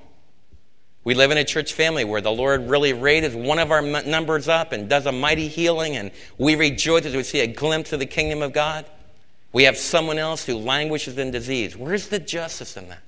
We 1.03 1.15
live 1.15 1.31
in 1.31 1.37
a 1.37 1.43
church 1.43 1.73
family 1.73 2.03
where 2.03 2.21
the 2.21 2.31
Lord 2.31 2.69
really 2.69 2.93
raises 2.93 3.35
one 3.35 3.59
of 3.59 3.71
our 3.71 3.81
numbers 3.81 4.47
up 4.47 4.71
and 4.71 4.87
does 4.87 5.07
a 5.07 5.11
mighty 5.11 5.47
healing, 5.47 5.95
and 5.95 6.11
we 6.37 6.55
rejoice 6.55 7.05
as 7.05 7.15
we 7.15 7.23
see 7.23 7.39
a 7.39 7.47
glimpse 7.47 7.91
of 7.91 7.99
the 7.99 8.05
kingdom 8.05 8.43
of 8.43 8.53
God. 8.53 8.85
We 9.51 9.63
have 9.63 9.77
someone 9.77 10.17
else 10.19 10.45
who 10.45 10.55
languishes 10.57 11.17
in 11.17 11.31
disease. 11.31 11.75
Where's 11.75 12.07
the 12.07 12.19
justice 12.19 12.77
in 12.77 12.89
that? 12.89 13.01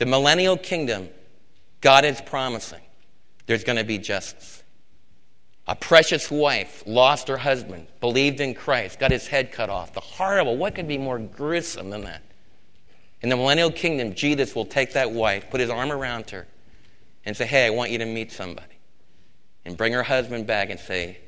The 0.00 0.06
millennial 0.06 0.56
kingdom, 0.56 1.10
God 1.82 2.06
is 2.06 2.22
promising 2.22 2.80
there's 3.44 3.64
going 3.64 3.76
to 3.76 3.84
be 3.84 3.98
justice. 3.98 4.62
A 5.66 5.76
precious 5.76 6.30
wife 6.30 6.82
lost 6.86 7.28
her 7.28 7.36
husband, 7.36 7.86
believed 8.00 8.40
in 8.40 8.54
Christ, 8.54 8.98
got 8.98 9.10
his 9.10 9.26
head 9.26 9.52
cut 9.52 9.68
off. 9.68 9.92
The 9.92 10.00
horrible, 10.00 10.56
what 10.56 10.74
could 10.74 10.88
be 10.88 10.96
more 10.96 11.18
gruesome 11.18 11.90
than 11.90 12.04
that? 12.04 12.22
In 13.20 13.28
the 13.28 13.36
millennial 13.36 13.70
kingdom, 13.70 14.14
Jesus 14.14 14.54
will 14.54 14.64
take 14.64 14.94
that 14.94 15.12
wife, 15.12 15.50
put 15.50 15.60
his 15.60 15.68
arm 15.68 15.92
around 15.92 16.30
her, 16.30 16.48
and 17.26 17.36
say, 17.36 17.44
Hey, 17.44 17.66
I 17.66 17.70
want 17.70 17.90
you 17.90 17.98
to 17.98 18.06
meet 18.06 18.32
somebody. 18.32 18.78
And 19.66 19.76
bring 19.76 19.92
her 19.92 20.02
husband 20.02 20.46
back 20.46 20.70
and 20.70 20.80
say, 20.80 21.18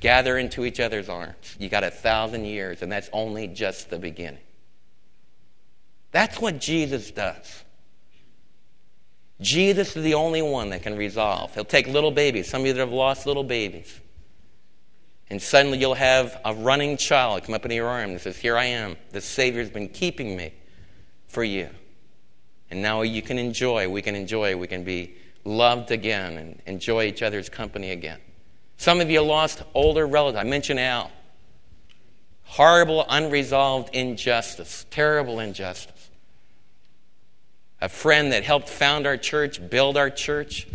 Gather 0.00 0.36
into 0.36 0.66
each 0.66 0.80
other's 0.80 1.08
arms. 1.08 1.56
You 1.58 1.70
got 1.70 1.82
a 1.82 1.90
thousand 1.90 2.44
years, 2.44 2.82
and 2.82 2.92
that's 2.92 3.08
only 3.14 3.48
just 3.48 3.88
the 3.88 3.98
beginning. 3.98 4.44
That's 6.12 6.38
what 6.38 6.60
Jesus 6.60 7.10
does. 7.10 7.62
Jesus 9.40 9.96
is 9.96 10.02
the 10.02 10.14
only 10.14 10.40
one 10.40 10.70
that 10.70 10.82
can 10.82 10.96
resolve. 10.96 11.54
He'll 11.54 11.64
take 11.64 11.86
little 11.88 12.10
babies, 12.10 12.48
some 12.48 12.62
of 12.62 12.66
you 12.66 12.72
that 12.72 12.80
have 12.80 12.92
lost 12.92 13.26
little 13.26 13.44
babies. 13.44 14.00
And 15.28 15.42
suddenly 15.42 15.78
you'll 15.78 15.94
have 15.94 16.40
a 16.44 16.54
running 16.54 16.96
child 16.96 17.44
come 17.44 17.54
up 17.54 17.64
into 17.64 17.74
your 17.74 17.88
arms 17.88 18.12
and 18.12 18.20
says, 18.20 18.36
Here 18.36 18.56
I 18.56 18.66
am. 18.66 18.96
The 19.10 19.20
Savior's 19.20 19.70
been 19.70 19.88
keeping 19.88 20.36
me 20.36 20.54
for 21.26 21.44
you. 21.44 21.68
And 22.70 22.80
now 22.80 23.02
you 23.02 23.22
can 23.22 23.38
enjoy, 23.38 23.88
we 23.88 24.02
can 24.02 24.14
enjoy, 24.14 24.56
we 24.56 24.66
can 24.66 24.84
be 24.84 25.14
loved 25.44 25.90
again 25.90 26.36
and 26.36 26.62
enjoy 26.66 27.04
each 27.04 27.22
other's 27.22 27.48
company 27.48 27.90
again. 27.90 28.18
Some 28.78 29.00
of 29.00 29.10
you 29.10 29.20
lost 29.20 29.62
older 29.74 30.06
relatives. 30.06 30.40
I 30.40 30.44
mentioned 30.44 30.80
Al. 30.80 31.10
Horrible, 32.44 33.04
unresolved 33.08 33.94
injustice, 33.94 34.86
terrible 34.90 35.40
injustice 35.40 35.95
a 37.80 37.88
friend 37.88 38.32
that 38.32 38.44
helped 38.44 38.68
found 38.68 39.06
our 39.06 39.16
church, 39.16 39.60
build 39.68 39.96
our 39.96 40.10
church, 40.10 40.66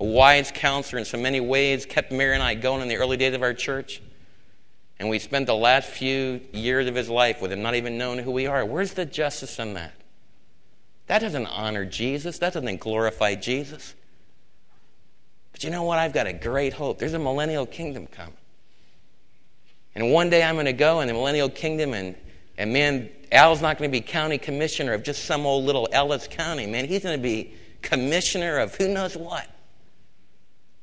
a 0.00 0.04
wise 0.04 0.50
counselor 0.52 0.98
in 0.98 1.04
so 1.04 1.18
many 1.18 1.40
ways, 1.40 1.86
kept 1.86 2.12
Mary 2.12 2.34
and 2.34 2.42
I 2.42 2.54
going 2.54 2.82
in 2.82 2.88
the 2.88 2.96
early 2.96 3.16
days 3.16 3.34
of 3.34 3.42
our 3.42 3.54
church. 3.54 4.00
And 4.98 5.08
we 5.08 5.18
spent 5.18 5.46
the 5.46 5.54
last 5.54 5.88
few 5.88 6.40
years 6.52 6.88
of 6.88 6.94
his 6.94 7.08
life 7.08 7.40
with 7.40 7.52
him, 7.52 7.62
not 7.62 7.76
even 7.76 7.98
knowing 7.98 8.18
who 8.18 8.32
we 8.32 8.46
are. 8.46 8.64
Where's 8.64 8.94
the 8.94 9.06
justice 9.06 9.58
in 9.58 9.74
that? 9.74 9.92
That 11.06 11.20
doesn't 11.20 11.46
honor 11.46 11.84
Jesus. 11.84 12.38
That 12.38 12.52
doesn't 12.52 12.80
glorify 12.80 13.36
Jesus. 13.36 13.94
But 15.52 15.64
you 15.64 15.70
know 15.70 15.84
what? 15.84 15.98
I've 15.98 16.12
got 16.12 16.26
a 16.26 16.32
great 16.32 16.72
hope. 16.72 16.98
There's 16.98 17.14
a 17.14 17.18
millennial 17.18 17.66
kingdom 17.66 18.06
coming. 18.08 18.34
And 19.94 20.12
one 20.12 20.30
day 20.30 20.42
I'm 20.42 20.56
going 20.56 20.66
to 20.66 20.72
go 20.72 21.00
in 21.00 21.08
the 21.08 21.14
millennial 21.14 21.48
kingdom, 21.48 21.94
and, 21.94 22.14
and 22.56 22.72
man, 22.72 23.10
Al's 23.30 23.60
not 23.60 23.78
going 23.78 23.90
to 23.90 23.92
be 23.92 24.00
county 24.00 24.38
commissioner 24.38 24.94
of 24.94 25.02
just 25.02 25.24
some 25.24 25.44
old 25.46 25.64
little 25.64 25.88
Ellis 25.92 26.28
County, 26.28 26.66
man. 26.66 26.86
He's 26.86 27.02
going 27.02 27.18
to 27.18 27.22
be 27.22 27.52
commissioner 27.82 28.58
of 28.58 28.74
who 28.74 28.88
knows 28.88 29.16
what. 29.16 29.46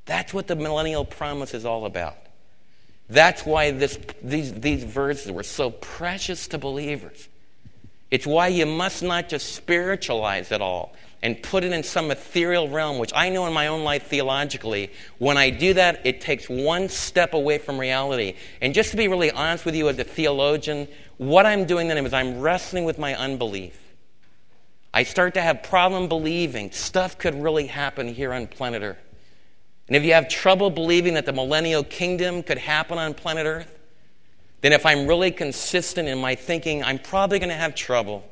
That's 0.06 0.34
what 0.34 0.48
the 0.48 0.56
millennial 0.56 1.06
promise 1.06 1.54
is 1.54 1.66
all 1.66 1.86
about. 1.86 2.18
That's 3.10 3.46
why 3.46 3.72
this, 3.72 4.00
these, 4.22 4.54
these 4.54 4.84
verses 4.84 5.32
were 5.32 5.44
so 5.44 5.70
precious 5.70 6.48
to 6.50 6.58
believers. 6.58 7.28
It's 8.12 8.26
why 8.26 8.48
you 8.48 8.66
must 8.66 9.04
not 9.04 9.30
just 9.30 9.54
spiritualize 9.54 10.52
it 10.52 10.62
all 10.62 10.94
and 11.22 11.42
put 11.42 11.64
it 11.64 11.72
in 11.72 11.82
some 11.82 12.12
ethereal 12.12 12.70
realm, 12.70 13.00
which 13.00 13.12
I 13.16 13.30
know 13.30 13.48
in 13.48 13.54
my 13.54 13.68
own 13.68 13.84
life 13.84 14.08
theologically, 14.08 14.92
when 15.18 15.38
I 15.38 15.50
do 15.50 15.74
that, 15.74 16.06
it 16.06 16.22
takes 16.22 16.48
one 16.48 16.88
step 16.88 17.34
away 17.34 17.58
from 17.58 17.80
reality. 17.80 18.36
And 18.62 18.76
just 18.76 18.92
to 18.92 18.98
be 18.98 19.08
really 19.08 19.32
honest 19.32 19.66
with 19.66 19.76
you 19.76 19.90
as 19.90 19.98
a 19.98 20.04
theologian, 20.04 20.88
what 21.18 21.46
I'm 21.46 21.66
doing 21.66 21.88
then 21.88 22.04
is 22.06 22.14
I'm 22.14 22.40
wrestling 22.42 22.86
with 22.86 23.00
my 23.00 23.16
unbelief. 23.16 23.80
I 24.94 25.04
start 25.04 25.34
to 25.34 25.42
have 25.42 25.64
problem 25.64 26.08
believing 26.08 26.72
stuff 26.72 27.18
could 27.18 27.36
really 27.36 27.68
happen 27.68 28.08
here 28.08 28.34
on 28.34 28.48
planet 28.48 28.82
Earth. 28.82 28.98
And 29.88 29.96
if 29.96 30.04
you 30.04 30.14
have 30.14 30.30
trouble 30.30 30.70
believing 30.70 31.14
that 31.16 31.26
the 31.26 31.34
millennial 31.34 31.84
kingdom 31.84 32.42
could 32.42 32.58
happen 32.58 32.98
on 32.98 33.14
planet 33.14 33.46
Earth, 33.46 33.72
then 34.62 34.74
if 34.74 34.86
I'm 34.86 35.06
really 35.06 35.32
consistent 35.32 36.08
in 36.08 36.18
my 36.18 36.34
thinking, 36.34 36.84
I'm 36.84 36.98
probably 36.98 37.40
going 37.40 37.50
to 37.50 37.56
have 37.56 37.76
trouble 37.76 38.24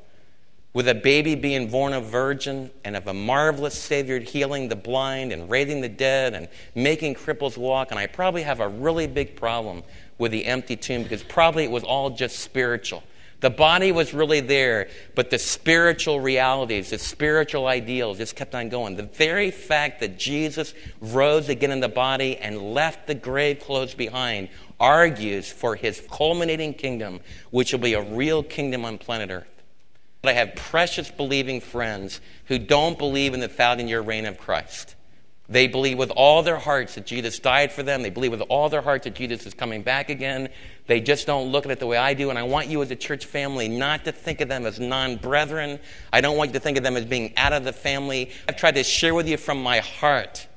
with 0.73 0.87
a 0.87 0.95
baby 0.95 1.35
being 1.35 1.69
born 1.69 1.93
a 1.93 2.01
virgin 2.01 2.71
and 2.83 2.95
of 2.95 3.07
a 3.07 3.13
marvelous 3.13 3.77
Savior 3.77 4.19
healing 4.19 4.67
the 4.67 4.75
blind 4.75 5.31
and 5.31 5.49
raising 5.49 5.81
the 5.81 5.89
dead 5.89 6.33
and 6.33 6.47
making 6.73 7.13
cripples 7.13 7.57
walk. 7.57 7.91
And 7.91 7.99
I 7.99 8.07
probably 8.07 8.41
have 8.41 8.59
a 8.59 8.67
really 8.67 9.05
big 9.05 9.35
problem 9.35 9.83
with 10.17 10.31
the 10.31 10.45
empty 10.45 10.75
tomb 10.75 11.03
because 11.03 11.23
probably 11.23 11.63
it 11.63 11.71
was 11.71 11.83
all 11.83 12.09
just 12.09 12.39
spiritual. 12.39 13.03
The 13.43 13.49
body 13.49 13.91
was 13.91 14.13
really 14.13 14.39
there, 14.39 14.87
but 15.15 15.29
the 15.29 15.37
spiritual 15.37 16.21
realities, 16.21 16.91
the 16.91 16.97
spiritual 16.97 17.67
ideals 17.67 18.17
just 18.17 18.37
kept 18.37 18.55
on 18.55 18.69
going. 18.69 18.95
The 18.95 19.03
very 19.03 19.51
fact 19.51 19.99
that 19.99 20.17
Jesus 20.17 20.73
rose 21.01 21.49
again 21.49 21.71
in 21.71 21.81
the 21.81 21.89
body 21.89 22.37
and 22.37 22.73
left 22.73 23.05
the 23.05 23.15
grave 23.15 23.59
clothes 23.59 23.95
behind 23.95 24.47
argues 24.79 25.51
for 25.51 25.75
his 25.75 26.01
culminating 26.09 26.73
kingdom, 26.73 27.19
which 27.51 27.73
will 27.73 27.81
be 27.81 27.95
a 27.95 28.01
real 28.01 28.43
kingdom 28.43 28.85
on 28.85 28.97
planet 28.97 29.29
Earth. 29.29 29.63
But 30.21 30.29
I 30.29 30.33
have 30.35 30.55
precious 30.55 31.11
believing 31.11 31.59
friends 31.59 32.21
who 32.45 32.57
don't 32.57 32.97
believe 32.97 33.33
in 33.33 33.41
the 33.41 33.49
thousand 33.49 33.89
year 33.89 33.99
reign 33.99 34.25
of 34.25 34.37
Christ. 34.37 34.95
They 35.49 35.67
believe 35.67 35.97
with 35.97 36.11
all 36.11 36.41
their 36.41 36.57
hearts 36.57 36.95
that 36.95 37.05
Jesus 37.05 37.37
died 37.37 37.71
for 37.71 37.83
them. 37.83 38.01
They 38.01 38.09
believe 38.09 38.31
with 38.31 38.41
all 38.41 38.69
their 38.69 38.81
hearts 38.81 39.03
that 39.03 39.13
Jesus 39.13 39.45
is 39.45 39.53
coming 39.53 39.81
back 39.81 40.09
again. 40.09 40.49
They 40.87 41.01
just 41.01 41.27
don't 41.27 41.51
look 41.51 41.65
at 41.65 41.71
it 41.71 41.79
the 41.79 41.87
way 41.87 41.97
I 41.97 42.13
do. 42.13 42.29
And 42.29 42.39
I 42.39 42.43
want 42.43 42.67
you 42.67 42.81
as 42.81 42.91
a 42.91 42.95
church 42.95 43.25
family 43.25 43.67
not 43.67 44.05
to 44.05 44.13
think 44.13 44.39
of 44.39 44.47
them 44.47 44.65
as 44.65 44.79
non 44.79 45.17
brethren. 45.17 45.79
I 46.13 46.21
don't 46.21 46.37
want 46.37 46.51
you 46.51 46.53
to 46.53 46.59
think 46.61 46.77
of 46.77 46.83
them 46.83 46.95
as 46.95 47.03
being 47.03 47.33
out 47.35 47.51
of 47.51 47.65
the 47.65 47.73
family. 47.73 48.31
I've 48.47 48.55
tried 48.55 48.75
to 48.75 48.83
share 48.83 49.13
with 49.13 49.27
you 49.27 49.35
from 49.35 49.61
my 49.61 49.79
heart 49.79 50.47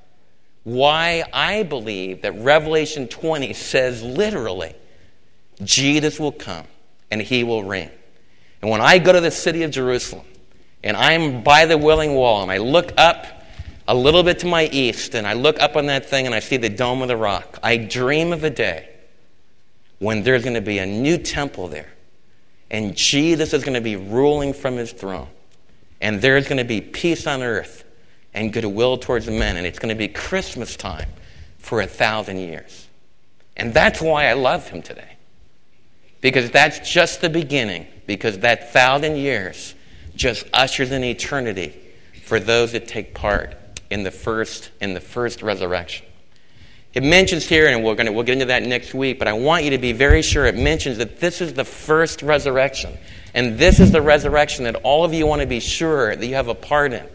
why 0.62 1.24
I 1.32 1.64
believe 1.64 2.22
that 2.22 2.32
Revelation 2.32 3.08
20 3.08 3.52
says 3.54 4.02
literally, 4.02 4.74
Jesus 5.62 6.20
will 6.20 6.32
come 6.32 6.66
and 7.10 7.20
he 7.20 7.44
will 7.44 7.64
reign. 7.64 7.90
And 8.62 8.70
when 8.70 8.80
I 8.80 8.98
go 8.98 9.12
to 9.12 9.20
the 9.20 9.30
city 9.30 9.62
of 9.62 9.70
Jerusalem 9.70 10.26
and 10.82 10.96
I'm 10.96 11.42
by 11.42 11.66
the 11.66 11.76
Wailing 11.76 12.14
Wall 12.14 12.42
and 12.42 12.50
I 12.50 12.58
look 12.58 12.92
up 12.96 13.35
a 13.88 13.94
little 13.94 14.22
bit 14.22 14.40
to 14.40 14.46
my 14.46 14.68
east 14.72 15.14
and 15.14 15.26
I 15.26 15.34
look 15.34 15.60
up 15.60 15.76
on 15.76 15.86
that 15.86 16.08
thing 16.08 16.26
and 16.26 16.34
I 16.34 16.40
see 16.40 16.56
the 16.56 16.68
Dome 16.68 17.02
of 17.02 17.08
the 17.08 17.16
Rock, 17.16 17.58
I 17.62 17.76
dream 17.76 18.32
of 18.32 18.44
a 18.44 18.50
day 18.50 18.88
when 19.98 20.22
there's 20.22 20.42
going 20.42 20.54
to 20.54 20.60
be 20.60 20.78
a 20.78 20.86
new 20.86 21.18
temple 21.18 21.68
there 21.68 21.92
and 22.70 22.96
Jesus 22.96 23.52
is 23.52 23.62
going 23.62 23.74
to 23.74 23.80
be 23.80 23.96
ruling 23.96 24.52
from 24.52 24.76
his 24.76 24.92
throne 24.92 25.28
and 26.00 26.20
there's 26.20 26.48
going 26.48 26.58
to 26.58 26.64
be 26.64 26.80
peace 26.80 27.26
on 27.26 27.42
earth 27.42 27.84
and 28.34 28.52
goodwill 28.52 28.98
towards 28.98 29.28
men 29.28 29.56
and 29.56 29.66
it's 29.66 29.78
going 29.78 29.94
to 29.94 29.98
be 29.98 30.08
Christmas 30.08 30.76
time 30.76 31.08
for 31.58 31.80
a 31.80 31.86
thousand 31.86 32.38
years. 32.38 32.86
And 33.56 33.72
that's 33.72 34.00
why 34.00 34.26
I 34.26 34.34
love 34.34 34.68
him 34.68 34.82
today. 34.82 35.16
Because 36.20 36.50
that's 36.50 36.90
just 36.92 37.20
the 37.20 37.30
beginning 37.30 37.86
because 38.06 38.40
that 38.40 38.72
thousand 38.72 39.16
years 39.16 39.74
just 40.14 40.46
ushers 40.52 40.90
in 40.90 41.04
eternity 41.04 41.74
for 42.24 42.40
those 42.40 42.72
that 42.72 42.88
take 42.88 43.14
part 43.14 43.54
in 43.90 44.02
the 44.02 44.10
first 44.10 44.70
in 44.80 44.94
the 44.94 45.00
first 45.00 45.42
resurrection. 45.42 46.06
It 46.96 47.02
mentions 47.02 47.46
here, 47.46 47.68
and 47.68 47.84
we're 47.84 47.94
to 47.94 48.10
we'll 48.10 48.24
get 48.24 48.32
into 48.32 48.46
that 48.46 48.62
next 48.62 48.94
week, 48.94 49.18
but 49.18 49.28
I 49.28 49.34
want 49.34 49.64
you 49.64 49.70
to 49.70 49.78
be 49.78 49.92
very 49.92 50.22
sure 50.22 50.46
it 50.46 50.56
mentions 50.56 50.96
that 50.96 51.20
this 51.20 51.42
is 51.42 51.52
the 51.52 51.64
first 51.64 52.22
resurrection. 52.22 52.96
And 53.34 53.58
this 53.58 53.80
is 53.80 53.92
the 53.92 54.00
resurrection 54.00 54.64
that 54.64 54.76
all 54.76 55.04
of 55.04 55.12
you 55.12 55.26
want 55.26 55.42
to 55.42 55.46
be 55.46 55.60
sure 55.60 56.16
that 56.16 56.26
you 56.26 56.36
have 56.36 56.48
a 56.48 56.54
part 56.54 56.94
in. 56.94 57.06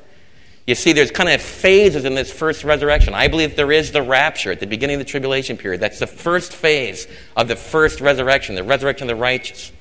You 0.68 0.76
see, 0.76 0.94
there's 0.94 1.10
kind 1.10 1.30
of 1.30 1.42
phases 1.42 2.06
in 2.06 2.14
this 2.14 2.32
first 2.32 2.64
resurrection. 2.64 3.16
I 3.16 3.28
believe 3.28 3.56
there 3.56 3.72
is 3.72 3.92
the 3.92 4.04
rapture 4.04 4.52
at 4.52 4.60
the 4.60 4.68
beginning 4.68 4.98
of 4.98 5.00
the 5.00 5.10
tribulation 5.10 5.58
period. 5.58 5.82
That's 5.82 5.98
the 5.98 6.06
first 6.06 6.54
phase 6.54 7.08
of 7.36 7.48
the 7.48 7.56
first 7.56 8.02
resurrection, 8.02 8.54
the 8.54 8.64
resurrection 8.64 9.10
of 9.10 9.18
the 9.18 9.22
righteous. 9.22 9.72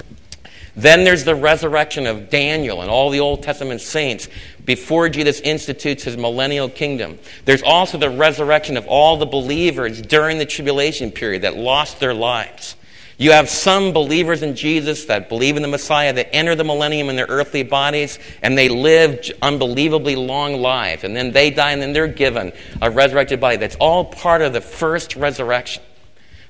Then 0.81 1.05
there's 1.05 1.25
the 1.25 1.35
resurrection 1.35 2.07
of 2.07 2.31
Daniel 2.31 2.81
and 2.81 2.91
all 2.91 3.11
the 3.11 3.21
Old 3.21 3.43
Testament 3.43 3.83
saints 3.83 4.29
before 4.65 5.11
Jesus 5.11 5.39
institutes 5.41 6.05
his 6.05 6.17
millennial 6.17 6.71
kingdom. 6.71 7.19
There's 7.45 7.63
also 7.63 7.99
the 7.99 8.09
resurrection 8.09 8.79
of 8.79 8.87
all 8.87 9.19
the 9.19 9.27
believers 9.27 10.01
during 10.01 10.39
the 10.39 10.47
tribulation 10.47 11.11
period 11.11 11.43
that 11.43 11.55
lost 11.55 12.01
their 12.01 12.15
lives. 12.15 12.77
You 13.19 13.33
have 13.33 13.51
some 13.51 13.93
believers 13.93 14.43
in 14.43 14.57
Jesus 14.57 15.05
that 15.05 15.29
believe 15.29 15.57
in 15.57 15.63
the 15.63 15.69
Messiah 15.69 16.15
that 16.15 16.35
enter 16.35 16.55
the 16.55 16.65
millennium 16.65 17.11
in 17.11 17.17
their 17.17 17.27
earthly 17.29 17.63
bodies 17.63 18.19
and 18.41 18.57
they 18.57 18.71
live 18.71 19.31
unbelievably 19.43 20.17
long 20.17 20.63
lives. 20.63 21.05
And 21.05 21.15
then 21.15 21.33
they 21.33 21.51
die 21.51 21.73
and 21.73 21.83
then 21.83 21.93
they're 21.93 22.09
given 22.09 22.53
a 22.81 22.91
resurrected 22.91 23.39
body. 23.39 23.59
That's 23.59 23.77
all 23.77 24.07
part 24.07 24.41
of 24.41 24.55
the 24.55 24.63
first 24.63 25.15
resurrection. 25.15 25.83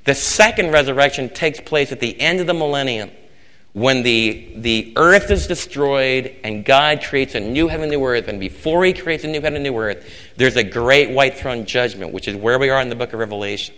The 0.05 0.15
second 0.15 0.71
resurrection 0.71 1.31
takes 1.31 1.59
place 1.59 1.91
at 1.91 1.99
the 1.99 2.19
end 2.21 2.39
of 2.39 2.47
the 2.47 2.55
millennium 2.55 3.11
when 3.73 4.03
the, 4.03 4.53
the 4.57 4.93
earth 4.97 5.31
is 5.31 5.47
destroyed 5.47 6.35
and 6.43 6.65
God 6.65 7.03
creates 7.03 7.35
a 7.35 7.41
new 7.41 7.69
heaven 7.69 7.85
and 7.85 7.93
new 7.93 8.05
earth, 8.05 8.29
and 8.29 8.41
before 8.41 8.85
He 8.85 8.93
creates 8.93 9.25
a 9.25 9.29
new 9.29 9.41
heaven 9.41 9.55
and 9.55 9.65
new 9.65 9.77
earth, 9.77 10.05
there's 10.37 10.57
a 10.57 10.65
great 10.65 11.11
white 11.11 11.37
throne 11.39 11.67
judgment, 11.67 12.13
which 12.13 12.27
is 12.27 12.35
where 12.35 12.59
we 12.59 12.69
are 12.69 12.81
in 12.81 12.89
the 12.89 12.97
book 12.97 13.13
of 13.13 13.21
Revelation. 13.21 13.75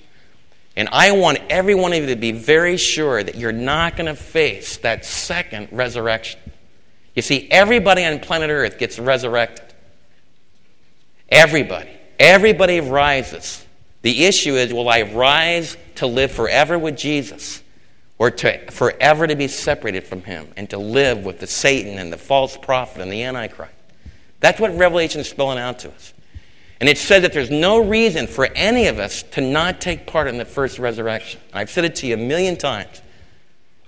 And 0.76 0.88
I 0.90 1.12
want 1.12 1.38
every 1.50 1.74
one 1.74 1.92
of 1.92 1.98
you 1.98 2.06
to 2.06 2.16
be 2.16 2.32
very 2.32 2.78
sure 2.78 3.22
that 3.22 3.34
you're 3.34 3.52
not 3.52 3.96
going 3.96 4.06
to 4.06 4.14
face 4.14 4.78
that 4.78 5.04
second 5.04 5.68
resurrection. 5.70 6.40
You 7.14 7.20
see, 7.22 7.50
everybody 7.50 8.04
on 8.04 8.20
planet 8.20 8.48
Earth 8.48 8.78
gets 8.78 8.98
resurrected. 8.98 9.66
Everybody. 11.28 11.90
Everybody 12.18 12.80
rises. 12.80 13.64
The 14.00 14.24
issue 14.24 14.54
is 14.54 14.72
will 14.72 14.88
I 14.88 15.02
rise 15.02 15.76
to 15.96 16.06
live 16.06 16.32
forever 16.32 16.78
with 16.78 16.96
Jesus? 16.96 17.61
Or 18.22 18.30
to 18.30 18.70
forever 18.70 19.26
to 19.26 19.34
be 19.34 19.48
separated 19.48 20.04
from 20.04 20.22
him 20.22 20.46
and 20.56 20.70
to 20.70 20.78
live 20.78 21.24
with 21.24 21.40
the 21.40 21.46
Satan 21.48 21.98
and 21.98 22.12
the 22.12 22.16
false 22.16 22.56
prophet 22.56 23.02
and 23.02 23.10
the 23.10 23.24
Antichrist. 23.24 23.72
That's 24.38 24.60
what 24.60 24.72
Revelation 24.78 25.20
is 25.20 25.28
spelling 25.28 25.58
out 25.58 25.80
to 25.80 25.90
us. 25.90 26.14
And 26.78 26.88
it 26.88 26.98
said 26.98 27.24
that 27.24 27.32
there's 27.32 27.50
no 27.50 27.82
reason 27.84 28.28
for 28.28 28.44
any 28.54 28.86
of 28.86 29.00
us 29.00 29.24
to 29.32 29.40
not 29.40 29.80
take 29.80 30.06
part 30.06 30.28
in 30.28 30.38
the 30.38 30.44
first 30.44 30.78
resurrection. 30.78 31.40
I've 31.52 31.68
said 31.68 31.84
it 31.84 31.96
to 31.96 32.06
you 32.06 32.14
a 32.14 32.16
million 32.16 32.54
times, 32.54 33.02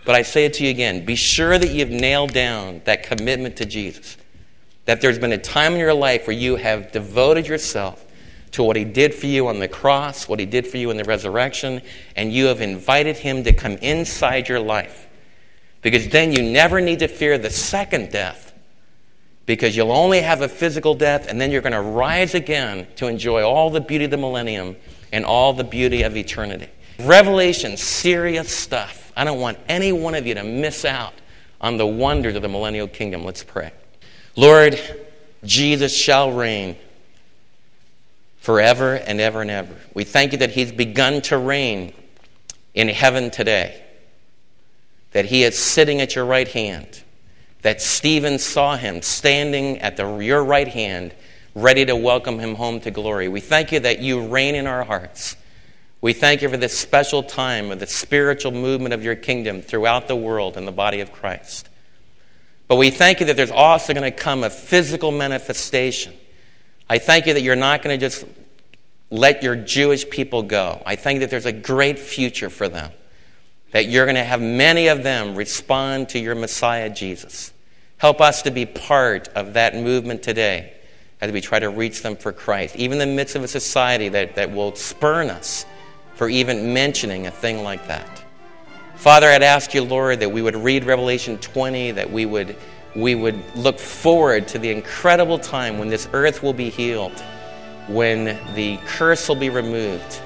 but 0.05 0.17
I 0.17 0.23
say 0.23 0.47
it 0.47 0.55
to 0.55 0.65
you 0.65 0.71
again. 0.71 1.05
Be 1.05 1.15
sure 1.15 1.57
that 1.57 1.71
you've 1.71 1.91
nailed 1.91 2.33
down 2.33 2.83
that 2.87 3.05
commitment 3.05 3.59
to 3.59 3.65
Jesus. 3.65 4.17
That 4.87 5.01
there's 5.01 5.21
been 5.21 5.31
a 5.31 5.39
time 5.39 5.75
in 5.75 5.79
your 5.79 5.95
life 5.95 6.27
where 6.27 6.37
you 6.37 6.57
have 6.57 6.91
devoted 6.91 7.47
yourself 7.47 8.05
to 8.55 8.63
what 8.63 8.77
he 8.77 8.85
did 8.85 9.13
for 9.13 9.27
you 9.27 9.49
on 9.49 9.59
the 9.59 9.67
cross, 9.67 10.29
what 10.29 10.39
he 10.39 10.47
did 10.47 10.65
for 10.65 10.77
you 10.77 10.93
in 10.93 10.97
the 10.97 11.03
resurrection, 11.03 11.83
and 12.15 12.33
you 12.33 12.47
have 12.47 12.61
invited 12.61 13.17
him 13.17 13.43
to 13.43 13.53
come 13.53 13.73
inside 13.79 14.49
your 14.49 14.61
life. 14.61 15.09
Because 15.83 16.09
then 16.09 16.33
you 16.33 16.41
never 16.41 16.81
need 16.81 17.01
to 17.01 17.09
fear 17.09 17.37
the 17.37 17.51
second 17.51 18.13
death, 18.13 18.55
because 19.45 19.77
you'll 19.77 19.91
only 19.91 20.21
have 20.21 20.41
a 20.41 20.49
physical 20.49 20.95
death, 20.95 21.27
and 21.29 21.41
then 21.41 21.51
you're 21.51 21.63
going 21.63 21.73
to 21.73 21.81
rise 21.81 22.37
again 22.37 22.87
to 22.95 23.09
enjoy 23.09 23.43
all 23.43 23.71
the 23.71 23.81
beauty 23.81 24.05
of 24.05 24.13
the 24.13 24.17
millennium 24.17 24.77
and 25.13 25.25
all 25.25 25.53
the 25.53 25.65
beauty 25.65 26.03
of 26.03 26.17
eternity. 26.17 26.69
Revelation, 27.01 27.77
serious 27.77 28.57
stuff. 28.57 29.13
I 29.17 29.25
don't 29.25 29.41
want 29.41 29.59
any 29.69 29.91
one 29.91 30.15
of 30.15 30.29
you 30.29 30.35
to 30.35 30.45
miss 30.45 30.85
out 30.85 31.15
on 31.61 31.77
the 31.77 31.87
wonders 31.87 32.37
of 32.37 32.43
the 32.43 32.49
millennial 32.49 32.87
kingdom. 32.87 33.25
Let's 33.25 33.43
pray. 33.43 33.73
Lord, 34.37 34.81
Jesus 35.43 35.93
shall 35.97 36.31
reign 36.31 36.77
forever 38.45 38.97
and 38.97 39.23
ever 39.23 39.41
and 39.41 39.51
ever. 39.51 39.75
We 39.95 40.05
thank 40.05 40.33
you 40.33 40.39
that 40.39 40.51
He's 40.51 40.71
begun 40.71 41.23
to 41.23 41.39
reign 41.39 41.95
in 42.75 42.89
heaven 42.89 43.31
today, 43.31 43.83
that 45.13 45.25
He 45.25 45.45
is 45.45 45.59
sitting 45.59 46.03
at 46.03 46.15
your 46.15 46.27
right 46.27 46.47
hand, 46.47 47.03
that 47.63 47.81
Stephen 47.81 48.39
saw 48.39 48.77
Him 48.77 49.01
standing 49.01 49.79
at 49.79 49.97
the, 49.97 50.19
your 50.19 50.45
right 50.45 50.69
hand, 50.69 51.15
ready 51.55 51.87
to 51.87 51.97
welcome 51.97 52.39
Him 52.39 52.55
home 52.55 52.81
to 52.81 52.91
glory. 52.91 53.29
We 53.29 53.41
thank 53.41 53.73
you 53.73 53.81
that 53.81 54.01
you 54.01 54.27
reign 54.27 54.55
in 54.55 54.67
our 54.67 54.85
hearts. 54.85 55.37
We 56.03 56.13
thank 56.13 56.43
you 56.43 56.51
for 56.51 56.59
this 56.59 56.79
special 56.79 57.23
time 57.23 57.71
of 57.71 57.81
the 57.81 57.87
spiritual 57.87 58.53
movement 58.53 58.93
of 58.93 59.03
your 59.03 59.17
kingdom 59.17 59.63
throughout 59.63 60.07
the 60.07 60.17
world 60.17 60.59
in 60.59 60.67
the 60.67 60.71
body 60.71 61.01
of 61.01 61.13
Christ. 61.13 61.71
But 62.69 62.77
we 62.77 62.91
thank 62.91 63.21
you 63.21 63.27
that 63.27 63.39
there's 63.39 63.51
also 63.51 63.95
going 63.95 64.05
to 64.05 64.11
come 64.11 64.45
a 64.45 64.51
physical 64.51 65.13
manifestation 65.13 66.13
I 66.89 66.99
thank 66.99 67.27
you 67.27 67.35
that 67.35 67.43
you're 67.43 67.57
not 67.57 67.83
going 67.83 67.99
to 67.99 68.05
just 68.05 68.25
let 69.11 69.43
your 69.43 69.57
Jewish 69.57 70.09
people 70.09 70.43
go. 70.43 70.83
I 70.85 70.97
think 70.97 71.21
that 71.21 71.31
there's 71.31 71.47
a 71.47 71.53
great 71.53 71.99
future 71.99 72.51
for 72.51 72.69
them. 72.69 72.93
That 73.73 73.87
you're 73.87 74.07
going 74.07 74.17
to 74.17 74.25
have 74.25 74.41
many 74.41 74.89
of 74.89 75.03
them 75.03 75.35
respond 75.35 76.11
to 76.11 76.19
your 76.19 76.35
Messiah, 76.35 76.91
Jesus. 76.91 77.53
Help 77.97 78.21
us 78.21 78.43
to 78.43 78.51
be 78.51 78.67
part 78.67 79.29
of 79.29 79.55
that 79.55 79.75
movement 79.75 80.23
today 80.23 80.75
as 81.21 81.33
we 81.33 81.41
try 81.41 81.59
to 81.59 81.71
reach 81.71 82.03
them 82.03 82.17
for 82.17 82.33
Christ, 82.33 82.77
even 82.77 83.01
in 83.01 83.09
the 83.09 83.15
midst 83.15 83.35
of 83.35 83.43
a 83.43 83.49
society 83.49 84.09
that, 84.11 84.35
that 84.35 84.51
will 84.51 84.75
spurn 84.75 85.31
us 85.31 85.65
for 86.15 86.29
even 86.29 86.75
mentioning 86.75 87.27
a 87.27 87.31
thing 87.31 87.63
like 87.63 87.87
that. 87.89 88.23
Father, 88.97 89.29
I'd 89.29 89.43
ask 89.43 89.75
you, 89.75 89.83
Lord, 89.83 90.21
that 90.21 90.31
we 90.31 90.43
would 90.43 90.57
read 90.57 90.85
Revelation 90.85 91.39
20, 91.39 91.93
that 91.93 92.11
we 92.11 92.27
would, 92.27 92.57
we 92.95 93.15
would 93.15 93.43
look 93.57 93.79
forward 93.79 94.47
to 94.49 94.59
the 94.59 94.71
incredible 94.71 95.39
time 95.39 95.79
when 95.79 95.89
this 95.89 96.09
earth 96.13 96.43
will 96.43 96.53
be 96.53 96.71
healed, 96.71 97.19
when 97.89 98.39
the 98.55 98.79
curse 98.87 99.29
will 99.29 99.37
be 99.37 99.51
removed, 99.51 100.21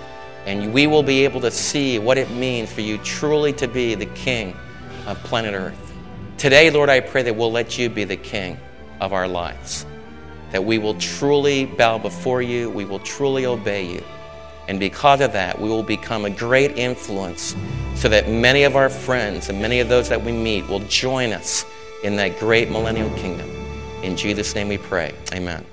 and 0.46 0.72
we 0.72 0.86
will 0.86 1.02
be 1.02 1.24
able 1.24 1.40
to 1.40 1.50
see 1.50 1.98
what 1.98 2.18
it 2.18 2.30
means 2.30 2.72
for 2.72 2.80
you 2.80 2.98
truly 2.98 3.52
to 3.54 3.66
be 3.66 3.94
the 3.94 4.06
King 4.06 4.54
of 5.06 5.18
planet 5.24 5.54
Earth. 5.54 5.92
Today, 6.36 6.70
Lord, 6.70 6.88
I 6.88 7.00
pray 7.00 7.22
that 7.22 7.34
we'll 7.34 7.52
let 7.52 7.78
you 7.78 7.88
be 7.88 8.04
the 8.04 8.16
King 8.16 8.58
of 9.00 9.12
our 9.12 9.26
lives 9.26 9.86
that 10.50 10.64
we 10.64 10.78
will 10.78 10.94
truly 10.94 11.66
bow 11.66 11.98
before 11.98 12.42
you, 12.42 12.70
we 12.70 12.84
will 12.84 13.00
truly 13.00 13.46
obey 13.46 13.86
you. 13.86 14.02
And 14.66 14.78
because 14.78 15.20
of 15.20 15.32
that, 15.32 15.58
we 15.58 15.68
will 15.68 15.82
become 15.82 16.24
a 16.24 16.30
great 16.30 16.76
influence 16.76 17.56
so 17.94 18.08
that 18.08 18.28
many 18.28 18.64
of 18.64 18.76
our 18.76 18.88
friends 18.88 19.48
and 19.48 19.60
many 19.60 19.80
of 19.80 19.88
those 19.88 20.08
that 20.08 20.22
we 20.22 20.32
meet 20.32 20.66
will 20.68 20.80
join 20.80 21.32
us 21.32 21.64
in 22.02 22.16
that 22.16 22.38
great 22.38 22.70
millennial 22.70 23.10
kingdom. 23.16 23.48
In 24.02 24.16
Jesus' 24.16 24.54
name 24.54 24.68
we 24.68 24.78
pray. 24.78 25.14
Amen. 25.32 25.64